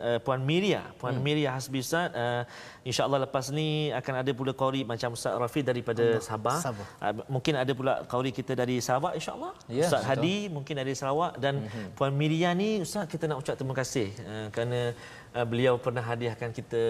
uh, 0.00 0.16
puan 0.24 0.40
Miria 0.48 0.80
puan 0.96 1.12
hmm. 1.12 1.24
Miria 1.26 1.50
Hasbi 1.52 1.84
Ustaz 1.84 2.08
uh, 2.16 2.40
insyaallah 2.88 3.20
lepas 3.28 3.52
ni 3.52 3.92
akan 3.92 4.14
ada 4.24 4.32
pula 4.32 4.56
qari 4.56 4.80
macam 4.80 5.12
Ustaz 5.12 5.36
Rafi 5.36 5.60
daripada 5.60 6.00
Allah. 6.00 6.24
Sabah, 6.24 6.56
Sabah. 6.56 6.86
Uh, 7.04 7.12
mungkin 7.28 7.60
ada 7.60 7.72
pula 7.76 8.00
qari 8.08 8.32
kita 8.32 8.56
dari 8.56 8.80
Sarawak 8.80 9.12
insyaallah 9.20 9.52
Ya, 9.68 9.84
Ustaz 9.84 10.00
betul. 10.00 10.08
Hadi 10.08 10.36
mungkin 10.56 10.74
dari 10.80 10.92
Sarawak 10.96 11.36
dan 11.36 11.68
hmm. 11.68 12.00
puan 12.00 12.16
Miria 12.16 12.56
ni 12.56 12.80
Ustaz 12.80 13.04
kita 13.12 13.28
nak 13.28 13.44
ucap 13.44 13.60
terima 13.60 13.76
kasih 13.76 14.08
uh, 14.24 14.48
kerana 14.48 14.96
uh, 15.32 15.46
beliau 15.46 15.74
pernah 15.76 16.02
hadiahkan 16.02 16.50
kita 16.50 16.82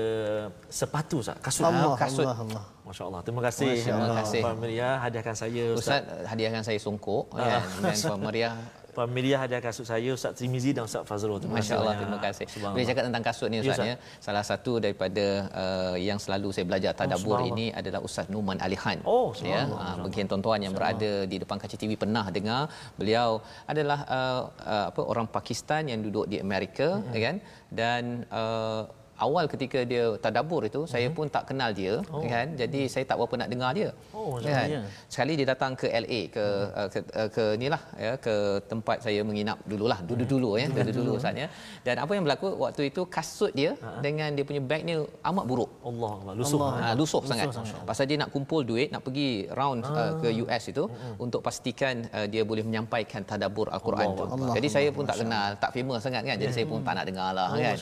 sepatu 0.69 1.21
Ustaz 1.21 1.37
kasut 1.39 1.65
Allah, 1.65 1.95
kasut 1.97 2.25
Allah, 2.25 2.39
Allah. 2.39 2.65
Masya-Allah 2.85 3.21
terima 3.23 3.43
kasih 3.45 3.71
Masya 3.71 3.93
Allah. 3.95 4.09
uh, 4.11 4.19
kasih. 4.21 4.41
puan 4.43 4.57
Miria 4.59 4.89
hadiahkan 4.99 5.35
saya 5.37 5.65
Ustaz, 5.77 6.01
Ustaz 6.03 6.27
hadiahkan 6.27 6.63
saya 6.65 6.79
songkok 6.79 7.25
Ah. 7.33 7.61
kan 7.61 7.63
dan 7.85 7.97
Puan 7.97 8.21
Maria 8.21 8.49
Miria 9.09 9.37
hadiah 9.43 9.63
kasut 9.63 9.87
saya 9.87 10.11
Ustaz 10.13 10.33
Trimizi 10.39 10.71
dan 10.77 10.85
Ustaz 10.89 11.03
Fazrul 11.09 11.39
terima 11.43 11.59
Masya 11.59 11.75
Allah, 11.79 11.95
banyak. 11.95 12.01
terima 12.03 12.19
kasih. 12.27 12.47
Boleh 12.75 12.87
cakap 12.91 13.05
tentang 13.09 13.25
kasut 13.29 13.49
ni 13.53 13.57
Ya, 13.59 13.63
Ustaz 13.65 13.77
Ustaz. 13.79 13.91
ya. 13.91 13.97
Salah 14.27 14.45
satu 14.51 14.73
daripada 14.85 15.27
uh, 15.63 15.97
yang 16.09 16.19
selalu 16.25 16.49
saya 16.55 16.65
belajar 16.71 16.93
tadabbur 16.93 17.39
subhanallah. 17.41 17.53
ini 17.59 17.67
adalah 17.81 18.01
Ustaz 18.09 18.27
Numan 18.33 18.59
Alihan. 18.67 18.99
Oh, 19.07 19.31
ya. 19.41 19.63
Uh, 19.67 19.97
mungkin 20.05 20.25
tuan-tuan 20.31 20.61
yang 20.67 20.75
berada 20.79 21.13
di 21.33 21.37
depan 21.43 21.57
kaca 21.63 21.77
TV 21.81 21.95
pernah 21.97 22.25
dengar 22.37 22.63
beliau 23.01 23.31
adalah 23.73 24.01
uh, 24.17 24.41
uh, 24.75 24.85
apa 24.91 25.01
orang 25.13 25.27
Pakistan 25.31 25.89
yang 25.93 26.01
duduk 26.07 26.27
di 26.33 26.39
Amerika 26.47 26.89
Mm-hmm. 26.91 27.15
ya 27.17 27.21
kan 27.27 27.37
dan 27.81 28.03
uh, 28.35 28.83
awal 29.27 29.45
ketika 29.53 29.79
dia 29.93 30.05
tadabbur 30.25 30.63
itu 30.71 30.81
saya 30.93 31.09
pun 31.17 31.27
tak 31.37 31.45
kenal 31.51 31.71
dia 31.81 31.95
kan 32.33 32.47
jadi 32.63 32.81
saya 32.93 33.05
tak 33.11 33.17
berapa 33.21 33.35
nak 33.43 33.51
dengar 33.55 33.73
dia 33.81 33.91
Mm-hmm. 33.91 34.29
Oh, 34.31 34.37
kan 34.57 34.69
sekali 35.13 35.33
dia 35.39 35.47
datang 35.51 35.73
ke 35.81 35.87
LA 36.03 36.21
ke 36.35 36.45
uh, 36.81 36.89
ke, 36.93 36.99
uh, 37.21 37.29
ke 37.35 37.45
inilah 37.59 37.83
ya 38.05 38.13
ke 38.25 38.35
tempat 38.71 38.99
saya 39.07 39.21
menginap 39.29 39.59
dululah 39.71 39.99
dulu-dulu 40.09 40.51
ya 40.61 40.67
dulu-dulu 40.77 41.11
Ustaz 41.21 41.41
ya 41.43 41.49
dan 41.87 41.97
apa 42.05 42.13
yang 42.17 42.25
berlaku 42.27 42.49
waktu 42.65 42.83
itu 42.91 43.03
kasut 43.17 43.53
dia 43.61 43.73
dengan 44.07 44.29
dia 44.37 44.45
punya 44.49 44.63
beg 44.71 44.83
ni 44.89 44.95
amat 45.31 45.45
buruk 45.51 45.71
Allah 45.91 46.13
Allah 46.21 46.35
lusuh. 46.41 46.59
Allah. 46.61 46.73
Ha, 46.91 46.95
lusuh 47.01 47.23
sangat. 47.31 47.49
Pasal 47.91 48.05
dia 48.11 48.17
nak 48.23 48.31
kumpul 48.35 48.61
duit, 48.71 48.89
nak 48.95 49.03
pergi 49.07 49.29
round 49.61 49.81
uh, 49.87 50.13
ke 50.23 50.29
US 50.45 50.63
itu 50.73 50.85
untuk 51.25 51.41
pastikan 51.47 52.05
uh, 52.17 52.27
dia 52.33 52.43
boleh 52.51 52.65
menyampaikan 52.69 53.21
tadabbur 53.31 53.67
Al-Quran 53.77 54.07
tu. 54.19 54.25
Allah. 54.27 54.55
Jadi 54.57 54.69
saya 54.77 54.89
pun 54.97 55.05
tak 55.11 55.17
kenal, 55.23 55.49
tak 55.63 55.71
famous 55.77 56.01
sangat 56.07 56.23
kan. 56.29 56.37
Jadi 56.43 56.53
saya 56.57 56.67
pun 56.71 56.79
tak 56.87 56.95
nak 56.99 57.07
dengar 57.11 57.31
lah 57.39 57.49
Oh, 57.51 57.59
kan. 57.59 57.77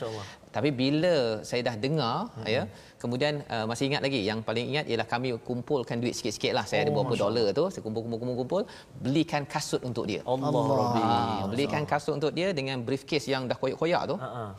Tapi 0.55 0.69
bila 0.73 1.15
saya 1.49 1.61
dah 1.67 1.75
dengar 1.77 2.15
ya, 2.55 2.63
kemudian 3.01 3.45
uh, 3.53 3.65
masih 3.69 3.85
ingat 3.89 4.01
lagi 4.05 4.19
yang 4.29 4.39
paling 4.47 4.65
ingat 4.71 4.85
ialah 4.89 5.07
kami 5.13 5.29
kumpulkan 5.49 6.01
duit 6.01 6.17
sikit-sikit 6.17 6.53
lah. 6.57 6.65
Saya 6.69 6.79
ada 6.83 6.89
Oh, 6.89 6.95
berapa 6.97 7.13
Masya 7.13 7.23
dolar 7.23 7.47
tu, 7.59 7.63
saya 7.73 7.81
kumpul-kumpul-kumpul, 7.85 8.61
belikan 9.05 9.43
kasut 9.53 9.81
untuk 9.89 10.09
dia. 10.09 10.21
Allah, 10.25 10.49
Allah. 10.49 10.77
Rabbi. 10.81 11.01
Ah, 11.05 11.43
belikan 11.53 11.83
kasut 11.85 12.13
untuk 12.17 12.33
dia 12.33 12.49
dengan 12.59 12.81
briefcase 12.87 13.29
yang 13.29 13.45
dah 13.45 13.57
koyak-koyak 13.61 14.03
tu 14.11 14.15
Ha 14.17 14.29
ah. 14.41 14.51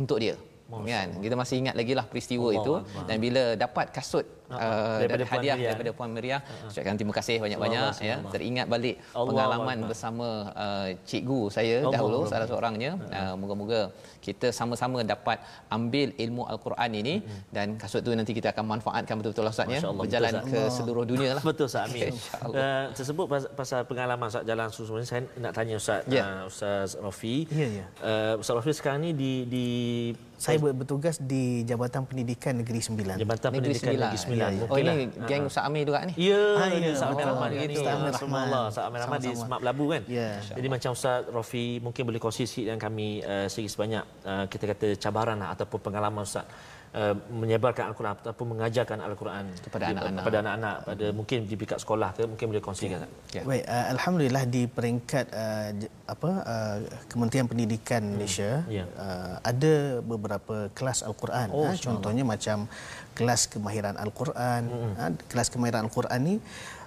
untuk 0.00 0.18
dia. 0.24 0.34
Kan? 0.64 1.08
Kita 1.20 1.34
masih 1.36 1.56
ingat 1.60 1.74
lagi 1.76 1.92
lah 1.92 2.04
peristiwa 2.04 2.48
Allah 2.48 2.60
itu 2.60 2.72
Akbar. 2.80 3.04
dan 3.04 3.16
bila 3.20 3.42
dapat 3.54 3.86
kasut 3.92 4.26
Ha, 4.44 4.60
uh, 4.60 4.98
daripada 5.00 5.24
Puan 5.24 5.32
hadiah 5.40 5.56
Miriah. 5.56 5.68
daripada 5.72 5.90
Puan 5.96 6.10
Miriah, 6.12 6.40
ucapkan 6.68 6.94
terima 7.00 7.14
kasih 7.16 7.36
banyak-banyak 7.40 7.80
ya. 7.80 7.92
subhanallah. 7.96 8.32
Teringat 8.36 8.66
balik 8.68 8.96
Allah 9.16 9.24
pengalaman 9.32 9.76
Akbar. 9.80 9.88
bersama 9.88 10.28
uh, 10.52 10.88
cikgu 11.08 11.40
saya 11.48 11.76
Allah 11.80 11.92
dahulu 11.96 12.18
Akbar. 12.20 12.30
salah 12.36 12.46
seorangnya. 12.52 12.90
Uh, 13.08 13.34
moga-moga 13.40 13.80
kita 14.20 14.52
sama-sama 14.52 15.00
dapat 15.00 15.40
ambil 15.72 16.12
ilmu 16.20 16.44
al-Quran 16.44 16.90
ini 16.92 17.14
dan 17.48 17.80
kasut 17.80 18.04
tu 18.04 18.12
nanti 18.12 18.36
kita 18.36 18.52
akan 18.52 18.64
manfaatkan 18.76 19.16
betul-betul 19.16 19.48
Ustaz 19.48 19.64
ya. 19.64 19.80
Allah, 19.80 19.96
Berjalan 20.04 20.32
betul, 20.36 20.50
ke 20.52 20.60
seluruh 20.68 21.04
dunia 21.08 21.30
lah. 21.40 21.42
Betul 21.48 21.64
Ustaz 21.64 21.88
Amin. 21.88 22.12
Uh, 22.44 22.92
tersebut 22.92 23.24
pas- 23.24 23.48
pasal 23.56 23.80
pengalaman 23.88 24.28
Ustaz 24.28 24.44
jalan 24.44 24.68
ni 24.68 25.06
saya 25.08 25.22
nak 25.40 25.52
tanya 25.56 25.74
Ustaz 25.80 26.04
Ya. 26.04 26.22
uh, 26.22 26.52
Ustaz 26.52 27.00
Rafi. 27.00 27.48
Ya, 27.48 27.80
ya. 27.80 27.86
Uh, 28.04 28.34
Ustaz 28.38 28.54
Rafi 28.60 28.72
sekarang 28.76 29.00
ni 29.00 29.16
di 29.16 29.32
di 29.48 29.66
Saya 30.44 30.60
ber- 30.60 30.76
bertugas 30.76 31.16
di 31.16 31.64
Jabatan 31.64 32.04
Pendidikan 32.04 32.52
Negeri 32.54 32.76
Sembilan. 32.78 33.16
Jabatan 33.16 33.48
Negeri 33.48 33.64
Pendidikan 33.64 33.80
Sembilan. 33.80 34.04
Negeri 34.04 34.18
Sembilan. 34.20 34.50
Oh 34.60 34.66
Okey 34.68 34.82
ini 34.84 34.92
lah. 34.92 35.26
geng 35.26 35.42
Ustaz 35.48 35.62
Amir 35.64 35.82
juga 35.82 36.00
ni. 36.04 36.12
Ya, 36.20 36.44
ini 36.68 36.84
ya. 36.84 36.92
Ustaz 36.92 37.08
Amir 37.08 37.24
Rahman. 37.24 37.48
Ustaz 37.48 37.88
Amir 37.88 38.12
Ah, 38.12 38.20
Rahman. 38.20 38.64
Ustaz 38.68 38.84
Amir 38.84 39.00
Rahman 39.00 39.18
di. 39.18 39.30
Semak 39.34 39.58
Belabu 39.58 39.84
kan? 39.88 40.02
Ya. 40.04 40.30
Jadi 40.44 40.66
macam 40.68 40.90
Ustaz 40.92 41.24
Rafi 41.26 41.64
mungkin 41.80 42.02
boleh 42.04 42.20
kongsi 42.20 42.44
sikit 42.44 42.64
dengan 42.68 42.78
kami 42.78 43.08
uh, 43.20 43.46
sedikit 43.48 43.72
sebanyak 43.72 44.04
uh, 44.22 44.44
kita 44.46 44.64
kata 44.68 44.86
cabaran 44.96 45.40
lah, 45.40 45.56
ataupun 45.56 45.80
pengalaman 45.80 46.22
Ustaz 46.22 46.44
uh, 46.94 47.14
menyebarkan 47.28 47.90
Al-Quran 47.90 48.12
ataupun 48.16 48.46
mengajarkan 48.56 48.98
Al-Quran 49.02 49.44
Kepada 49.60 49.84
anak-anak. 49.90 50.22
kepada 50.22 50.36
anak-anak 50.40 50.76
pada 50.88 51.06
mungkin 51.10 51.38
di 51.50 51.54
pihak 51.58 51.78
sekolah 51.82 52.10
ke 52.14 52.22
mungkin 52.24 52.46
boleh 52.54 52.62
kongsikan. 52.62 53.04
Ya. 53.34 53.42
Baik, 53.42 53.64
uh, 53.66 53.86
alhamdulillah 53.98 54.44
di 54.46 54.62
peringkat 54.70 55.26
uh, 55.34 55.68
apa 56.06 56.30
uh, 56.46 56.76
Kementerian 57.10 57.46
Pendidikan 57.50 58.02
Malaysia 58.14 58.62
Ya. 58.70 58.86
uh, 58.96 59.42
ada 59.42 60.00
beberapa 60.00 60.70
kelas 60.72 61.02
al-Quran. 61.02 61.48
Oh, 61.50 61.66
ha, 61.66 61.74
contohnya 61.76 62.24
macam 62.24 62.70
kelas 63.14 63.46
kemahiran 63.50 63.94
al-Quran. 63.98 64.62
Ha, 64.98 65.04
kelas 65.30 65.48
kemahiran 65.50 65.86
al-Quran 65.86 66.20
ni 66.22 66.36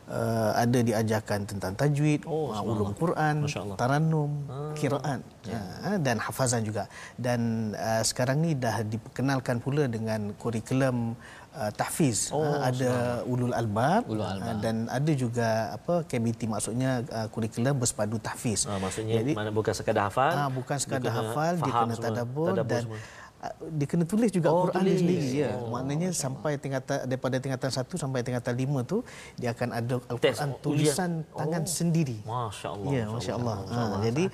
uh, 0.08 0.52
ada 0.56 0.80
diajarkan 0.80 1.46
tentang 1.46 1.74
tajwid, 1.74 2.24
Oh, 2.24 2.50
uh, 2.50 2.64
ulum 2.64 2.92
Quran, 2.94 3.44
Masya 3.44 3.60
Allah. 3.64 3.78
tarannum, 3.78 4.32
qiraat 4.74 5.22
ha, 5.48 5.96
dan 5.98 6.18
hafazan 6.18 6.64
juga. 6.64 6.88
Dan 7.16 7.72
uh, 7.74 8.02
sekarang 8.02 8.40
ni 8.40 8.52
dah 8.54 8.82
diperkenalkan 8.82 9.60
pula 9.60 9.86
dengan 9.86 10.32
kurikulum 10.34 11.16
uh, 11.54 11.72
tahfiz. 11.72 12.32
Oh, 12.32 12.44
Ha, 12.44 12.70
ada 12.70 12.92
ulul 13.24 13.52
albab, 13.52 14.08
Ulul 14.08 14.24
albab. 14.24 14.48
ha, 14.48 14.60
dan 14.60 14.76
ada 14.88 15.12
juga 15.14 15.48
apa 15.74 16.04
KBT 16.04 16.48
maksudnya 16.48 17.04
uh, 17.10 17.28
kurikulum 17.28 17.76
bersepadu 17.76 18.18
tahfiz. 18.18 18.64
Ah, 18.66 18.78
maksudnya 18.78 19.20
Jadi 19.20 19.32
mana 19.34 19.52
bukan 19.52 19.72
sekadar 19.72 20.08
hafal. 20.08 20.32
ah 20.32 20.50
bukan 20.50 20.78
sekadar 20.78 21.10
dia 21.10 21.14
hafal, 21.14 21.54
dia 21.58 21.72
kena 21.72 21.96
tadabbur 21.96 22.54
dan 22.58 22.82
semua. 22.82 23.00
Ah, 23.40 23.50
dia 23.70 23.86
kena 23.86 24.04
tulis 24.04 24.30
juga 24.30 24.48
Oh, 24.48 24.66
Quran 24.66 24.80
tulis. 24.80 24.90
dia 24.90 24.98
sendiri 25.00 25.28
ya. 25.38 25.50
Oh, 25.56 25.70
Maknanya 25.70 26.10
sampai 26.12 26.56
tingkatan 26.56 27.06
daripada 27.06 27.38
tingkatan 27.38 27.70
1 27.70 27.86
sampai 27.96 28.20
tingkatan 28.22 28.54
5 28.54 28.82
tu 28.84 28.98
dia 29.36 29.52
akan 29.52 29.70
ada 29.72 29.94
al-Quran 30.04 30.18
ujian. 30.50 30.50
tulisan 30.60 31.12
tangan 31.32 31.64
Oh. 31.64 31.70
sendiri. 31.70 32.18
Masya 32.24 32.68
Allah. 32.70 32.90
Ya, 32.90 33.04
masya-Allah. 33.08 33.58
Ha, 33.68 33.80
jadi 34.02 34.26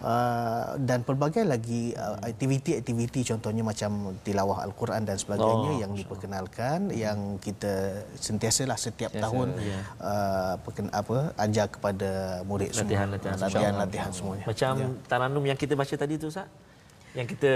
uh, 0.00 0.64
dan 0.78 1.00
pelbagai 1.00 1.44
lagi 1.44 1.92
uh, 1.94 2.16
aktiviti-aktiviti 2.20 3.20
contohnya 3.24 3.62
macam 3.62 3.90
tilawah 4.20 4.62
al-Quran 4.62 5.04
dan 5.04 5.16
sebagainya 5.16 5.70
Oh, 5.70 5.78
yang 5.78 5.92
diperkenalkan 5.92 6.78
yang 6.90 7.18
kita 7.36 7.72
sentiasalah 8.16 8.76
setiap 8.76 9.12
tahun 9.12 9.54
ya. 9.56 9.78
uh, 9.98 10.54
perken, 10.58 10.88
apa 10.90 11.16
ajar 11.38 11.66
kepada 11.68 12.10
murid 12.42 12.72
Latihan-latihan, 12.72 13.36
semua. 13.36 13.48
Latihan-latihan 13.48 14.10
semuanya. 14.10 14.44
Macam 14.44 14.72
Taranum 15.06 15.44
yang 15.44 15.56
kita 15.56 15.74
baca 15.74 15.94
tadi 15.94 16.16
tu 16.16 16.28
Ustaz? 16.28 16.48
Yang 17.10 17.26
kita 17.34 17.52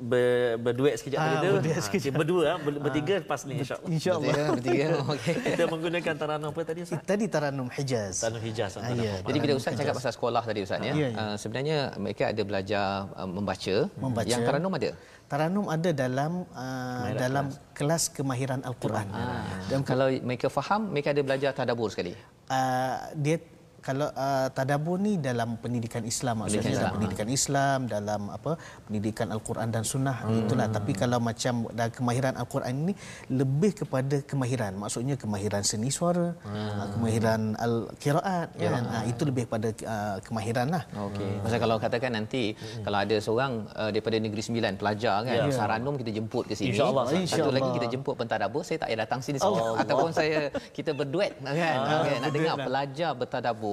ber, 0.00 0.26
berduet 0.56 0.96
sekejap 0.96 1.18
Ah, 1.18 1.24
tadi 1.26 1.36
tu. 1.36 1.52
berduet 1.54 1.76
Ah, 1.76 1.84
sekejap. 1.84 2.12
Berdua, 2.16 2.44
ah, 2.46 2.56
ber, 2.56 2.72
bertiga 2.80 3.14
lepas 3.20 3.40
ni 3.44 3.60
insya-Allah. 3.60 3.88
InsyaAllah. 3.92 4.32
Bertiga, 4.32 4.52
bertiga. 4.56 4.86
Okey. 5.12 5.34
Kita 5.44 5.64
menggunakan 5.68 6.14
Taranum 6.16 6.48
apa 6.48 6.60
tadi 6.62 6.80
Ustaz? 6.82 7.00
Tadi 7.04 7.24
Taranum 7.28 7.68
Hijaz. 7.68 8.14
Taranum 8.18 8.40
Hijaz. 8.40 8.72
Ah, 8.76 8.88
ya. 8.90 9.20
Jadi 9.20 9.38
bila 9.38 9.52
Ustaz 9.54 9.72
cakap 9.74 9.94
pasal 9.94 10.12
sekolah 10.12 10.40
tadi 10.40 10.60
Ustaz 10.62 10.80
ya, 10.80 10.96
Ya, 10.96 10.96
ya. 10.96 11.08
uh, 11.12 11.36
sebenarnya 11.36 11.76
mereka 11.96 12.32
ada 12.32 12.42
belajar 12.42 12.84
uh, 13.12 13.28
membaca. 13.28 13.76
Membaca. 13.94 14.24
Yang 14.26 14.42
Taranum 14.44 14.72
ada. 14.72 14.90
Taranum 15.24 15.66
ada 15.68 15.90
dalam 15.90 16.32
uh, 16.52 17.08
dalam 17.14 17.46
kelas 17.72 18.08
kemahiran 18.08 18.60
Al-Quran. 18.60 19.08
Dan 19.68 19.80
Kalau 19.82 20.08
mereka 20.08 20.48
faham, 20.48 20.88
mereka 20.88 21.12
ada 21.12 21.20
belajar 21.20 21.50
tadabbur 21.52 21.88
sekali. 21.88 22.16
uh, 22.48 22.96
dia 23.14 23.36
kalau 23.84 24.08
uh, 24.16 24.48
tadabbur 24.56 24.96
ni 24.96 25.12
dalam 25.20 25.60
pendidikan 25.60 26.02
Islam 26.08 26.40
maksudnya 26.40 26.64
Pendidikan 26.64 26.72
dalam 26.72 26.80
Islam, 26.80 26.94
pendidikan 26.96 27.28
Islam 27.38 27.78
dalam 27.94 28.22
apa 28.32 28.52
pendidikan 28.88 29.26
Al-Quran 29.36 29.68
dan 29.74 29.84
Sunnah 29.84 30.16
hmm. 30.24 30.40
itulah 30.40 30.66
tapi 30.72 30.92
kalau 30.96 31.18
macam 31.20 31.54
dalam 31.76 31.92
kemahiran 31.92 32.34
Al-Quran 32.40 32.72
ini 32.88 32.94
lebih 33.28 33.72
kepada 33.84 34.16
kemahiran 34.24 34.72
maksudnya 34.80 35.20
kemahiran 35.20 35.62
seni 35.62 35.92
suara 35.92 36.32
hmm. 36.48 36.96
kemahiran 36.96 37.40
al-qiraat 37.60 38.48
ya. 38.56 38.70
kan 38.72 38.84
uh, 38.88 39.04
itu 39.04 39.22
lebih 39.28 39.44
pada 39.52 39.68
uh, 39.84 40.16
kemahiran 40.24 40.66
lah 40.72 40.82
Okey. 41.12 41.44
Pasal 41.44 41.58
kalau 41.60 41.76
katakan 41.76 42.16
nanti 42.16 42.56
hmm. 42.56 42.82
kalau 42.88 42.98
ada 43.04 43.16
seorang 43.20 43.52
uh, 43.76 43.90
daripada 43.92 44.16
Negeri 44.16 44.42
Sembilan 44.42 44.80
pelajar 44.80 45.20
kan 45.28 45.32
Ya. 45.34 45.50
Saranum 45.50 45.98
kita 45.98 46.14
jemput 46.14 46.46
ke 46.48 46.54
sini. 46.56 46.72
InsyaAllah. 46.72 47.04
Satu 47.10 47.20
InsyaAllah. 47.20 47.54
lagi 47.58 47.68
kita 47.76 47.86
jemput 47.90 48.14
pentadabbur 48.16 48.62
saya 48.64 48.78
tak 48.80 48.94
payah 48.94 49.00
datang 49.02 49.20
sini 49.20 49.38
semua 49.42 49.58
Allah. 49.74 49.82
ataupun 49.82 50.10
saya 50.14 50.38
kita 50.70 50.90
berduet 50.94 51.34
kan. 51.42 51.54
Ah, 51.58 52.00
okay, 52.06 52.16
nak 52.22 52.30
dengar 52.30 52.54
lah. 52.54 52.66
pelajar 52.70 53.10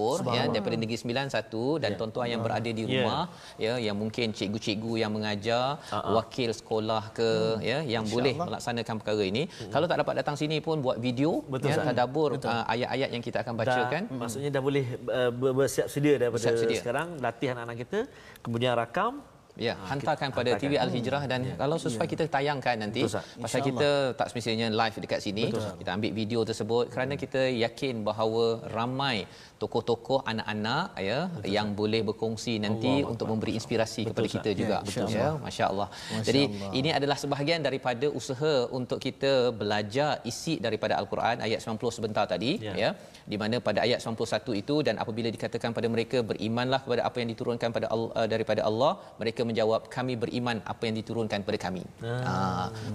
bertadabbur 0.01 0.17
ya 0.33 0.43
daripada 0.49 0.75
Negeri 0.77 0.97
Sembilan 0.97 1.25
satu 1.29 1.63
dan 1.77 1.89
Ya. 1.93 1.97
tuan-tuan 1.99 2.27
yang 2.31 2.41
berada 2.41 2.69
di 2.69 2.83
Ya. 2.83 2.87
rumah 2.87 3.21
ya 3.57 3.73
yang 3.77 3.95
mungkin 3.97 4.27
cikgu-cikgu 4.33 4.93
yang 5.03 5.11
mengajar, 5.13 5.65
Ah, 5.91 6.13
wakil 6.17 6.49
sekolah 6.51 7.03
ke 7.17 7.29
ya 7.61 7.79
yang 7.85 8.03
boleh 8.07 8.33
melaksanakan 8.37 8.95
perkara 8.99 9.23
ini. 9.23 9.43
Kalau 9.69 9.85
tak 9.85 9.97
dapat 10.01 10.13
datang 10.21 10.35
sini 10.35 10.57
pun 10.61 10.79
buat 10.81 10.97
video 10.99 11.31
Hmm. 11.41 11.51
Betul, 11.53 11.69
ya 11.71 11.83
tadabbur 11.83 12.29
uh, 12.37 12.63
ayat-ayat 12.67 13.09
yang 13.11 13.23
kita 13.23 13.37
akan 13.43 13.53
bacakan. 13.55 14.01
Dah, 14.07 14.17
maksudnya 14.17 14.49
dah 14.49 14.63
boleh 14.63 14.85
uh, 15.09 15.31
ber- 15.31 15.55
bersiap 15.57 15.87
sedia 15.87 16.15
daripada 16.17 16.39
Bersiap 16.39 16.55
sedia. 16.57 16.79
sekarang 16.79 17.07
latih 17.19 17.47
anak-anak 17.53 17.77
kita 17.83 17.99
kemudian 18.41 18.73
rakam. 18.73 19.13
Ya, 19.59 19.75
hantarkan 19.83 20.31
pada 20.31 20.55
TV 20.55 20.79
Al 20.79 20.87
Hijrah 20.87 21.27
dan 21.27 21.43
kalau 21.59 21.75
sesuai 21.75 22.07
kita 22.07 22.23
tayangkan 22.25 22.87
nanti 22.87 23.03
Betul, 23.03 23.19
pasal 23.43 23.59
kita 23.59 23.89
tak 24.15 24.31
semestinya 24.31 24.71
live 24.71 24.95
dekat 24.95 25.19
sini 25.19 25.51
kita 25.51 25.91
ambil 25.91 26.11
video 26.15 26.39
tersebut 26.41 26.87
kerana 26.87 27.19
kita 27.19 27.51
yakin 27.59 27.99
bahawa 27.99 28.63
ramai 28.71 29.27
tokoh-tokoh 29.61 30.19
anak-anak 30.31 30.85
ya 31.07 31.19
yang 31.55 31.67
boleh 31.79 32.01
berkongsi 32.09 32.53
nanti 32.65 32.91
untuk 33.11 33.25
memberi 33.31 33.53
inspirasi 33.59 34.01
kepada 34.09 34.27
Ustaz. 34.29 34.35
kita 34.37 34.51
juga 34.61 34.77
Ya, 34.91 35.05
ya 35.17 35.27
masya-Allah. 35.45 35.87
Jadi 36.27 36.41
ini 36.79 36.89
adalah 36.97 37.17
sebahagian 37.23 37.61
daripada 37.67 38.07
usaha 38.19 38.53
untuk 38.79 38.99
kita 39.05 39.31
belajar 39.61 40.09
isi 40.31 40.55
daripada 40.65 40.93
al-Quran 41.01 41.35
ayat 41.47 41.59
90 41.65 41.97
sebentar 41.97 42.25
tadi 42.33 42.51
Ya. 42.67 42.73
ya 42.83 42.89
di 43.31 43.37
mana 43.41 43.55
pada 43.67 43.79
ayat 43.85 43.99
91 44.05 44.59
itu 44.61 44.75
dan 44.87 44.95
apabila 45.03 45.29
dikatakan 45.37 45.71
pada 45.77 45.87
mereka 45.95 46.17
berimanlah 46.31 46.79
kepada 46.85 47.01
apa 47.09 47.17
yang 47.21 47.29
diturunkan 47.33 47.69
pada 47.77 47.87
Allah, 47.93 48.09
uh, 48.19 48.27
daripada 48.33 48.61
Allah 48.69 48.91
mereka 49.21 49.41
menjawab 49.49 49.81
kami 49.95 50.13
beriman 50.23 50.57
apa 50.73 50.83
yang 50.87 50.95
diturunkan 51.01 51.39
kepada 51.45 51.59
kami. 51.65 51.83
Ah. 52.11 52.21
Ha, 52.27 52.33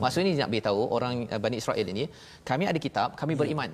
maksudnya 0.03 0.27
ni 0.29 0.41
nak 0.43 0.51
beritahu 0.55 0.83
orang 0.97 1.14
uh, 1.35 1.41
Bani 1.45 1.57
Israel 1.62 1.87
ini 1.95 2.05
kami 2.51 2.64
ada 2.73 2.81
kitab 2.87 3.09
kami 3.23 3.35
beriman. 3.43 3.71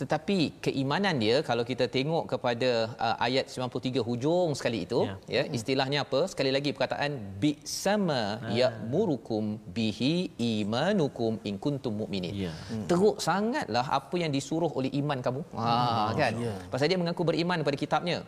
Tetapi 0.00 0.38
keimanan 0.64 1.20
dia 1.22 1.36
kalau 1.48 1.64
kita 1.70 1.84
tengok 1.96 2.24
kepada 2.32 2.70
uh, 2.96 3.16
ayat 3.26 3.44
93 3.52 4.00
hujung 4.08 4.56
sekali 4.58 4.88
itu 4.88 5.00
Ya. 5.04 5.14
ya 5.36 5.42
istilahnya 5.58 5.98
apa? 6.04 6.20
Sekali 6.32 6.50
lagi 6.56 6.70
perkataan 6.76 7.12
bi 7.42 7.52
sama 7.64 8.20
ya'murukum 8.58 9.44
bihi 9.76 10.14
imanukum 10.36 11.40
in 11.48 11.56
kuntum 11.64 11.94
mu'minin. 12.00 12.34
Ya. 12.48 12.52
teruk 12.90 13.16
sangatlah 13.28 13.86
apa 14.00 14.16
yang 14.22 14.32
disuruh 14.36 14.72
oleh 14.78 14.90
iman 15.00 15.18
kamu. 15.26 15.42
Ha 15.56 16.12
kan? 16.20 16.32
Pasal 16.72 16.88
dia 16.92 16.98
mengaku 17.00 17.22
beriman 17.30 17.60
pada 17.68 17.78
kitabnya. 17.84 18.18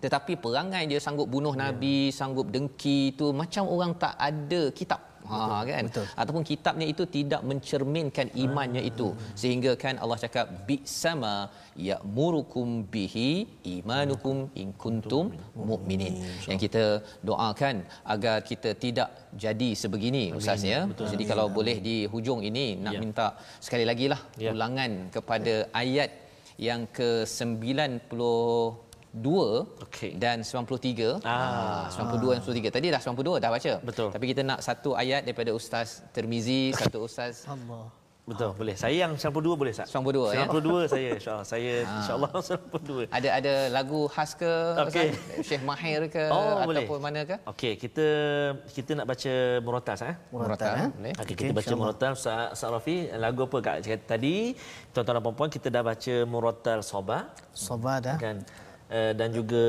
Tetapi 0.00 0.32
perangai 0.44 0.88
dia 0.88 1.00
sanggup 1.06 1.28
bunuh 1.28 1.52
nabi 1.52 2.08
sanggup 2.08 2.48
dengki 2.54 3.12
tu 3.20 3.36
macam 3.36 3.68
orang 3.68 3.92
tak 4.02 4.14
ada 4.16 4.62
kitab 4.72 5.00
ha 5.32 5.60
kan? 5.70 5.84
betul. 5.88 6.06
ataupun 6.20 6.42
kitabnya 6.50 6.86
itu 6.92 7.04
tidak 7.16 7.40
mencerminkan 7.50 8.26
imannya 8.44 8.82
itu. 8.90 9.08
Sehingga 9.40 9.72
kan 9.82 9.94
Allah 10.02 10.18
cakap 10.24 10.46
bi 10.68 10.76
sama 11.02 11.34
ya'murukum 11.88 12.68
bihi 12.94 13.30
imanukum 13.76 14.36
in 14.62 14.68
kuntum 14.82 15.26
mu'minin. 15.68 16.14
yang 16.50 16.58
kita 16.64 16.84
doakan 17.28 17.76
agar 18.14 18.36
kita 18.50 18.70
tidak 18.84 19.08
jadi 19.44 19.70
sebegini 19.82 20.24
ustaz 20.38 20.62
ya? 20.72 20.80
Jadi 21.12 21.24
kalau 21.30 21.46
boleh 21.58 21.76
di 21.88 21.96
hujung 22.12 22.40
ini 22.50 22.66
nak 22.84 22.94
Ya. 22.96 23.00
minta 23.04 23.26
sekali 23.66 23.84
lagi 23.90 24.06
lah 24.12 24.20
Ya. 24.44 24.50
ulangan 24.54 24.92
kepada 25.16 25.54
ayat 25.82 26.10
yang 26.68 26.80
ke 26.96 27.08
92 29.12 29.66
Okey. 29.84 30.10
dan 30.16 30.46
93 30.46 31.18
Ah. 31.26 31.90
92 31.90 32.34
dan 32.34 32.42
93 32.46 32.70
tadi 32.70 32.86
dah 32.88 33.00
92 33.02 33.42
dah 33.42 33.50
baca 33.50 33.72
Betul. 33.82 34.08
tapi 34.14 34.24
kita 34.30 34.42
nak 34.42 34.58
satu 34.62 34.94
ayat 34.94 35.26
daripada 35.26 35.50
ustaz 35.50 36.02
Termizi 36.14 36.70
satu 36.72 37.04
ustaz 37.04 37.42
Allah 37.54 37.90
betul 38.20 38.54
boleh 38.54 38.78
saya 38.78 38.94
yang 38.94 39.18
92 39.18 39.58
boleh 39.58 39.72
Ustaz 39.74 39.90
92 39.90 40.38
ya 40.38 40.46
92 40.46 40.86
saya 40.86 41.08
insyaallah 41.18 41.42
saya 41.42 41.72
insyaallah 41.98 42.30
92 42.30 43.10
ada 43.10 43.28
ada 43.34 43.52
lagu 43.74 44.06
khas 44.06 44.38
ke 44.38 44.52
Okey. 44.86 45.08
Ustaz? 45.10 45.46
Syekh 45.50 45.62
Mahir 45.66 46.06
ke 46.06 46.30
Oh, 46.30 46.62
boleh. 46.62 46.86
ataupun 46.86 46.98
mana 47.02 47.26
ke 47.26 47.36
Okey, 47.50 47.74
kita 47.74 48.06
kita 48.70 48.90
nak 48.94 49.10
baca 49.10 49.32
muratal 49.66 49.96
eh. 50.06 50.14
Muratal, 50.30 50.72
eh? 50.78 50.88
boleh 50.94 51.12
Okey, 51.18 51.22
Okey, 51.26 51.34
kita 51.42 51.52
baca 51.58 51.74
muratal 51.74 52.10
Ustaz 52.14 52.54
Ustaz 52.54 52.70
Rafi. 52.70 52.96
Lagu 53.18 53.40
apa 53.50 53.56
Kak? 53.66 53.76
Tadi 54.06 54.34
tuan-tuan 54.94 55.14
dan 55.18 55.22
puan-puan 55.26 55.50
kita 55.50 55.66
dah 55.66 55.82
baca 55.82 56.14
muratal 56.30 56.78
soba 56.86 57.18
sabar 57.50 57.98
dah 57.98 58.14
kan. 58.14 58.38
Uh, 58.90 59.12
dan 59.14 59.30
juga 59.30 59.64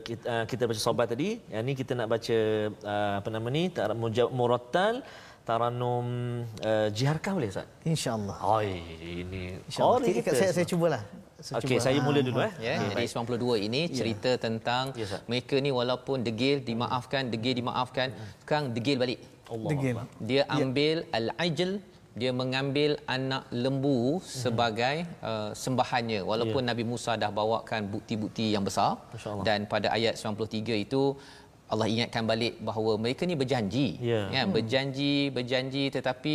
kita, 0.00 0.24
uh, 0.24 0.44
kita 0.48 0.62
baca 0.64 0.80
sobat 0.80 1.06
tadi. 1.12 1.36
Yang 1.52 1.62
ni 1.68 1.72
kita 1.76 1.92
nak 1.92 2.08
baca 2.08 2.38
uh, 2.80 3.14
apa 3.20 3.28
nama 3.28 3.48
ni? 3.52 3.68
Muratal 4.32 5.04
Taranum 5.44 6.06
uh, 6.64 6.88
Jiharkah 6.88 7.36
boleh 7.36 7.52
Ustaz? 7.52 7.68
insyaallah 7.84 8.36
Oh, 8.40 8.64
ini 8.64 9.60
insyaallah 9.68 10.00
Qari 10.00 10.12
kita, 10.16 10.32
saya 10.32 10.50
saya 10.56 10.66
cubalah 10.72 11.02
Saya 11.36 11.60
Okey, 11.60 11.76
saya 11.84 12.00
Ah, 12.00 12.04
mula 12.08 12.20
dulu 12.24 12.40
eh. 12.40 12.52
Ya, 12.56 12.80
Okey, 12.80 12.88
jadi 12.96 13.04
baik. 13.04 13.60
92 13.60 13.66
ini 13.68 13.80
cerita 13.92 14.30
tentang 14.40 14.96
Ya, 14.96 15.06
mereka 15.28 15.60
ni 15.60 15.68
walaupun 15.68 16.24
degil 16.24 16.64
dimaafkan, 16.64 17.28
degil 17.28 17.54
dimaafkan, 17.60 18.08
sekarang 18.40 18.72
degil 18.72 18.96
balik. 18.96 19.20
Allah 19.52 19.70
Degil. 19.76 19.94
Dia 20.24 20.42
ambil 20.48 20.96
al-ajl, 21.12 21.70
dia 22.20 22.30
mengambil 22.30 22.90
anak 23.10 23.44
lembu 23.50 24.22
sebagai 24.22 25.02
uh, 25.18 25.50
sembahannya. 25.50 26.20
Walaupun 26.30 26.62
Nabi 26.70 26.84
Musa 26.86 27.18
dah 27.22 27.30
bawakan 27.34 27.90
bukti-bukti 27.94 28.54
yang 28.54 28.62
besar. 28.68 28.90
Dan 29.42 29.66
pada 29.66 29.90
ayat 29.90 30.14
93 30.14 30.86
itu 30.86 31.02
Allah 31.66 31.86
ingatkan 31.90 32.22
balik 32.22 32.54
bahawa 32.68 32.92
mereka 33.02 33.26
ni 33.26 33.34
berjanji. 33.42 33.98
Ya. 33.98 34.30
kan 34.30 34.46
berjanji 34.54 35.14
berjanji 35.34 35.84
tetapi 35.96 36.34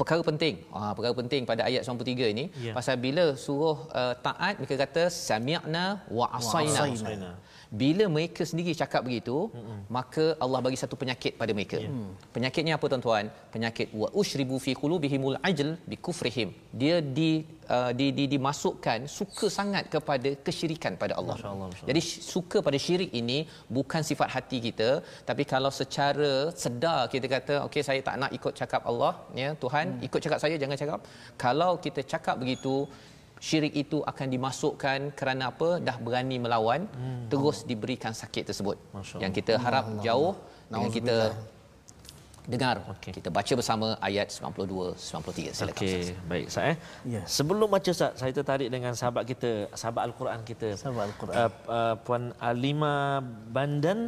perkara 0.00 0.22
penting. 0.24 0.64
Ah 0.72 0.92
perkara 0.96 1.12
penting 1.20 1.42
pada 1.50 1.62
ayat 1.68 1.84
93 1.84 2.32
ini. 2.34 2.44
Ya. 2.64 2.72
pasal 2.72 2.96
bila 2.96 3.36
suruh 3.44 3.84
uh, 3.92 4.14
taat 4.26 4.56
mereka 4.56 4.80
kata 4.84 5.12
sami'na 5.12 6.08
wa 6.08 6.26
asaina. 6.40 6.88
Asaina. 6.88 7.30
Bila 7.70 8.04
mereka 8.14 8.42
sendiri 8.50 8.72
cakap 8.82 9.02
begitu 9.06 9.38
mm 9.58 9.78
maka 9.96 10.24
Allah 10.44 10.58
bagi 10.64 10.78
satu 10.80 10.94
penyakit 11.00 11.32
pada 11.40 11.52
mereka. 11.56 11.78
Ya. 11.84 11.90
penyakitnya 12.34 12.72
apa 12.76 12.86
tuan-tuan? 12.90 13.24
Penyakit 13.54 13.88
wa 14.00 14.08
ushribu 14.20 14.56
fi 14.64 14.72
qulubihimul 14.80 15.36
ajl 15.48 15.68
bi 15.90 15.96
kufrihim. 16.06 16.48
Dia 16.80 16.96
di, 17.16 17.30
uh, 17.76 17.90
di, 17.98 18.06
di 18.18 18.24
dimasukkan 18.34 19.08
suka 19.16 19.46
sangat 19.58 19.90
kepada 19.94 20.30
kesyirikan 20.46 20.94
pada 21.02 21.14
Allah. 21.20 21.36
Masya 21.38 21.50
Allah, 21.54 21.68
Masya 21.70 21.82
Allah. 21.82 21.90
jadi 21.90 22.00
suka 22.34 22.58
pada 22.66 22.78
syirik 22.84 23.10
ini 23.22 23.38
bukan 23.78 24.02
sifat 24.10 24.28
hati 24.36 24.60
kita 24.66 24.90
tapi 25.30 25.42
kalau 25.52 25.72
secara 25.80 26.30
sedar 26.64 27.00
kita 27.14 27.26
kata 27.34 27.54
okey 27.66 27.82
saya 27.88 28.00
tak 28.08 28.16
nak 28.22 28.32
ikut 28.38 28.54
cakap 28.60 28.82
Allah 28.92 29.12
ya 29.42 29.50
Tuhan 29.64 29.86
hmm. 29.90 30.06
ikut 30.08 30.20
cakap 30.26 30.40
saya 30.44 30.56
jangan 30.64 30.78
cakap. 30.82 31.00
Kalau 31.44 31.72
kita 31.86 32.02
cakap 32.14 32.36
begitu 32.44 32.76
syirik 33.46 33.74
itu 33.82 33.98
akan 34.10 34.26
dimasukkan 34.34 34.98
kerana 35.18 35.44
apa 35.52 35.68
dah 35.86 35.96
berani 36.06 36.36
melawan 36.44 36.84
hmm. 36.84 37.32
terus 37.32 37.58
diberikan 37.70 38.12
sakit 38.22 38.52
tersebut 38.52 38.76
Masya 38.96 39.16
yang 39.24 39.32
kita 39.38 39.56
harap 39.64 39.86
jauh 40.06 40.32
dengan 40.68 40.90
kita 40.98 41.16
dengar 42.52 42.76
Okey. 42.92 43.10
kita 43.16 43.28
baca 43.38 43.52
bersama 43.60 43.88
ayat 44.08 44.28
92 44.32 44.96
93 44.98 45.56
silakan 45.56 45.82
Okey, 45.86 46.02
baik 46.30 46.44
Ustaz 46.50 46.64
eh. 46.72 46.76
Ya. 47.14 47.22
Sebelum 47.36 47.68
baca 47.74 47.90
Ustaz, 47.96 48.12
saya 48.20 48.32
tertarik 48.38 48.68
dengan 48.74 48.92
sahabat 49.00 49.24
kita, 49.30 49.50
sahabat 49.80 50.02
Al-Quran 50.08 50.40
kita. 50.50 50.68
Sahabat 50.82 51.04
Al-Quran. 51.12 51.34
Uh, 51.36 51.50
uh, 51.70 51.94
Puan 52.04 52.24
Alima 52.50 53.22
Bandan 53.54 54.00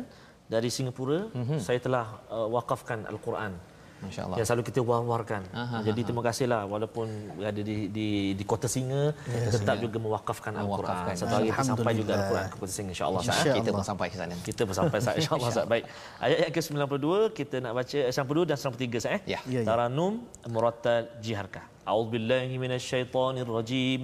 dari 0.54 0.68
Singapura, 0.76 1.28
Mhm. 1.28 1.38
mm-hmm. 1.38 1.60
saya 1.66 1.78
telah 1.86 2.06
uh, 2.28 2.48
wakafkan 2.56 3.06
Al-Quran. 3.12 3.52
masya-Allah 4.01 4.37
Yang 4.37 4.47
selalu 4.49 4.63
kita 4.69 4.79
war-warkan. 4.85 5.41
Aha, 5.49 5.81
Jadi 5.81 6.01
terima 6.05 6.21
kasihlah 6.21 6.69
walaupun 6.69 7.07
berada 7.33 7.61
di 7.69 7.89
di 7.89 8.07
di 8.37 8.43
Kota 8.45 8.69
Singa, 8.69 9.09
kita 9.25 9.49
tetap 9.57 9.77
juga 9.81 9.97
mewakafkan 9.97 10.53
Al-Quran. 10.53 10.85
Mewakafkan. 10.85 11.13
Satu 11.17 11.33
hari 11.33 11.49
kita 11.49 11.65
sampai 11.65 11.93
juga 11.97 12.13
Alhamdulillah. 12.13 12.21
Al-Quran 12.21 12.45
ke 12.53 12.57
Kota 12.61 12.73
Singa 12.77 12.91
insya-Allah. 12.93 13.21
Ustaz, 13.25 13.33
eh. 13.33 13.41
InsyaAllah 13.41 13.57
kita 13.57 13.57
InsyaAllah. 13.57 13.81
pun 13.81 13.89
sampai 13.89 14.07
ke 14.13 14.15
sana 14.21 14.33
Kita 14.45 14.61
bersampai 14.69 14.97
Ustaz 15.01 15.15
insya-Allah 15.17 15.49
Ustaz. 15.49 15.65
Baik. 15.65 15.83
Ayat 16.21 16.37
yang 16.45 16.53
ke-92 16.53 17.07
kita 17.33 17.55
nak 17.65 17.73
baca 17.73 17.97
eh, 17.97 18.13
92 18.13 18.49
dan 18.49 18.57
93 18.61 19.01
Ustaz 19.01 19.13
eh. 19.17 19.21
Ya. 19.25 19.39
Ya, 19.49 19.59
ya. 19.61 19.61
Taranum 19.65 20.13
Murattal 20.45 21.03
Jiharkah. 21.25 21.65
A'udzubillahi 21.89 22.53
minasyaitonir 22.61 23.49
rajim. 23.49 24.03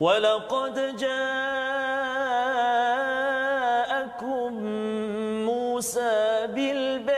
ولقد 0.00 0.96
جاءكم 3.20 4.52
موسى 5.44 6.16
بالبينات 6.56 7.13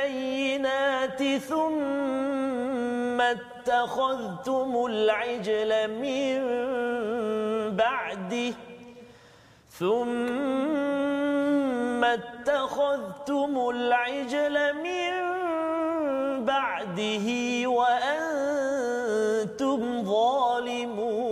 ثم 1.49 3.21
اتخذتم 3.21 4.85
العجل 4.85 5.71
من 6.03 6.37
بعده. 7.75 8.53
ثم 9.79 12.03
اتخذتم 12.03 13.69
العجل 13.69 14.73
من 14.73 15.11
بعده 16.45 17.27
وأنتم 17.77 19.79
ظالمون. 20.03 21.26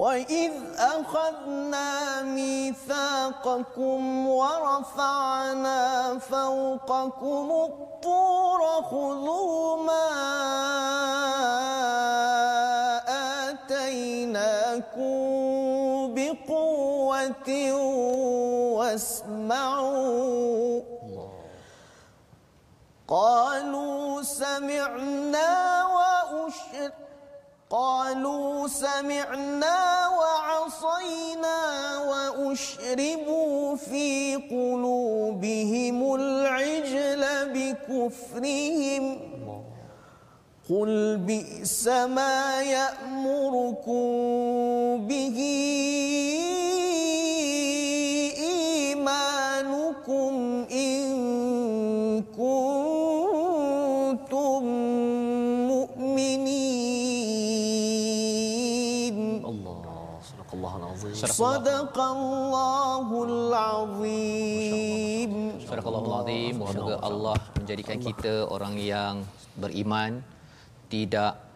وإذ 0.00 0.52
أخذنا 0.78 2.22
ميثاقكم 2.22 4.00
ورفعنا 4.28 6.18
فوقكم 6.18 7.50
الطور 7.68 8.60
خذوا 8.82 9.76
ما 9.76 10.08
آتيناكم 13.48 15.10
بقوة 16.14 17.50
واسمعوا 18.80 20.00
قالوا 23.08 24.22
سمعنا 24.22 25.84
وأشر 25.84 27.09
قالوا 27.70 28.68
سمعنا 28.68 30.08
وعصينا 30.08 31.58
وأشربوا 32.10 33.76
في 33.76 34.36
قلوبهم 34.36 36.14
العجل 36.14 37.24
بكفرهم. 37.54 39.20
قل 40.70 41.16
بئس 41.16 41.88
ما 41.88 42.62
يأمركم 42.62 44.06
به 45.06 45.38
Sadaqallahul 61.20 63.52
Azim. 63.52 65.60
Sadaqallahul 65.68 66.24
Azim. 66.24 66.56
Semoga 66.72 66.96
Allah 67.04 67.36
menjadikan 67.60 68.00
kita 68.00 68.48
orang 68.48 68.80
yang 68.80 69.28
beriman 69.60 70.24
tidak 70.88 71.50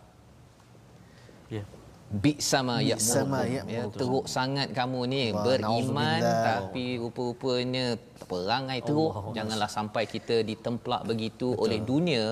Bik 2.14 2.38
sama 2.38 2.78
ya 2.78 2.94
sama 3.00 3.42
ya, 3.42 3.66
ya, 3.66 3.74
ya 3.74 3.82
teruk 3.90 4.26
sangat 4.30 4.70
kamu 4.78 5.00
ni. 5.10 5.22
Wah, 5.34 5.42
beriman 5.46 6.20
tapi 6.22 6.84
rupa-rupanya 7.02 7.98
perangai 8.30 8.78
teruk. 8.86 9.10
Allah 9.18 9.34
janganlah 9.38 9.70
sampai 9.76 10.04
kita 10.14 10.36
ditemplak 10.50 11.02
begitu 11.10 11.48
Betul. 11.50 11.62
oleh 11.66 11.78
dunia. 11.82 12.24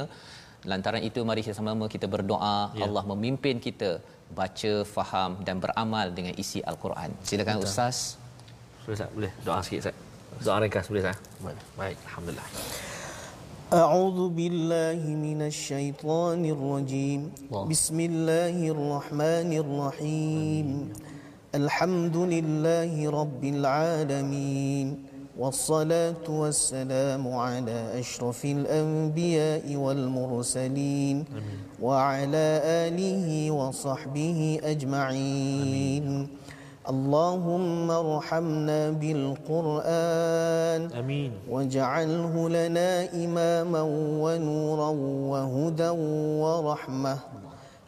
Lantaran 0.70 1.02
itu 1.02 1.18
mari 1.26 1.42
sama-sama 1.42 1.90
kita 1.90 2.06
berdoa. 2.06 2.70
Ya. 2.78 2.86
Allah 2.86 3.02
memimpin 3.10 3.58
kita 3.58 3.98
baca 4.39 4.73
faham 4.95 5.31
dan 5.47 5.57
beramal 5.63 6.07
dengan 6.11 6.33
isi 6.43 6.59
al-Quran 6.71 7.09
silakan 7.23 7.59
Betul. 7.59 7.69
ustaz 7.69 7.97
Boleh 8.87 8.95
Ustaz? 9.03 9.11
Boleh 9.11 9.31
doa 9.43 9.59
sikit 9.67 9.79
Ustaz. 9.83 9.95
Doa 10.47 10.57
ringkas 10.63 10.87
boleh 10.87 11.01
Ustaz? 11.03 11.19
Baik, 11.75 11.97
alhamdulillah. 12.07 12.47
أعوذ 13.67 14.31
بالله 14.31 15.03
من 15.27 15.43
الشيطان 15.51 16.39
الرجيم 16.39 17.51
بسم 17.51 17.97
الله 17.99 18.55
الرحمن 18.71 19.49
الرحيم 19.59 20.67
الحمد 21.51 22.15
لله 22.15 22.91
رب 23.11 23.43
العالمين 23.43 24.87
والصلاة 25.38 26.28
والسلام 26.28 27.28
على 27.28 28.00
أشرف 28.00 28.44
الأنبياء 28.44 29.76
والمرسلين 29.76 31.24
وعلى 31.82 32.46
آله 32.64 33.50
وصحبه 33.50 34.60
أجمعين. 34.64 36.28
اللهم 36.88 37.90
ارحمنا 37.90 38.90
بالقرآن 38.90 40.80
Amin. 40.90 41.30
واجعله 41.50 42.48
لنا 42.48 42.90
إماما 43.14 43.82
ونورا 44.20 44.88
وهدى 45.32 45.88
ورحمة. 46.42 47.18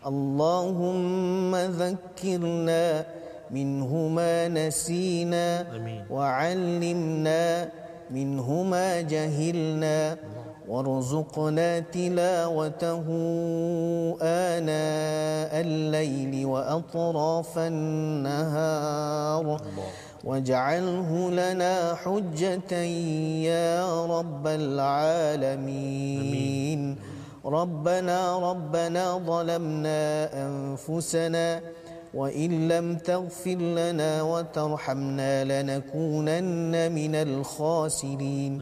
اللهم 0.07 1.57
ذكرنا 1.57 3.07
منه 3.55 4.09
ما 4.09 4.49
نسينا 4.49 5.77
آمين. 5.77 6.11
وعلمنا 6.11 7.69
منه 8.11 8.63
ما 8.63 9.01
جهلنا. 9.01 10.17
وارزقنا 10.69 11.79
تلاوته 11.93 13.07
آناء 14.23 15.53
الليل 15.61 16.47
وأطراف 16.47 17.59
النهار. 17.59 19.47
واجعله 20.25 21.31
لنا 21.31 21.95
حجة 21.95 22.75
يا 23.45 24.07
رب 24.07 24.47
العالمين. 24.47 26.01
ربنا 27.45 28.39
ربنا 28.51 29.19
ظلمنا 29.19 30.03
أنفسنا 30.47 31.61
وإن 32.15 32.69
لم 32.69 32.97
تغفر 32.97 33.59
لنا 33.59 34.23
وترحمنا 34.23 35.45
لنكونن 35.45 36.93
من 36.93 37.15
الخاسرين. 37.15 38.53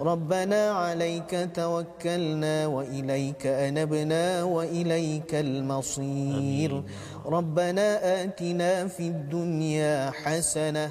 ربنا 0.00 0.70
عليك 0.70 1.48
توكلنا 1.54 2.66
وإليك 2.66 3.46
أنبنا 3.46 4.42
وإليك 4.42 5.34
المصير. 5.34 6.82
ربنا 7.26 7.88
آتنا 8.22 8.86
في 8.86 9.08
الدنيا 9.08 10.10
حسنة 10.10 10.90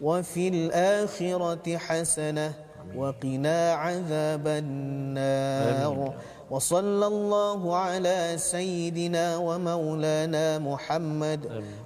وفي 0.00 0.48
الآخرة 0.48 1.76
حسنة 1.76 2.52
وقنا 2.96 3.72
عذاب 3.72 4.46
النار. 4.46 6.14
وصلى 6.50 7.06
الله 7.06 7.76
على 7.76 8.34
سيدنا 8.36 9.36
ومولانا 9.36 10.58
محمد 10.58 11.40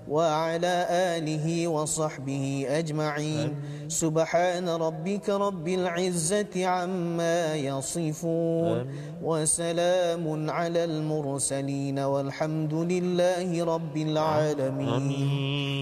وعلى 0.07 0.75
آله 0.89 1.67
وصحبه 1.67 2.45
أجمعين 2.69 3.49
سبحان 3.87 4.69
ربك 4.69 5.27
رب 5.29 5.67
العزة 5.67 6.55
عما 6.55 7.55
يصفون 7.55 8.77
وسلام 9.23 10.23
على 10.49 10.81
المرسلين 10.83 11.97
والحمد 11.99 12.73
لله 12.73 13.49
رب 13.65 13.95
العالمين 13.97 14.95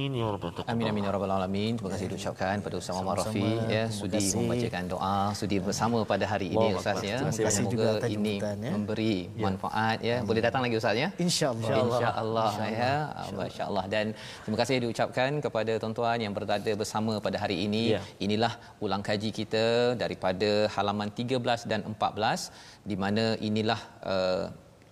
Amin 0.06 0.22
ya 0.22 0.32
rabbal 0.32 0.54
alamin. 0.54 0.70
Amin 0.72 0.86
amin 0.90 1.02
ya 1.04 1.12
rabbal 1.12 1.34
alamin. 1.34 1.72
Terima 1.76 1.90
kasih 1.92 2.08
diucapkan 2.08 2.56
pada 2.62 2.76
Ustaz 2.80 2.94
Muhammad 2.96 3.26
Rafi 3.26 3.42
ya 3.68 3.90
Terima 3.90 3.98
sudi 4.00 4.18
kasih. 4.22 4.38
membacakan 4.40 4.84
doa, 4.88 5.18
sudi 5.36 5.58
bersama 5.60 5.98
pada 6.06 6.26
hari 6.26 6.48
ini 6.56 6.58
Allah 6.72 6.80
Ustaz 6.80 6.98
Akbar. 6.98 7.10
ya. 7.10 7.18
Terima 7.20 7.32
kasih 7.34 7.46
Semoga 7.52 7.74
juga 7.74 7.88
atas 8.00 8.10
ini 8.10 8.34
jemputan, 8.38 8.56
ya. 8.58 8.72
memberi 8.72 9.14
manfaat 9.36 9.98
ya. 10.02 10.18
Boleh 10.24 10.42
datang 10.42 10.62
lagi 10.64 10.76
Ustaz 10.80 10.96
ya. 10.96 11.08
InsyaAllah 11.20 11.68
Insya-Allah 11.68 12.52
ya. 12.72 12.94
Masya-Allah 13.36 13.84
dan 13.92 14.06
terima 14.45 14.59
kasih 14.61 14.77
diucapkan 14.85 15.41
kepada 15.45 15.73
tuan-tuan 15.83 16.19
yang 16.25 16.35
berada 16.39 16.73
bersama 16.83 17.13
pada 17.27 17.37
hari 17.43 17.57
ini. 17.67 17.85
Ya. 17.97 18.01
Inilah 18.27 18.53
ulang 18.85 19.05
kaji 19.09 19.31
kita 19.41 19.67
daripada 20.03 20.51
halaman 20.75 21.11
13 21.21 21.71
dan 21.73 21.81
14 21.93 22.51
di 22.91 22.97
mana 23.03 23.25
inilah 23.49 23.81
uh, 24.15 24.45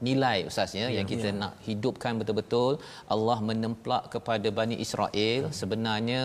nilai 0.06 0.38
ustaz 0.48 0.72
ya 0.80 0.86
yang 0.96 1.06
kita 1.12 1.28
nak 1.40 1.52
hidupkan 1.68 2.14
betul-betul. 2.20 2.72
Allah 3.14 3.38
menemplak 3.50 4.04
kepada 4.14 4.48
Bani 4.58 4.76
Israel. 4.86 5.50
Sebenarnya 5.60 6.22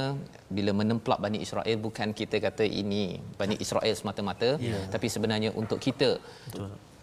bila 0.58 0.72
menemplak 0.82 1.20
Bani 1.26 1.40
Israel 1.46 1.78
bukan 1.86 2.10
kita 2.20 2.38
kata 2.48 2.66
ini 2.82 3.06
Bani 3.42 3.58
Israel 3.66 3.96
semata-mata. 4.02 4.50
Tapi 4.94 5.08
sebenarnya 5.16 5.52
untuk 5.62 5.82
kita 5.88 6.10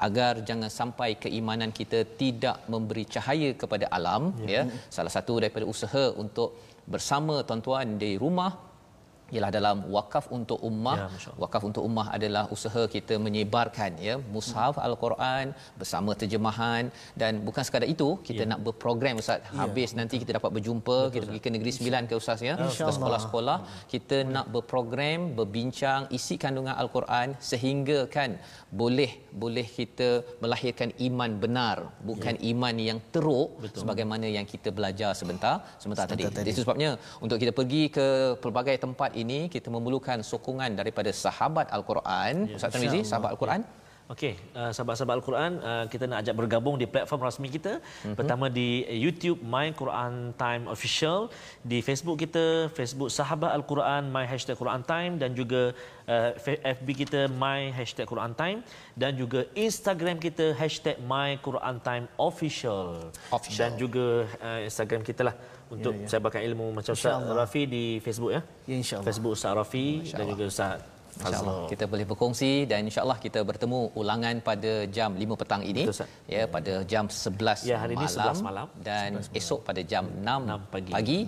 agar 0.06 0.32
jangan 0.48 0.70
sampai 0.78 1.10
keimanan 1.24 1.70
kita 1.78 1.98
tidak 2.22 2.56
memberi 2.72 3.04
cahaya 3.14 3.50
kepada 3.62 3.86
alam 3.98 4.22
ya. 4.54 4.62
Salah 4.96 5.12
satu 5.16 5.34
daripada 5.42 5.66
usaha 5.74 6.04
untuk 6.22 6.50
bersama 6.94 7.36
tuan-tuan 7.48 7.88
di 8.02 8.10
rumah 8.22 8.52
ialah 9.34 9.50
dalam 9.56 9.76
wakaf 9.96 10.24
untuk 10.38 10.58
ummah. 10.68 10.96
Ya, 11.00 11.32
wakaf 11.42 11.62
untuk 11.68 11.82
ummah 11.88 12.06
adalah 12.16 12.44
usaha 12.56 12.82
kita 12.96 13.14
menyebarkan 13.26 13.90
ya 14.08 14.14
mushaf 14.34 14.74
Hmm. 14.76 14.86
al-Quran 14.88 15.44
bersama 15.80 16.10
terjemahan 16.20 16.84
dan 17.20 17.32
bukan 17.46 17.62
sekadar 17.66 17.88
itu 17.94 18.08
kita 18.28 18.42
Ya. 18.44 18.50
nak 18.52 18.60
berprogram 18.66 19.14
ustaz 19.22 19.40
habis 19.60 19.90
nanti 19.98 20.14
kita 20.22 20.32
dapat 20.38 20.50
berjumpa 20.56 20.98
kita 21.14 21.24
pergi 21.28 21.42
ke 21.46 21.50
negeri 21.56 21.72
sembilan 21.78 22.02
ke 22.10 22.14
ustaz 22.22 22.40
ya 22.48 22.54
ke 22.86 22.92
sekolah-sekolah 22.96 23.56
kita 23.92 24.16
nak 24.34 24.46
berprogram 24.54 25.20
berbincang 25.38 26.00
isi 26.18 26.34
kandungan 26.44 26.74
al-Quran 26.82 27.28
sehingga 27.50 27.98
kan 28.16 28.30
boleh 28.80 29.10
boleh 29.42 29.66
kita 29.78 30.08
melahirkan 30.42 30.90
iman 31.08 31.30
benar 31.44 31.76
bukan 32.10 32.34
iman 32.52 32.74
yang 32.88 32.98
teruk 33.14 33.48
Betul. 33.64 33.80
sebagaimana 33.82 34.26
yang 34.36 34.46
kita 34.52 34.68
belajar 34.78 35.10
sebentar 35.20 35.54
sebentar 35.82 36.06
tadi. 36.12 36.22
Sebentar 36.24 36.40
tadi. 36.40 36.50
Itu 36.54 36.60
sebabnya 36.64 36.90
untuk 37.24 37.36
kita 37.42 37.52
pergi 37.60 37.82
ke 37.96 38.06
pelbagai 38.42 38.76
tempat 38.84 39.10
ini 39.24 39.40
kita 39.54 39.68
memerlukan 39.76 40.18
sokongan 40.30 40.72
daripada 40.80 41.10
sahabat 41.24 41.66
al-Quran. 41.76 42.34
Ya, 42.50 42.56
Ustaz 42.58 42.72
Tarmizi, 42.74 43.00
sahabat 43.10 43.30
al-Quran. 43.34 43.62
Okey, 44.10 44.34
uh, 44.58 44.74
sahabat-sahabat 44.74 45.22
Al-Quran, 45.22 45.52
uh, 45.62 45.84
kita 45.86 46.10
nak 46.10 46.26
ajak 46.26 46.34
bergabung 46.34 46.74
di 46.74 46.82
platform 46.82 47.22
rasmi 47.22 47.46
kita. 47.46 47.78
Mm-hmm. 47.78 48.16
Pertama 48.18 48.50
di 48.50 48.82
YouTube 48.90 49.38
My 49.38 49.70
Quran 49.70 50.34
Time 50.34 50.66
Official, 50.66 51.30
di 51.62 51.78
Facebook 51.78 52.18
kita 52.18 52.66
Facebook 52.74 53.06
Sahabat 53.06 53.54
Al-Quran 53.54 54.10
My 54.10 54.26
Hashtag 54.26 54.58
Quran 54.58 54.82
Time 54.82 55.14
dan 55.22 55.30
juga 55.38 55.70
uh, 56.10 56.34
FB 56.74 56.88
kita 57.06 57.20
My 57.38 57.70
Hashtag 57.70 58.10
Quran 58.10 58.34
Time 58.34 58.66
dan 58.98 59.14
juga 59.14 59.46
Instagram 59.54 60.18
kita 60.18 60.58
Hashtag 60.58 60.98
My 61.06 61.38
Quran 61.38 61.78
Time 61.78 62.10
Official. 62.18 63.14
Official. 63.30 63.62
Dan 63.62 63.70
juga 63.78 64.26
uh, 64.42 64.60
Instagram 64.66 65.06
kita 65.06 65.30
lah 65.30 65.38
untuk 65.70 65.92
Ya, 65.94 66.02
ya. 66.02 66.08
sebarkan 66.10 66.42
ilmu 66.44 66.66
macam 66.72 66.92
Ustaz. 66.92 67.22
Rafi 67.32 67.62
di 67.66 67.84
Facebook 67.98 68.32
ya. 68.32 68.42
Ya, 68.66 68.74
insyaAllah. 68.76 69.06
Facebook 69.06 69.32
Ustaz 69.32 69.52
Rafi 69.54 69.86
dan 70.10 70.24
juga 70.26 70.44
Ustaz 70.46 70.78
InsyaAllah 71.10 71.66
kita 71.66 71.84
boleh 71.90 72.06
berkongsi 72.06 72.70
dan 72.70 72.86
insyaAllah 72.86 73.18
kita 73.18 73.42
bertemu 73.42 73.90
ulangan 73.94 74.34
pada 74.40 74.86
jam 74.88 75.10
5 75.12 75.34
petang 75.36 75.62
ini 75.62 75.82
Betul, 75.84 76.06
ya 76.26 76.42
pada 76.46 76.72
jam 76.86 77.04
11 77.10 77.66
Ya, 77.66 77.76
hari 77.76 77.92
ini 77.92 78.06
11 78.06 78.40
malam. 78.40 78.66
dan 78.78 79.08
esok 79.34 79.66
pada 79.66 79.82
jam 79.82 80.06
6, 80.06 80.22
6 80.22 80.60
pagi. 80.70 80.92
pagi 80.94 81.18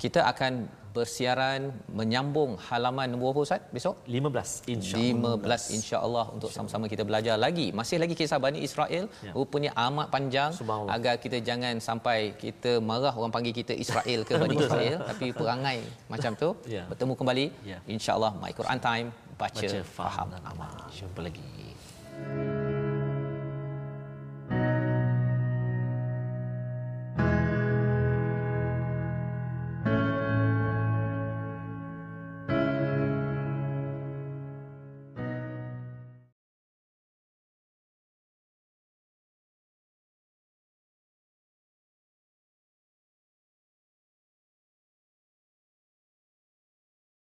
kita 0.00 0.24
akan 0.26 0.52
bersiaran 0.96 1.60
menyambung 1.92 2.50
halaman 2.66 3.08
berapa 3.14 3.40
Ustaz 3.44 3.60
besok 3.76 3.94
15 4.08 4.72
insya-Allah. 4.74 5.36
15 5.44 5.76
insya-Allah 5.76 6.24
untuk 6.32 6.50
sama-sama 6.50 6.84
kita 6.92 7.02
belajar 7.04 7.36
lagi. 7.36 7.66
Masih 7.70 7.96
lagi 8.02 8.14
kisah 8.14 8.40
Bani 8.40 8.60
Israel 8.68 9.04
Ya. 9.20 9.32
rupanya 9.32 9.70
amat 9.86 10.06
panjang 10.08 10.50
agar 10.88 11.14
kita 11.18 11.38
jangan 11.40 11.74
sampai 11.80 12.18
kita 12.34 12.72
marah 12.80 13.12
orang 13.12 13.32
panggil 13.32 13.52
kita 13.52 13.72
Israel 13.76 14.20
ke 14.24 14.32
Bani 14.42 14.56
Israel 14.56 14.98
tapi 15.04 15.26
perangai 15.32 15.78
macam 16.08 16.32
tu. 16.34 16.48
Ya. 16.66 16.84
Bertemu 16.90 17.12
kembali 17.14 17.46
Ya. 17.64 17.78
insya-Allah 17.86 18.32
My 18.40 18.52
Quran 18.52 18.78
Time 18.80 19.08
baca, 19.36 19.52
baca 19.56 19.78
faham. 19.96 20.28
faham 20.32 20.48
amal. 20.52 20.72
Jumpa 20.90 21.20
lagi. 21.22 22.65